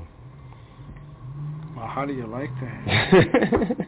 Well, 1.75 1.87
how 1.87 2.05
do 2.05 2.13
you 2.13 2.27
like 2.27 2.49
that? 2.61 3.87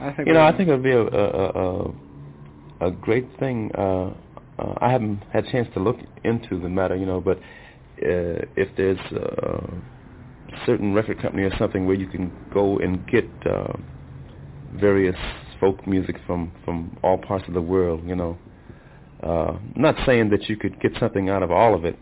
I 0.00 0.12
think 0.12 0.28
you 0.28 0.34
know, 0.34 0.42
I 0.42 0.56
think 0.56 0.68
it 0.68 0.72
would 0.72 0.82
be 0.82 0.92
a 0.92 1.02
a, 1.02 1.84
a, 2.80 2.86
a 2.88 2.90
great 2.90 3.26
thing. 3.38 3.70
Uh, 3.76 4.12
uh, 4.58 4.74
I 4.78 4.90
haven't 4.90 5.22
had 5.32 5.46
a 5.46 5.52
chance 5.52 5.68
to 5.74 5.80
look 5.80 5.96
into 6.24 6.58
the 6.60 6.68
matter, 6.68 6.96
you 6.96 7.06
know, 7.06 7.20
but 7.20 7.38
uh, 7.38 8.44
if 8.56 8.68
there's 8.76 8.98
uh, 9.12 9.66
certain 10.64 10.94
record 10.94 11.20
company 11.20 11.42
or 11.42 11.56
something 11.58 11.86
where 11.86 11.96
you 11.96 12.06
can 12.06 12.32
go 12.52 12.78
and 12.78 13.06
get 13.06 13.28
uh, 13.44 13.72
various 14.74 15.16
folk 15.60 15.86
music 15.86 16.16
from 16.26 16.52
from 16.64 16.96
all 17.02 17.18
parts 17.18 17.46
of 17.48 17.54
the 17.54 17.62
world. 17.62 18.02
You 18.06 18.16
know, 18.16 18.38
uh, 19.22 19.58
not 19.74 19.96
saying 20.06 20.30
that 20.30 20.48
you 20.48 20.56
could 20.56 20.80
get 20.80 20.92
something 20.98 21.28
out 21.28 21.42
of 21.42 21.50
all 21.50 21.74
of 21.74 21.84
it, 21.84 21.98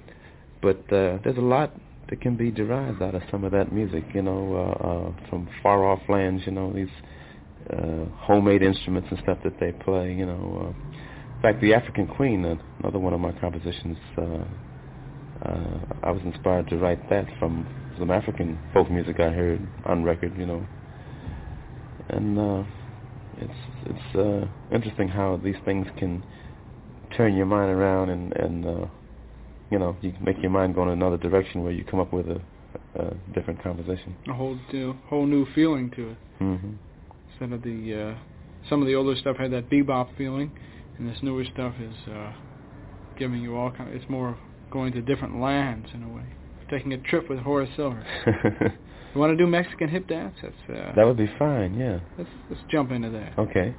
but 0.62 0.78
uh, 0.92 1.18
there's 1.24 1.38
a 1.38 1.42
lot 1.42 1.72
that 2.10 2.20
can 2.20 2.36
be 2.36 2.50
derived 2.50 3.02
out 3.02 3.14
of 3.14 3.22
some 3.30 3.44
of 3.44 3.52
that 3.52 3.72
music. 3.72 4.04
You 4.14 4.22
know, 4.22 4.56
uh, 4.56 4.86
uh, 4.86 5.28
from 5.30 5.48
far 5.62 5.84
off 5.84 6.00
lands. 6.08 6.42
You 6.46 6.52
know, 6.52 6.72
these 6.72 6.88
uh, 7.72 8.04
homemade 8.16 8.62
instruments 8.62 9.08
and 9.10 9.18
stuff 9.20 9.38
that 9.44 9.58
they 9.60 9.72
play. 9.72 10.12
You 10.12 10.26
know, 10.26 10.74
uh, 10.74 11.36
in 11.36 11.42
fact, 11.42 11.60
the 11.60 11.74
African 11.74 12.06
Queen, 12.06 12.44
uh, 12.44 12.56
another 12.80 12.98
one 12.98 13.12
of 13.12 13.20
my 13.20 13.32
compositions. 13.32 13.98
Uh, 14.16 14.44
uh, 15.44 15.78
I 16.02 16.10
was 16.10 16.22
inspired 16.24 16.68
to 16.68 16.78
write 16.78 17.08
that 17.10 17.26
from 17.38 17.66
some 17.98 18.10
African 18.10 18.58
folk 18.72 18.90
music 18.90 19.20
I 19.20 19.30
heard 19.30 19.66
on 19.84 20.04
record, 20.04 20.36
you 20.38 20.46
know. 20.46 20.66
And 22.08 22.38
uh, 22.38 22.64
it's 23.38 23.52
it's 23.86 24.16
uh, 24.16 24.74
interesting 24.74 25.08
how 25.08 25.40
these 25.42 25.56
things 25.64 25.86
can 25.98 26.22
turn 27.16 27.34
your 27.34 27.46
mind 27.46 27.70
around 27.70 28.10
and 28.10 28.32
and 28.34 28.66
uh, 28.66 28.86
you 29.70 29.78
know 29.78 29.96
you 30.02 30.12
make 30.24 30.36
your 30.40 30.50
mind 30.50 30.74
go 30.74 30.82
in 30.82 30.88
another 30.90 31.16
direction 31.16 31.62
where 31.62 31.72
you 31.72 31.84
come 31.84 32.00
up 32.00 32.12
with 32.12 32.26
a, 32.26 32.40
a 32.96 33.14
different 33.34 33.62
composition. 33.62 34.14
A 34.28 34.34
whole 34.34 34.58
new, 34.72 34.94
whole 35.06 35.26
new 35.26 35.46
feeling 35.54 35.90
to 35.92 36.10
it. 36.10 36.16
Mm-hmm. 36.40 36.72
Instead 37.32 37.52
of 37.52 37.62
the 37.62 38.12
uh, 38.14 38.68
some 38.68 38.80
of 38.80 38.86
the 38.86 38.94
older 38.94 39.16
stuff 39.16 39.36
had 39.36 39.52
that 39.52 39.70
bebop 39.70 40.16
feeling, 40.16 40.52
and 40.98 41.08
this 41.08 41.18
newer 41.22 41.44
stuff 41.52 41.74
is 41.80 42.12
uh, 42.12 42.32
giving 43.18 43.40
you 43.40 43.56
all 43.56 43.70
kind. 43.70 43.90
Of, 43.90 43.96
it's 43.96 44.10
more 44.10 44.38
going 44.70 44.92
to 44.92 45.00
different 45.00 45.40
lands 45.40 45.88
in 45.94 46.02
a 46.02 46.08
way 46.08 46.24
taking 46.70 46.92
a 46.92 46.98
trip 46.98 47.28
with 47.28 47.38
Horace 47.38 47.70
Silver. 47.76 48.04
you 49.14 49.20
want 49.20 49.32
to 49.32 49.36
do 49.36 49.46
Mexican 49.46 49.88
hip 49.88 50.06
dance? 50.08 50.34
That's, 50.42 50.54
uh, 50.68 50.92
that 50.94 51.04
would 51.04 51.16
be 51.16 51.30
fine, 51.38 51.74
yeah. 51.74 52.00
Let's, 52.18 52.30
let's 52.50 52.62
jump 52.70 52.90
into 52.90 53.10
that. 53.10 53.38
Okay. 53.38 53.74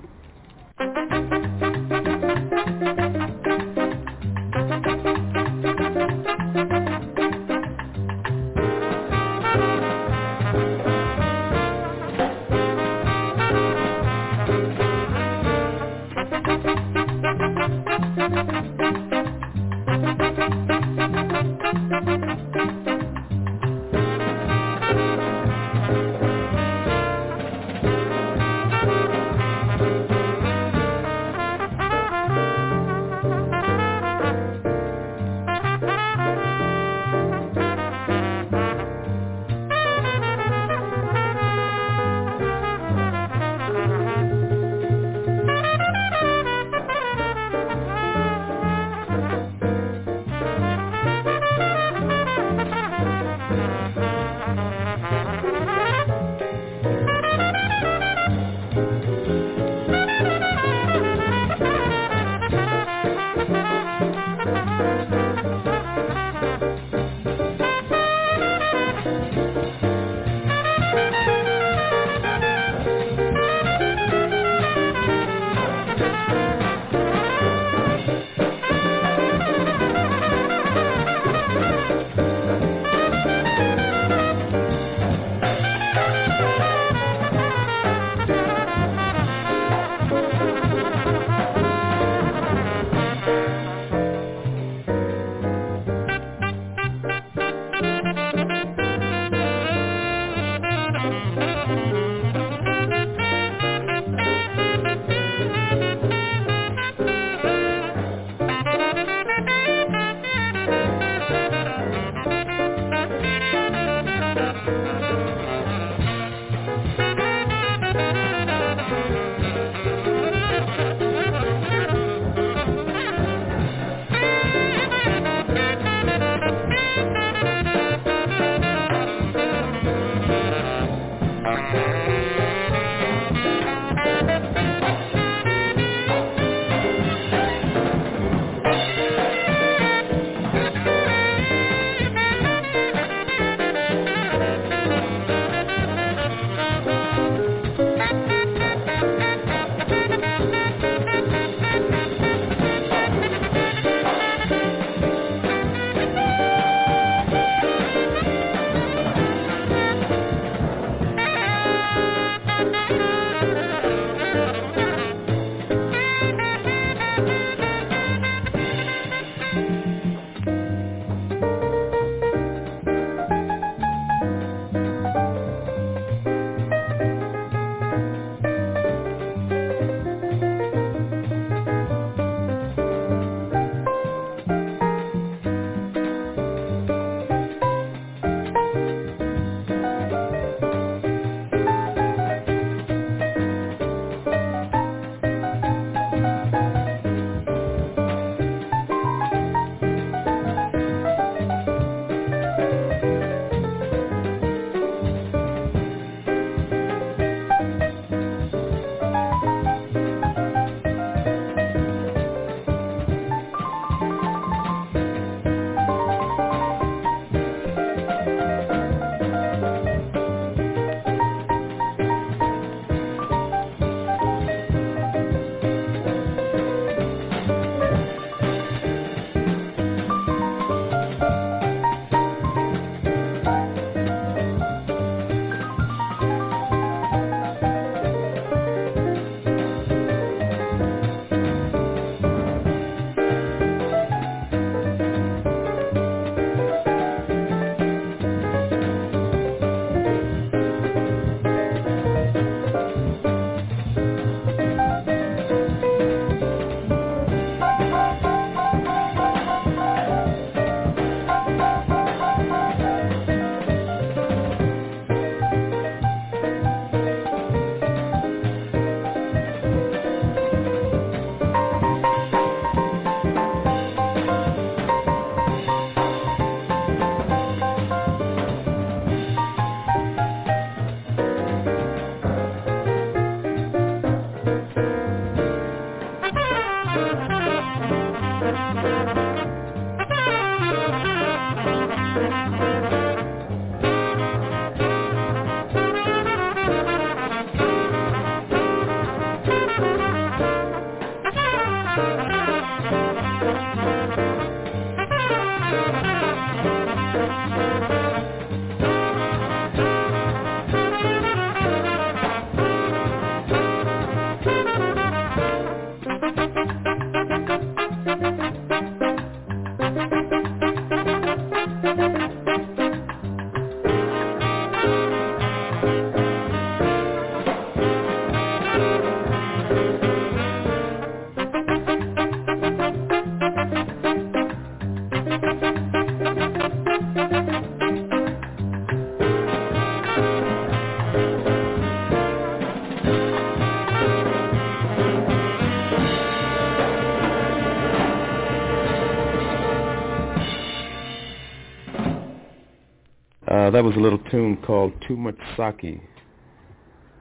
That 353.75 353.83
was 353.83 353.97
a 353.97 353.99
little 353.99 354.19
tune 354.31 354.55
called 354.65 354.93
Too 355.05 355.17
Much 355.17 355.35
Sake. 355.57 355.99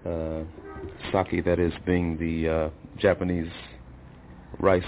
Uh, 0.07 0.45
sake, 1.11 1.45
that 1.45 1.59
is, 1.59 1.73
being 1.85 2.17
the 2.17 2.49
uh, 2.49 2.71
Japanese 2.97 3.51
rice 4.61 4.85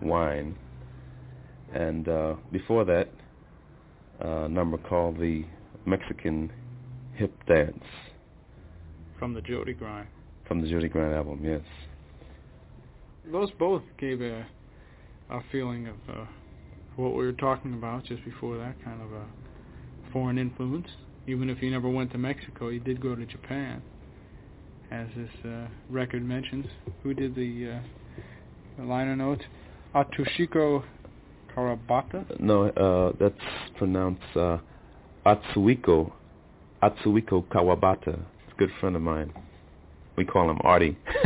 wine. 0.00 0.56
And 1.74 2.08
uh, 2.08 2.34
before 2.52 2.84
that, 2.84 3.08
uh, 4.24 4.44
a 4.44 4.48
number 4.48 4.78
called 4.78 5.18
the 5.18 5.44
Mexican 5.84 6.52
Hip 7.16 7.32
Dance. 7.48 7.82
From 9.18 9.34
the 9.34 9.40
Jody 9.40 9.72
Grind. 9.72 10.06
From 10.46 10.62
the 10.62 10.68
Jody 10.68 10.86
Grind 10.86 11.12
album, 11.12 11.40
yes. 11.42 11.62
Those 13.32 13.50
both 13.58 13.82
gave 13.98 14.20
a, 14.20 14.46
a 15.28 15.40
feeling 15.50 15.88
of 15.88 15.96
uh, 16.08 16.24
what 16.94 17.16
we 17.16 17.24
were 17.24 17.32
talking 17.32 17.74
about 17.74 18.04
just 18.04 18.24
before 18.24 18.56
that, 18.58 18.76
kind 18.84 19.02
of 19.02 19.10
a 19.10 19.24
foreign 20.12 20.38
influence. 20.38 20.88
Even 21.26 21.50
if 21.50 21.62
you 21.62 21.70
never 21.70 21.88
went 21.88 22.10
to 22.12 22.18
Mexico, 22.18 22.68
you 22.68 22.80
did 22.80 23.00
go 23.00 23.14
to 23.14 23.24
Japan, 23.26 23.82
as 24.90 25.06
this 25.16 25.30
uh, 25.44 25.68
record 25.88 26.24
mentions. 26.24 26.66
Who 27.02 27.14
did 27.14 27.34
the, 27.34 27.76
uh, 27.76 27.80
the 28.78 28.84
liner 28.84 29.16
notes? 29.16 29.42
Atsuhiko 29.94 30.82
Kawabata? 31.54 32.40
No, 32.40 32.68
uh, 32.68 33.12
that's 33.18 33.34
pronounced 33.76 34.22
uh, 34.34 34.58
Atsuhiko, 35.26 36.12
Atsuhiko 36.82 37.44
Kawabata. 37.44 38.08
It's 38.08 38.52
a 38.54 38.56
good 38.56 38.70
friend 38.80 38.96
of 38.96 39.02
mine. 39.02 39.32
We 40.16 40.24
call 40.24 40.50
him 40.50 40.58
Artie. 40.62 40.98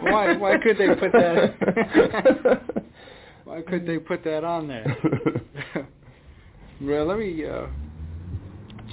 why? 0.00 0.36
Why 0.36 0.58
could 0.62 0.78
they 0.78 0.88
put 0.94 1.12
that? 1.12 2.62
why 3.44 3.62
could 3.62 3.86
they 3.86 3.98
put 3.98 4.22
that 4.24 4.44
on 4.44 4.68
there? 4.68 5.88
Well, 6.80 7.06
let 7.06 7.18
me 7.18 7.44
uh, 7.46 7.66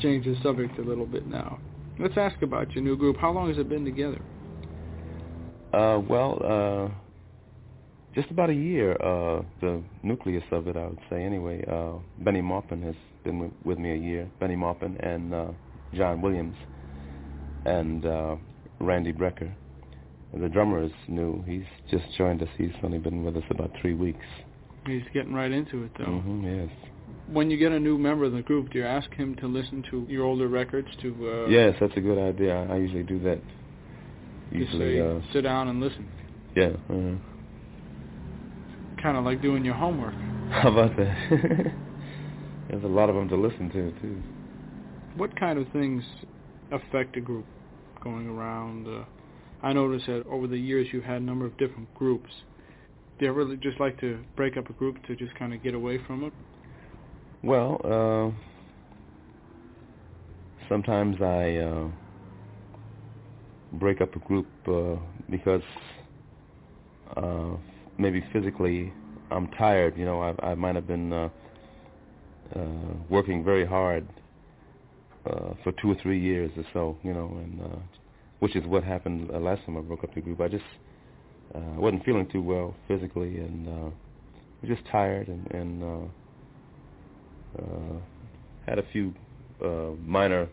change 0.01 0.25
the 0.25 0.35
subject 0.41 0.77
a 0.79 0.81
little 0.81 1.05
bit 1.05 1.27
now. 1.27 1.59
Let's 1.99 2.17
ask 2.17 2.41
about 2.41 2.71
your 2.71 2.83
new 2.83 2.95
group. 2.97 3.17
How 3.17 3.31
long 3.31 3.49
has 3.49 3.57
it 3.57 3.69
been 3.69 3.85
together? 3.85 4.21
Uh, 5.73 5.99
well, 5.99 6.39
uh, 6.43 6.93
just 8.15 8.31
about 8.31 8.49
a 8.49 8.53
year. 8.53 8.93
Uh, 8.93 9.43
the 9.61 9.83
nucleus 10.01 10.43
of 10.51 10.67
it, 10.67 10.77
I 10.77 10.85
would 10.85 10.99
say. 11.09 11.23
Anyway, 11.23 11.65
uh, 11.69 11.93
Bennie 12.19 12.41
Maupin 12.41 12.81
has 12.83 12.95
been 13.23 13.39
with, 13.39 13.51
with 13.63 13.77
me 13.77 13.91
a 13.91 13.95
year. 13.95 14.29
Bennie 14.39 14.55
Maupin 14.55 14.97
and 14.97 15.33
uh, 15.33 15.47
John 15.93 16.21
Williams 16.21 16.55
and 17.65 18.05
uh, 18.05 18.35
Randy 18.79 19.13
Brecker. 19.13 19.51
The 20.33 20.49
drummer 20.49 20.83
is 20.83 20.91
new. 21.07 21.43
He's 21.45 21.65
just 21.91 22.05
joined 22.17 22.41
us. 22.41 22.49
He's 22.57 22.71
only 22.83 22.97
been 22.97 23.23
with 23.23 23.37
us 23.37 23.43
about 23.51 23.71
three 23.81 23.93
weeks. 23.93 24.25
He's 24.87 25.03
getting 25.13 25.33
right 25.33 25.51
into 25.51 25.83
it, 25.83 25.91
though. 25.97 26.05
Mm-hmm, 26.05 26.45
yes. 26.45 26.92
When 27.31 27.49
you 27.49 27.57
get 27.57 27.71
a 27.71 27.79
new 27.79 27.97
member 27.97 28.25
of 28.25 28.33
the 28.33 28.41
group, 28.41 28.71
do 28.71 28.79
you 28.79 28.85
ask 28.85 29.09
him 29.13 29.35
to 29.37 29.47
listen 29.47 29.83
to 29.91 30.05
your 30.09 30.25
older 30.25 30.47
records? 30.47 30.89
To 31.01 31.45
uh, 31.45 31.47
yes, 31.47 31.75
that's 31.79 31.95
a 31.95 32.01
good 32.01 32.19
idea. 32.19 32.55
I, 32.55 32.73
I 32.73 32.77
usually 32.77 33.03
do 33.03 33.19
that. 33.19 33.39
Usually, 34.51 34.97
say, 34.97 34.99
uh, 34.99 35.19
sit 35.31 35.41
down 35.41 35.69
and 35.69 35.79
listen. 35.79 36.07
Yeah. 36.55 36.71
Uh, 36.89 37.15
kind 39.01 39.17
of 39.17 39.23
like 39.23 39.41
doing 39.41 39.65
your 39.65 39.73
homework. 39.73 40.13
How 40.51 40.71
about 40.71 40.95
that? 40.97 41.15
There's 42.69 42.83
a 42.83 42.87
lot 42.87 43.09
of 43.09 43.15
them 43.15 43.29
to 43.29 43.35
listen 43.35 43.69
to 43.69 43.91
too. 44.01 44.21
What 45.15 45.37
kind 45.39 45.59
of 45.59 45.67
things 45.71 46.03
affect 46.71 47.15
a 47.17 47.21
group 47.21 47.45
going 48.03 48.27
around? 48.27 48.87
Uh, 48.87 49.03
I 49.61 49.73
noticed 49.73 50.07
that 50.07 50.25
over 50.27 50.47
the 50.47 50.57
years 50.57 50.87
you've 50.91 51.03
had 51.03 51.21
a 51.21 51.25
number 51.25 51.45
of 51.45 51.57
different 51.57 51.93
groups. 51.95 52.29
Do 53.17 53.25
you 53.25 53.31
ever 53.31 53.55
just 53.57 53.79
like 53.79 53.99
to 54.01 54.23
break 54.35 54.57
up 54.57 54.69
a 54.69 54.73
group 54.73 55.03
to 55.07 55.15
just 55.15 55.35
kind 55.35 55.53
of 55.53 55.63
get 55.63 55.73
away 55.73 55.99
from 56.05 56.23
it? 56.23 56.33
Well, 57.43 57.81
uh, 57.83 58.31
sometimes 60.69 61.21
I 61.21 61.57
uh, 61.57 61.87
break 63.73 63.99
up 63.99 64.15
a 64.15 64.19
group 64.19 64.47
uh, 64.65 64.95
because 65.29 65.61
uh, 67.17 67.57
maybe 67.97 68.23
physically 68.31 68.93
I'm 69.29 69.47
tired. 69.47 69.97
You 69.97 70.05
know, 70.05 70.21
I, 70.21 70.51
I 70.51 70.55
might 70.55 70.75
have 70.75 70.87
been 70.87 71.11
uh, 71.11 71.29
uh, 72.55 72.61
working 73.09 73.43
very 73.43 73.65
hard 73.65 74.07
uh, 75.25 75.53
for 75.63 75.73
two 75.81 75.91
or 75.91 75.95
three 76.01 76.19
years 76.19 76.51
or 76.55 76.63
so. 76.71 76.97
You 77.03 77.13
know, 77.13 77.27
and 77.43 77.61
uh, 77.61 77.79
which 78.39 78.55
is 78.55 78.65
what 78.65 78.85
happened 78.85 79.29
last 79.43 79.65
time 79.65 79.75
I 79.75 79.81
broke 79.81 80.05
up 80.05 80.15
the 80.15 80.21
group. 80.21 80.39
I 80.39 80.47
just 80.47 80.63
uh, 81.53 81.59
wasn't 81.75 82.05
feeling 82.05 82.27
too 82.31 82.41
well 82.41 82.73
physically, 82.87 83.37
and 83.39 83.67
uh, 83.67 83.89
just 84.65 84.83
tired, 84.89 85.27
and, 85.27 85.51
and 85.51 85.83
uh, 85.83 86.07
uh, 87.59 87.99
had 88.65 88.79
a 88.79 88.83
few 88.91 89.13
uh, 89.63 89.91
minor 90.05 90.47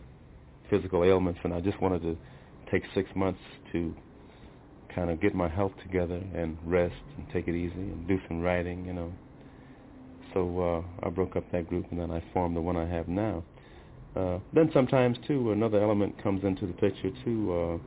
physical 0.69 1.03
ailments, 1.03 1.39
and 1.43 1.53
I 1.53 1.59
just 1.59 1.81
wanted 1.81 2.01
to 2.03 2.17
take 2.71 2.83
six 2.93 3.09
months 3.15 3.39
to 3.71 3.93
kind 4.93 5.09
of 5.09 5.21
get 5.21 5.33
my 5.33 5.47
health 5.47 5.71
together 5.83 6.21
and 6.35 6.57
rest 6.65 6.95
and 7.17 7.25
take 7.31 7.47
it 7.47 7.55
easy 7.55 7.73
and 7.73 8.07
do 8.07 8.19
some 8.27 8.41
writing, 8.41 8.85
you 8.85 8.93
know. 8.93 9.11
So 10.33 10.83
uh, 11.01 11.05
I 11.05 11.09
broke 11.09 11.35
up 11.35 11.43
that 11.51 11.67
group, 11.67 11.85
and 11.91 11.99
then 11.99 12.11
I 12.11 12.23
formed 12.33 12.55
the 12.55 12.61
one 12.61 12.77
I 12.77 12.87
have 12.87 13.07
now. 13.07 13.43
Uh, 14.15 14.39
then 14.53 14.69
sometimes 14.73 15.17
too, 15.27 15.51
another 15.51 15.81
element 15.81 16.21
comes 16.21 16.43
into 16.43 16.67
the 16.67 16.73
picture 16.73 17.11
too. 17.23 17.79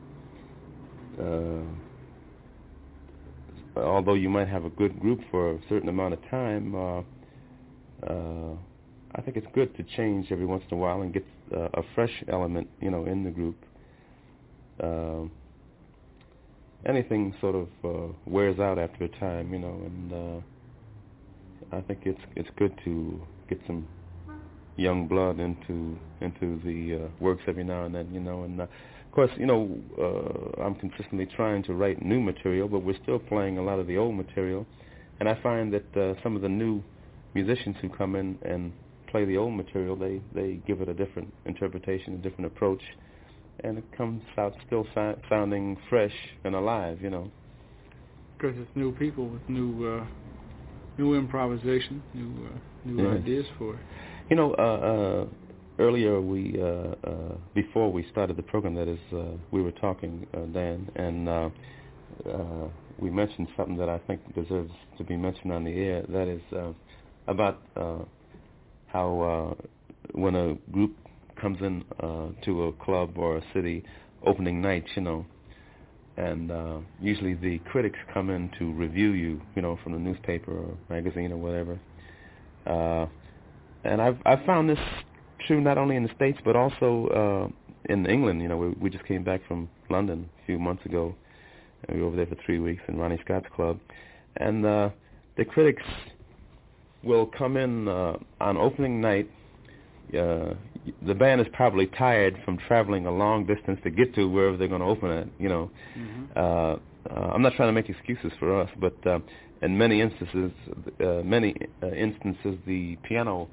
Uh, 1.18 1.22
uh, 1.22 1.62
although 3.76 4.14
you 4.14 4.28
might 4.28 4.48
have 4.48 4.64
a 4.64 4.70
good 4.70 4.98
group 5.00 5.20
for 5.30 5.52
a 5.52 5.58
certain 5.68 5.88
amount 5.88 6.14
of 6.14 6.20
time, 6.30 6.74
uh, 6.74 7.02
uh, 8.06 8.56
I 9.14 9.20
think 9.20 9.36
it's 9.36 9.46
good 9.54 9.76
to 9.76 9.84
change 9.96 10.32
every 10.32 10.46
once 10.46 10.64
in 10.70 10.76
a 10.76 10.80
while 10.80 11.02
and 11.02 11.12
get 11.12 11.24
uh, 11.54 11.68
a 11.74 11.82
fresh 11.94 12.24
element, 12.28 12.68
you 12.80 12.90
know, 12.90 13.06
in 13.06 13.22
the 13.22 13.30
group. 13.30 13.56
Uh, 14.82 15.28
anything 16.84 17.34
sort 17.40 17.54
of 17.54 17.68
uh, 17.84 18.12
wears 18.26 18.58
out 18.58 18.78
after 18.78 19.04
a 19.04 19.08
time, 19.08 19.52
you 19.52 19.60
know, 19.60 19.80
and 19.86 20.12
uh, 20.12 21.76
I 21.76 21.80
think 21.82 22.00
it's 22.04 22.20
it's 22.34 22.48
good 22.56 22.78
to 22.84 23.20
get 23.48 23.60
some 23.66 23.86
young 24.76 25.06
blood 25.06 25.38
into 25.38 25.96
into 26.20 26.60
the 26.64 27.04
uh, 27.04 27.08
works 27.20 27.42
every 27.46 27.64
now 27.64 27.84
and 27.84 27.94
then, 27.94 28.12
you 28.12 28.20
know. 28.20 28.42
And 28.42 28.60
uh, 28.60 28.64
of 28.64 29.12
course, 29.12 29.30
you 29.36 29.46
know, 29.46 29.78
uh, 29.96 30.62
I'm 30.62 30.74
consistently 30.74 31.26
trying 31.26 31.62
to 31.64 31.74
write 31.74 32.02
new 32.04 32.20
material, 32.20 32.68
but 32.68 32.80
we're 32.80 33.00
still 33.02 33.20
playing 33.20 33.58
a 33.58 33.62
lot 33.62 33.78
of 33.78 33.86
the 33.86 33.96
old 33.96 34.16
material. 34.16 34.66
And 35.20 35.28
I 35.28 35.40
find 35.40 35.72
that 35.72 35.96
uh, 35.96 36.20
some 36.24 36.34
of 36.34 36.42
the 36.42 36.48
new 36.48 36.82
musicians 37.32 37.76
who 37.80 37.88
come 37.88 38.16
in 38.16 38.38
and 38.42 38.72
play 39.14 39.24
the 39.24 39.36
old 39.36 39.54
material, 39.54 39.94
they 39.94 40.20
they 40.34 40.54
give 40.66 40.80
it 40.80 40.88
a 40.88 40.94
different 40.94 41.32
interpretation, 41.46 42.14
a 42.14 42.18
different 42.18 42.46
approach, 42.46 42.82
and 43.62 43.78
it 43.78 43.84
comes 43.96 44.22
out 44.36 44.52
still 44.66 44.84
si- 44.94 45.20
sounding 45.28 45.76
fresh 45.88 46.16
and 46.44 46.56
alive, 46.56 46.98
you 47.00 47.10
know. 47.10 47.30
Because 48.36 48.56
it's 48.58 48.70
new 48.74 48.92
people 48.92 49.28
with 49.28 49.48
new 49.48 49.70
uh, 49.86 50.06
new 50.98 51.14
improvisation, 51.14 52.02
new 52.12 52.48
uh, 52.50 52.58
new 52.84 52.98
Yes. 53.00 53.20
ideas 53.20 53.46
for 53.56 53.74
it. 53.74 53.80
You 54.30 54.36
know, 54.36 54.52
uh, 54.58 54.62
uh, 54.92 55.26
earlier 55.78 56.20
we, 56.20 56.60
uh, 56.60 56.94
uh, 57.08 57.36
before 57.54 57.92
we 57.92 58.04
started 58.10 58.36
the 58.36 58.42
program, 58.42 58.74
that 58.74 58.88
is, 58.88 58.98
uh, 59.12 59.36
we 59.52 59.62
were 59.62 59.72
talking, 59.72 60.26
uh, 60.34 60.46
Dan, 60.46 60.88
and 60.96 61.28
uh, 61.28 61.50
uh, 62.28 62.68
we 62.98 63.10
mentioned 63.10 63.48
something 63.56 63.76
that 63.76 63.88
I 63.88 63.98
think 64.06 64.20
deserves 64.34 64.72
to 64.98 65.04
be 65.04 65.16
mentioned 65.16 65.52
on 65.52 65.64
the 65.64 65.72
air. 65.72 66.02
That 66.08 66.28
is 66.28 66.42
uh, 66.52 66.72
about 67.28 67.62
uh, 67.76 67.98
how 68.94 69.56
uh, 69.60 69.66
when 70.12 70.36
a 70.36 70.54
group 70.70 70.96
comes 71.38 71.58
in 71.60 71.84
uh, 72.00 72.28
to 72.44 72.64
a 72.66 72.72
club 72.72 73.18
or 73.18 73.38
a 73.38 73.42
city 73.52 73.84
opening 74.24 74.62
night, 74.62 74.84
you 74.94 75.02
know, 75.02 75.26
and 76.16 76.50
uh, 76.50 76.78
usually 77.00 77.34
the 77.34 77.58
critics 77.70 77.98
come 78.14 78.30
in 78.30 78.48
to 78.58 78.72
review 78.72 79.10
you, 79.10 79.42
you 79.56 79.62
know, 79.62 79.76
from 79.82 79.92
the 79.92 79.98
newspaper 79.98 80.52
or 80.56 80.78
magazine 80.88 81.32
or 81.32 81.36
whatever. 81.36 81.78
Uh, 82.66 83.06
and 83.82 84.00
I've 84.00 84.16
I've 84.24 84.44
found 84.46 84.70
this 84.70 84.78
true 85.46 85.60
not 85.60 85.76
only 85.76 85.96
in 85.96 86.04
the 86.04 86.14
states 86.14 86.38
but 86.44 86.54
also 86.54 87.50
uh, 87.52 87.92
in 87.92 88.06
England. 88.06 88.40
You 88.42 88.48
know, 88.48 88.56
we, 88.56 88.68
we 88.80 88.90
just 88.90 89.04
came 89.06 89.24
back 89.24 89.40
from 89.48 89.68
London 89.90 90.30
a 90.40 90.46
few 90.46 90.58
months 90.60 90.86
ago, 90.86 91.16
and 91.82 91.96
we 91.96 92.00
were 92.00 92.08
over 92.08 92.16
there 92.16 92.26
for 92.26 92.36
three 92.46 92.60
weeks 92.60 92.82
in 92.86 92.96
Ronnie 92.96 93.18
Scott's 93.24 93.46
club, 93.56 93.80
and 94.36 94.64
uh, 94.64 94.90
the 95.36 95.44
critics 95.44 95.82
will 97.04 97.26
come 97.26 97.56
in 97.56 97.88
uh, 97.88 98.16
on 98.40 98.56
opening 98.56 99.00
night. 99.00 99.30
Uh, 100.10 100.54
the 101.06 101.14
band 101.14 101.40
is 101.40 101.46
probably 101.52 101.86
tired 101.86 102.38
from 102.44 102.58
traveling 102.68 103.06
a 103.06 103.10
long 103.10 103.46
distance 103.46 103.78
to 103.84 103.90
get 103.90 104.14
to 104.14 104.28
wherever 104.28 104.56
they're 104.56 104.68
going 104.68 104.82
to 104.82 104.86
open 104.86 105.10
it. 105.10 105.28
You 105.38 105.48
know, 105.48 105.70
uh, 106.36 106.76
uh, 107.10 107.30
I'm 107.32 107.42
not 107.42 107.54
trying 107.54 107.68
to 107.68 107.72
make 107.72 107.88
excuses 107.88 108.32
for 108.38 108.60
us, 108.60 108.70
but 108.78 108.94
uh, 109.06 109.18
in 109.62 109.76
many 109.78 110.00
instances, 110.00 110.52
uh, 111.00 111.22
many 111.24 111.54
uh, 111.82 111.88
instances, 111.88 112.58
the 112.66 112.96
piano 113.02 113.48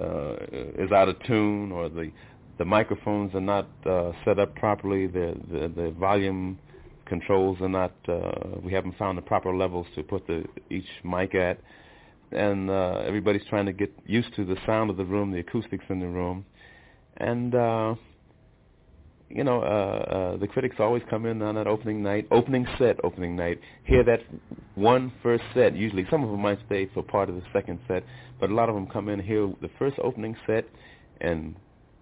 uh, 0.00 0.34
is 0.78 0.90
out 0.92 1.08
of 1.08 1.16
tune, 1.24 1.70
or 1.72 1.88
the 1.88 2.10
the 2.58 2.64
microphones 2.64 3.34
are 3.34 3.40
not 3.40 3.68
uh, 3.84 4.12
set 4.24 4.38
up 4.38 4.54
properly. 4.56 5.06
The, 5.06 5.34
the 5.50 5.68
the 5.68 5.90
volume 5.92 6.58
controls 7.06 7.58
are 7.60 7.68
not. 7.68 7.92
Uh, 8.08 8.58
we 8.62 8.72
haven't 8.72 8.96
found 8.98 9.18
the 9.18 9.22
proper 9.22 9.54
levels 9.54 9.86
to 9.94 10.02
put 10.02 10.26
the 10.26 10.44
each 10.70 10.88
mic 11.04 11.34
at, 11.34 11.58
and 12.34 12.70
uh, 12.70 13.02
everybody's 13.06 13.44
trying 13.48 13.66
to 13.66 13.72
get 13.72 13.92
used 14.06 14.34
to 14.36 14.44
the 14.44 14.56
sound 14.66 14.90
of 14.90 14.96
the 14.96 15.04
room, 15.04 15.30
the 15.30 15.40
acoustics 15.40 15.84
in 15.88 16.00
the 16.00 16.08
room, 16.08 16.44
and 17.16 17.54
uh, 17.54 17.94
you 19.28 19.42
know, 19.42 19.62
uh, 19.62 19.64
uh, 19.64 20.36
the 20.36 20.46
critics 20.46 20.76
always 20.78 21.02
come 21.10 21.26
in 21.26 21.42
on 21.42 21.56
that 21.56 21.66
opening 21.66 22.02
night, 22.02 22.26
opening 22.30 22.66
set, 22.78 22.96
opening 23.04 23.34
night, 23.34 23.58
hear 23.84 24.04
that 24.04 24.20
one 24.74 25.12
first 25.22 25.42
set. 25.54 25.74
Usually, 25.74 26.06
some 26.10 26.22
of 26.22 26.30
them 26.30 26.40
might 26.40 26.58
stay 26.66 26.88
for 26.94 27.02
part 27.02 27.28
of 27.28 27.34
the 27.34 27.42
second 27.52 27.80
set, 27.88 28.04
but 28.38 28.50
a 28.50 28.54
lot 28.54 28.68
of 28.68 28.74
them 28.74 28.86
come 28.86 29.08
in 29.08 29.20
hear 29.20 29.52
the 29.60 29.70
first 29.78 29.96
opening 30.02 30.36
set, 30.46 30.66
and 31.20 31.56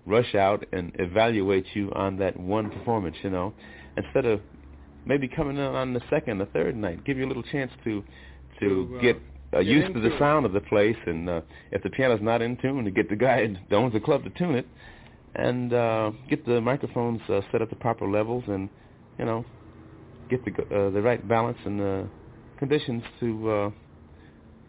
rush 0.05 0.35
out 0.35 0.65
and 0.73 0.93
evaluate 0.99 1.65
you 1.75 1.91
on 1.93 2.17
that 2.19 2.39
one 2.39 2.71
performance. 2.71 3.17
You 3.23 3.31
know, 3.31 3.55
instead 3.97 4.27
of 4.27 4.41
maybe 5.07 5.29
coming 5.29 5.57
in 5.57 5.63
on 5.63 5.95
the 5.95 6.03
second, 6.11 6.39
the 6.39 6.47
third 6.47 6.77
night, 6.77 7.05
give 7.05 7.17
you 7.17 7.25
a 7.25 7.29
little 7.29 7.45
chance 7.45 7.71
to 7.85 8.03
to, 8.61 8.69
To, 8.69 8.97
uh, 8.97 9.01
get 9.01 9.17
uh, 9.55 9.59
get 9.59 9.67
used 9.67 9.95
to 9.95 10.01
the 10.01 10.15
it. 10.15 10.19
sound 10.19 10.47
of 10.47 10.53
the 10.53 10.61
place, 10.61 10.97
and 11.07 11.29
uh, 11.29 11.41
if 11.71 11.83
the 11.83 11.91
piano's 11.91 12.21
not 12.23 12.43
in 12.43 12.57
tune, 12.59 12.85
to 12.85 12.91
get 12.91 13.09
the 13.09 13.17
guy 13.17 13.47
that 13.69 13.77
owns 13.77 13.93
the 13.93 14.01
club 14.01 14.25
to 14.25 14.31
tune 14.31 14.55
it, 14.55 14.69
and 15.35 15.73
uh, 15.73 16.11
get 16.29 16.45
the 16.47 16.61
microphones 16.61 17.21
uh, 17.29 17.41
set 17.51 17.63
at 17.63 17.71
the 17.71 17.77
proper 17.77 18.09
levels, 18.11 18.45
and 18.49 18.71
you 19.19 19.25
know, 19.25 19.45
get 20.31 20.45
the 20.45 20.53
uh, 20.75 20.91
the 20.91 21.03
right 21.03 21.27
balance 21.29 21.59
and 21.65 21.81
the 21.81 22.09
conditions 22.59 23.03
to 23.21 23.51
uh, 23.51 23.71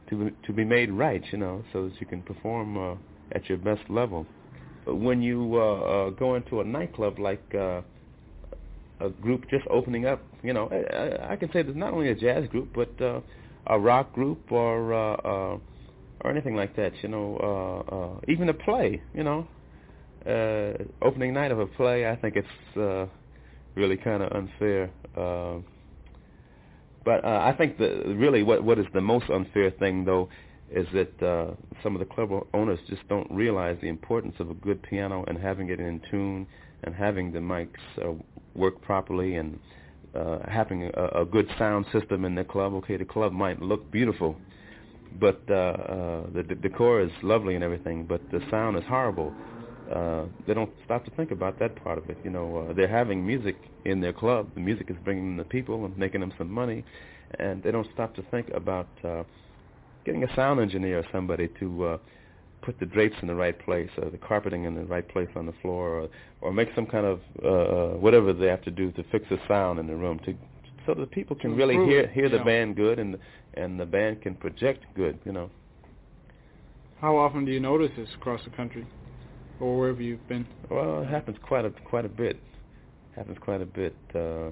to 0.09 0.31
to 0.45 0.53
be 0.53 0.63
made 0.65 0.91
right, 0.91 1.23
you 1.31 1.37
know, 1.37 1.63
so 1.71 1.85
that 1.85 1.99
you 1.99 2.07
can 2.07 2.21
perform 2.23 2.77
uh, 2.77 2.95
at 3.33 3.47
your 3.49 3.57
best 3.57 3.81
level. 3.89 4.27
But 4.85 4.95
when 4.95 5.21
you 5.21 5.55
uh, 5.55 5.79
uh, 5.79 6.09
go 6.11 6.35
into 6.35 6.59
a 6.59 6.63
nightclub 6.63 7.19
like 7.19 7.43
uh, 7.55 7.81
a 8.99 9.09
group 9.09 9.49
just 9.49 9.65
opening 9.69 10.05
up, 10.05 10.27
you 10.43 10.53
know, 10.53 10.67
I, 10.71 10.95
I- 10.95 11.31
I 11.33 11.35
can 11.37 11.49
say 11.53 11.63
there's 11.63 11.75
not 11.75 11.93
only 11.93 12.09
a 12.09 12.15
jazz 12.15 12.47
group, 12.49 12.71
but 12.73 12.99
uh, 13.01 13.21
a 13.67 13.79
rock 13.79 14.13
group 14.13 14.51
or 14.51 14.93
uh, 14.93 15.15
uh, 15.15 15.57
or 16.21 16.31
anything 16.31 16.55
like 16.55 16.75
that, 16.75 16.93
you 17.01 17.09
know, 17.09 17.37
uh, 17.91 17.95
uh, 17.95 18.19
even 18.27 18.49
a 18.49 18.53
play, 18.53 19.01
you 19.13 19.23
know, 19.23 19.47
uh, 20.25 21.05
opening 21.05 21.33
night 21.33 21.51
of 21.51 21.59
a 21.59 21.67
play, 21.67 22.07
I 22.07 22.15
think 22.15 22.35
it's 22.35 22.77
uh, 22.77 23.05
really 23.75 23.97
kind 23.97 24.23
of 24.23 24.31
unfair. 24.31 24.89
Uh, 25.15 25.59
but 27.05 27.25
uh, 27.25 27.41
I 27.43 27.53
think 27.57 27.77
the 27.77 28.15
really 28.15 28.43
what 28.43 28.63
what 28.63 28.79
is 28.79 28.85
the 28.93 29.01
most 29.01 29.29
unfair 29.29 29.71
thing 29.71 30.05
though 30.05 30.29
is 30.71 30.87
that 30.93 31.21
uh, 31.21 31.53
some 31.83 31.95
of 31.95 31.99
the 31.99 32.05
club 32.05 32.31
owners 32.53 32.79
just 32.89 33.07
don't 33.09 33.29
realize 33.29 33.77
the 33.81 33.89
importance 33.89 34.35
of 34.39 34.49
a 34.49 34.53
good 34.55 34.81
piano 34.81 35.23
and 35.27 35.37
having 35.37 35.69
it 35.69 35.79
in 35.79 36.01
tune 36.09 36.47
and 36.83 36.95
having 36.95 37.31
the 37.31 37.39
mics 37.39 37.69
uh, 38.01 38.13
work 38.55 38.81
properly 38.81 39.35
and 39.35 39.55
uh, 39.55 39.59
having 40.47 40.91
a, 40.93 41.21
a 41.21 41.25
good 41.25 41.47
sound 41.57 41.85
system 41.91 42.25
in 42.25 42.35
the 42.35 42.43
club. 42.43 42.73
Okay, 42.75 42.97
the 42.97 43.05
club 43.05 43.31
might 43.31 43.61
look 43.61 43.91
beautiful, 43.91 44.37
but 45.19 45.41
uh, 45.49 45.53
uh, 45.53 46.23
the, 46.33 46.43
the 46.43 46.55
decor 46.55 47.01
is 47.01 47.11
lovely 47.21 47.55
and 47.55 47.63
everything, 47.63 48.05
but 48.05 48.29
the 48.29 48.41
sound 48.49 48.77
is 48.77 48.83
horrible. 48.87 49.35
Uh, 49.91 50.25
they 50.47 50.53
don't 50.53 50.71
stop 50.85 51.03
to 51.05 51.11
think 51.11 51.31
about 51.31 51.59
that 51.59 51.75
part 51.83 51.97
of 51.97 52.09
it. 52.09 52.17
You 52.23 52.29
know, 52.29 52.57
uh, 52.69 52.73
they're 52.73 52.87
having 52.87 53.25
music 53.25 53.55
in 53.85 53.99
their 53.99 54.13
club. 54.13 54.51
The 54.53 54.61
music 54.61 54.89
is 54.89 54.97
bringing 55.03 55.35
the 55.35 55.43
people 55.43 55.85
and 55.85 55.97
making 55.97 56.21
them 56.21 56.33
some 56.37 56.49
money, 56.49 56.85
and 57.39 57.61
they 57.61 57.71
don't 57.71 57.87
stop 57.93 58.15
to 58.15 58.21
think 58.31 58.49
about 58.51 58.87
uh, 59.03 59.23
getting 60.05 60.23
a 60.23 60.35
sound 60.35 60.59
engineer 60.61 60.99
or 60.99 61.05
somebody 61.11 61.49
to 61.59 61.85
uh, 61.85 61.97
put 62.63 62.79
the 62.79 62.85
drapes 62.85 63.15
in 63.21 63.27
the 63.27 63.35
right 63.35 63.57
place, 63.59 63.89
or 64.01 64.09
the 64.09 64.17
carpeting 64.17 64.63
in 64.63 64.75
the 64.75 64.85
right 64.85 65.07
place 65.07 65.29
on 65.35 65.45
the 65.45 65.53
floor, 65.61 66.01
or, 66.01 66.09
or 66.41 66.53
make 66.53 66.69
some 66.75 66.85
kind 66.85 67.05
of 67.05 67.19
uh, 67.43 67.97
whatever 67.97 68.33
they 68.33 68.47
have 68.47 68.63
to 68.63 68.71
do 68.71 68.91
to 68.93 69.03
fix 69.11 69.25
the 69.29 69.37
sound 69.47 69.79
in 69.79 69.87
the 69.87 69.95
room, 69.95 70.19
to 70.25 70.33
so 70.85 70.93
that 70.93 71.11
people 71.11 71.35
can 71.35 71.55
really 71.55 71.75
hear 71.75 72.01
it, 72.01 72.11
hear 72.11 72.29
the 72.29 72.37
yeah. 72.37 72.43
band 72.43 72.75
good, 72.75 72.99
and 72.99 73.17
and 73.53 73.79
the 73.79 73.85
band 73.85 74.21
can 74.21 74.35
project 74.35 74.85
good. 74.95 75.19
You 75.25 75.33
know. 75.33 75.49
How 76.99 77.17
often 77.17 77.45
do 77.45 77.51
you 77.51 77.59
notice 77.59 77.91
this 77.97 78.09
across 78.15 78.41
the 78.43 78.49
country, 78.51 78.87
or 79.59 79.77
wherever 79.77 80.01
you've 80.01 80.27
been? 80.27 80.45
Well, 80.69 81.03
it 81.03 81.09
happens 81.09 81.37
quite 81.43 81.65
a 81.65 81.71
quite 81.85 82.05
a 82.05 82.09
bit. 82.09 82.39
Happens 83.15 83.37
quite 83.39 83.61
a 83.61 83.65
bit. 83.65 83.95
Uh, 84.15 84.51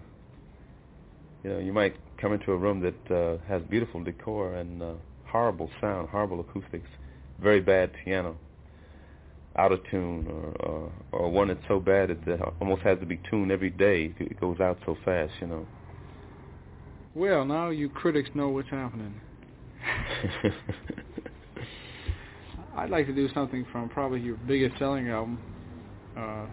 you 1.43 1.49
know, 1.49 1.59
you 1.59 1.73
might 1.73 1.95
come 2.19 2.33
into 2.33 2.51
a 2.51 2.57
room 2.57 2.81
that 2.81 3.15
uh, 3.15 3.37
has 3.47 3.61
beautiful 3.63 4.03
decor 4.03 4.55
and 4.55 4.83
uh, 4.83 4.93
horrible 5.25 5.69
sound, 5.79 6.09
horrible 6.09 6.39
acoustics, 6.41 6.89
very 7.41 7.61
bad 7.61 7.91
piano, 8.03 8.35
out 9.57 9.71
of 9.71 9.79
tune, 9.89 10.27
or 10.27 10.67
or, 10.67 10.91
or 11.11 11.29
one 11.29 11.47
that's 11.49 11.59
so 11.67 11.79
bad 11.79 12.09
it 12.09 12.19
uh, 12.27 12.51
almost 12.59 12.81
has 12.83 12.99
to 12.99 13.05
be 13.05 13.19
tuned 13.29 13.51
every 13.51 13.69
day. 13.69 14.13
It 14.19 14.39
goes 14.39 14.59
out 14.59 14.77
so 14.85 14.97
fast, 15.03 15.31
you 15.41 15.47
know. 15.47 15.67
Well, 17.13 17.43
now 17.45 17.69
you 17.69 17.89
critics 17.89 18.29
know 18.33 18.49
what's 18.49 18.69
happening. 18.69 19.19
I'd 22.77 22.89
like 22.89 23.05
to 23.07 23.13
do 23.13 23.27
something 23.33 23.65
from 23.71 23.89
probably 23.89 24.21
your 24.21 24.37
biggest 24.37 24.77
selling 24.79 25.09
album, 25.09 25.41
uh, 26.15 26.45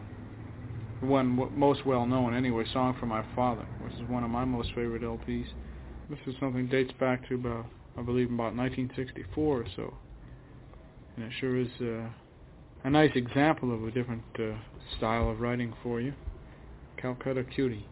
one 1.00 1.36
w- 1.36 1.56
most 1.56 1.86
well 1.86 2.06
known 2.06 2.34
anyway, 2.34 2.64
"Song 2.72 2.96
for 2.98 3.06
My 3.06 3.24
Father," 3.36 3.66
which 3.78 3.92
is 3.94 4.08
one 4.08 4.24
of 4.24 4.30
my 4.30 4.44
most 4.44 4.70
favorite 4.74 5.02
LPs. 5.02 5.46
This 6.10 6.18
is 6.26 6.34
something 6.40 6.66
dates 6.66 6.92
back 6.98 7.26
to 7.28 7.36
about, 7.36 7.66
I 7.96 8.02
believe, 8.02 8.32
about 8.32 8.56
1964 8.56 9.60
or 9.60 9.66
so, 9.76 9.94
and 11.18 11.32
it 11.32 11.32
sure 11.40 11.56
is 11.56 11.68
uh, 11.80 12.08
a 12.84 12.90
nice 12.90 13.10
example 13.16 13.74
of 13.74 13.82
a 13.82 13.90
different 13.90 14.22
uh, 14.38 14.52
style 14.96 15.28
of 15.28 15.40
writing 15.40 15.74
for 15.82 16.00
you. 16.00 16.14
Calcutta 16.96 17.42
Cutie. 17.42 17.84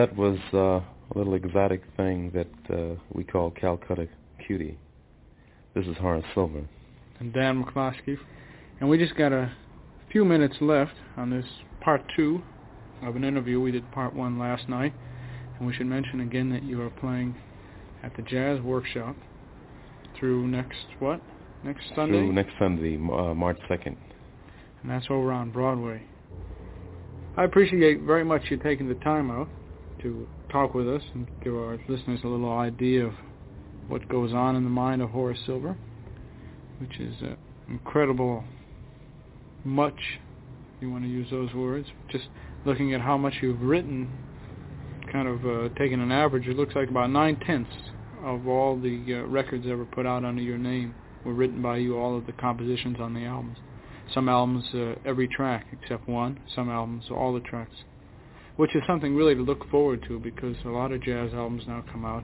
That 0.00 0.16
was 0.16 0.38
uh, 0.54 0.58
a 0.58 0.84
little 1.14 1.34
exotic 1.34 1.82
thing 1.94 2.32
that 2.32 2.74
uh, 2.74 2.98
we 3.12 3.22
call 3.22 3.50
Calcutta 3.50 4.08
Cutie. 4.46 4.78
This 5.74 5.84
is 5.84 5.94
Horace 5.98 6.24
Silver. 6.32 6.66
And 7.18 7.34
Dan 7.34 7.62
McCloskey. 7.62 8.16
And 8.80 8.88
we 8.88 8.96
just 8.96 9.14
got 9.14 9.30
a 9.30 9.52
few 10.10 10.24
minutes 10.24 10.56
left 10.62 10.94
on 11.18 11.28
this 11.28 11.44
part 11.82 12.00
two 12.16 12.40
of 13.02 13.14
an 13.14 13.24
interview. 13.24 13.60
We 13.60 13.72
did 13.72 13.92
part 13.92 14.14
one 14.14 14.38
last 14.38 14.70
night. 14.70 14.94
And 15.58 15.66
we 15.66 15.74
should 15.74 15.84
mention 15.84 16.22
again 16.22 16.48
that 16.48 16.62
you 16.62 16.80
are 16.80 16.88
playing 16.88 17.36
at 18.02 18.16
the 18.16 18.22
Jazz 18.22 18.58
Workshop 18.62 19.14
through 20.18 20.48
next, 20.48 20.78
what? 20.98 21.20
Next 21.62 21.84
Sunday? 21.94 22.20
Through 22.20 22.32
next 22.32 22.52
Sunday, 22.58 22.96
uh, 22.96 23.34
March 23.34 23.58
2nd. 23.68 23.96
And 24.80 24.90
that's 24.90 25.04
over 25.10 25.30
on 25.30 25.50
Broadway. 25.50 26.04
I 27.36 27.44
appreciate 27.44 28.00
very 28.00 28.24
much 28.24 28.44
you 28.48 28.56
taking 28.56 28.88
the 28.88 28.94
time 28.94 29.30
out 29.30 29.48
to 30.02 30.26
talk 30.50 30.74
with 30.74 30.88
us 30.88 31.02
and 31.14 31.26
give 31.42 31.54
our 31.54 31.78
listeners 31.88 32.20
a 32.24 32.28
little 32.28 32.58
idea 32.58 33.06
of 33.06 33.12
what 33.88 34.08
goes 34.08 34.32
on 34.32 34.56
in 34.56 34.64
the 34.64 34.70
mind 34.70 35.02
of 35.02 35.10
Horace 35.10 35.38
Silver, 35.46 35.76
which 36.80 36.98
is 36.98 37.14
uh, 37.22 37.34
incredible 37.68 38.44
much, 39.64 39.98
if 40.76 40.82
you 40.82 40.90
want 40.90 41.04
to 41.04 41.10
use 41.10 41.28
those 41.30 41.52
words, 41.54 41.86
just 42.10 42.28
looking 42.64 42.94
at 42.94 43.00
how 43.00 43.16
much 43.16 43.34
you've 43.42 43.60
written, 43.62 44.10
kind 45.12 45.28
of 45.28 45.44
uh, 45.44 45.74
taking 45.78 46.00
an 46.00 46.12
average, 46.12 46.46
it 46.46 46.56
looks 46.56 46.74
like 46.74 46.88
about 46.88 47.10
nine-tenths 47.10 47.70
of 48.24 48.46
all 48.46 48.78
the 48.78 49.02
uh, 49.08 49.26
records 49.26 49.66
ever 49.68 49.84
put 49.84 50.06
out 50.06 50.24
under 50.24 50.42
your 50.42 50.58
name 50.58 50.94
were 51.24 51.34
written 51.34 51.60
by 51.60 51.76
you, 51.76 51.98
all 51.98 52.16
of 52.16 52.26
the 52.26 52.32
compositions 52.32 52.96
on 53.00 53.14
the 53.14 53.24
albums. 53.24 53.58
Some 54.14 54.28
albums, 54.28 54.64
uh, 54.74 54.94
every 55.04 55.28
track 55.28 55.66
except 55.72 56.08
one. 56.08 56.40
Some 56.54 56.68
albums, 56.68 57.04
all 57.10 57.32
the 57.32 57.40
tracks 57.40 57.74
which 58.60 58.76
is 58.76 58.82
something 58.86 59.16
really 59.16 59.34
to 59.34 59.40
look 59.40 59.66
forward 59.70 60.04
to 60.06 60.20
because 60.20 60.54
a 60.66 60.68
lot 60.68 60.92
of 60.92 61.02
jazz 61.02 61.32
albums 61.32 61.62
now 61.66 61.82
come 61.90 62.04
out 62.04 62.22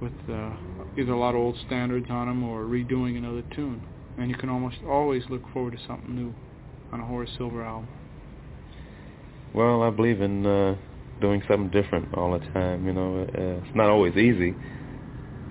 with 0.00 0.14
uh, 0.26 0.50
either 0.96 1.12
a 1.12 1.18
lot 1.18 1.34
of 1.34 1.42
old 1.42 1.54
standards 1.66 2.06
on 2.08 2.26
them 2.26 2.42
or 2.42 2.64
redoing 2.64 3.18
another 3.18 3.42
tune. 3.54 3.78
And 4.16 4.30
you 4.30 4.36
can 4.36 4.48
almost 4.48 4.78
always 4.88 5.22
look 5.28 5.42
forward 5.52 5.72
to 5.72 5.78
something 5.86 6.16
new 6.16 6.34
on 6.90 7.00
a 7.00 7.04
Horace 7.04 7.28
Silver 7.36 7.62
album. 7.62 7.86
Well, 9.54 9.82
I 9.82 9.90
believe 9.90 10.22
in 10.22 10.46
uh, 10.46 10.74
doing 11.20 11.42
something 11.46 11.68
different 11.68 12.14
all 12.14 12.32
the 12.32 12.46
time. 12.54 12.86
You 12.86 12.94
know, 12.94 13.18
uh, 13.24 13.62
it's 13.62 13.76
not 13.76 13.90
always 13.90 14.16
easy, 14.16 14.54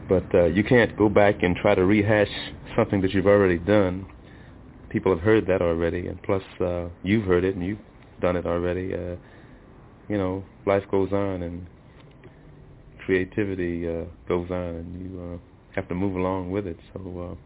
but 0.10 0.26
uh, 0.34 0.46
you 0.46 0.64
can't 0.64 0.98
go 0.98 1.10
back 1.10 1.44
and 1.44 1.56
try 1.58 1.76
to 1.76 1.86
rehash 1.86 2.32
something 2.76 3.02
that 3.02 3.12
you've 3.12 3.28
already 3.28 3.60
done. 3.60 4.08
People 4.90 5.14
have 5.14 5.22
heard 5.22 5.46
that 5.46 5.62
already, 5.62 6.08
and 6.08 6.20
plus 6.24 6.42
uh, 6.60 6.88
you've 7.04 7.26
heard 7.26 7.44
it 7.44 7.54
and 7.54 7.64
you've 7.64 7.78
done 8.20 8.36
it 8.36 8.48
already. 8.48 8.96
Uh, 8.96 9.18
you 10.10 10.18
know, 10.18 10.44
life 10.66 10.84
goes 10.90 11.12
on 11.12 11.44
and 11.44 11.66
creativity 13.06 13.88
uh, 13.88 14.06
goes 14.28 14.50
on, 14.52 14.76
and 14.76 15.02
you 15.02 15.22
uh, 15.22 15.38
have 15.76 15.88
to 15.88 15.96
move 15.96 16.16
along 16.16 16.52
with 16.52 16.68
it. 16.68 16.78
So, 16.94 17.38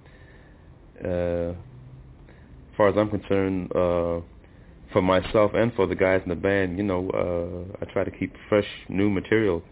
uh, 1.03 1.07
uh, 1.07 1.51
as 1.51 2.77
far 2.77 2.89
as 2.89 2.95
I'm 2.97 3.09
concerned, 3.09 3.71
uh, 3.75 4.21
for 4.91 5.01
myself 5.01 5.51
and 5.53 5.73
for 5.73 5.87
the 5.87 5.95
guys 5.95 6.21
in 6.23 6.29
the 6.29 6.35
band, 6.35 6.77
you 6.77 6.83
know, 6.83 7.09
uh, 7.11 7.77
I 7.81 7.91
try 7.91 8.03
to 8.03 8.11
keep 8.11 8.33
fresh, 8.49 8.67
new 8.89 9.09
material 9.09 9.63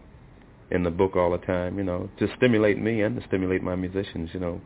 in 0.70 0.82
the 0.82 0.90
book 0.90 1.16
all 1.16 1.30
the 1.30 1.38
time. 1.38 1.78
You 1.78 1.84
know, 1.84 2.08
to 2.18 2.28
stimulate 2.36 2.80
me 2.80 3.02
and 3.02 3.20
to 3.20 3.26
stimulate 3.26 3.62
my 3.62 3.76
musicians. 3.76 4.30
You 4.32 4.40
know, 4.40 4.60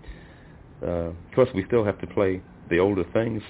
uh, 0.83 0.87
of 0.87 1.35
course, 1.35 1.49
we 1.55 1.65
still 1.67 1.85
have 1.85 2.01
to 2.01 2.07
play 2.07 2.43
the 2.71 2.79
older 2.79 3.05
things, 3.13 3.43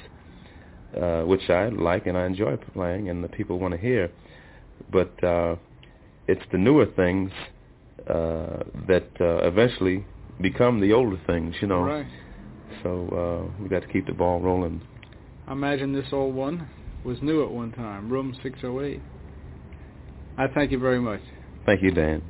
uh, 1.01 1.23
which 1.23 1.49
I 1.51 1.69
like 1.69 2.07
and 2.07 2.17
I 2.17 2.27
enjoy 2.27 2.57
playing, 2.73 3.09
and 3.11 3.23
the 3.23 3.29
people 3.29 3.59
want 3.59 3.73
to 3.75 3.81
hear 3.81 4.11
but 4.91 5.23
uh, 5.25 5.57
it's 6.27 6.43
the 6.53 6.59
newer 6.59 6.87
things 6.97 7.31
uh, 8.09 8.63
that 8.89 9.09
uh, 9.21 9.47
eventually 9.47 10.05
become 10.41 10.81
the 10.81 10.93
older 10.93 11.21
things, 11.27 11.55
you 11.61 11.69
know. 11.69 11.83
Right. 11.83 12.07
So 12.83 13.51
uh, 13.59 13.63
we 13.63 13.69
got 13.69 13.83
to 13.83 13.89
keep 13.89 14.07
the 14.07 14.13
ball 14.13 14.41
rolling. 14.41 14.83
I 15.47 15.53
imagine 15.53 15.93
this 15.93 16.07
old 16.13 16.35
one 16.35 16.69
was 17.05 17.19
new 17.23 17.45
at 17.45 17.51
one 17.51 17.73
time, 17.73 18.11
room 18.11 18.37
608. 18.43 19.01
I 20.37 20.47
thank 20.55 20.73
you 20.73 20.79
very 20.79 21.01
much. 21.01 21.21
Thank 21.67 21.83
you, 21.83 21.91
Dan. 21.91 22.23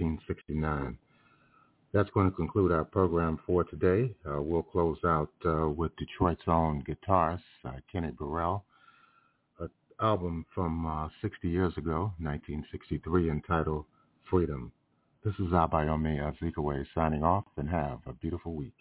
1969. 0.00 0.98
That's 1.92 2.10
going 2.10 2.30
to 2.30 2.36
conclude 2.36 2.70
our 2.70 2.84
program 2.84 3.38
for 3.46 3.64
today. 3.64 4.14
Uh, 4.26 4.42
we'll 4.42 4.62
close 4.62 4.98
out 5.04 5.30
uh, 5.46 5.68
with 5.68 5.96
Detroit's 5.96 6.42
own 6.46 6.84
guitarist, 6.86 7.40
uh, 7.64 7.72
Kenny 7.90 8.10
Burrell, 8.10 8.64
an 9.58 9.70
album 10.00 10.44
from 10.54 11.10
60 11.22 11.48
years 11.48 11.72
ago, 11.76 12.12
1963, 12.18 13.30
entitled 13.30 13.86
Freedom. 14.28 14.70
This 15.24 15.34
is 15.34 15.52
Abayomi 15.52 16.20
Azikiwe 16.20 16.84
signing 16.94 17.24
off 17.24 17.44
and 17.56 17.68
have 17.68 17.98
a 18.06 18.12
beautiful 18.12 18.54
week. 18.54 18.74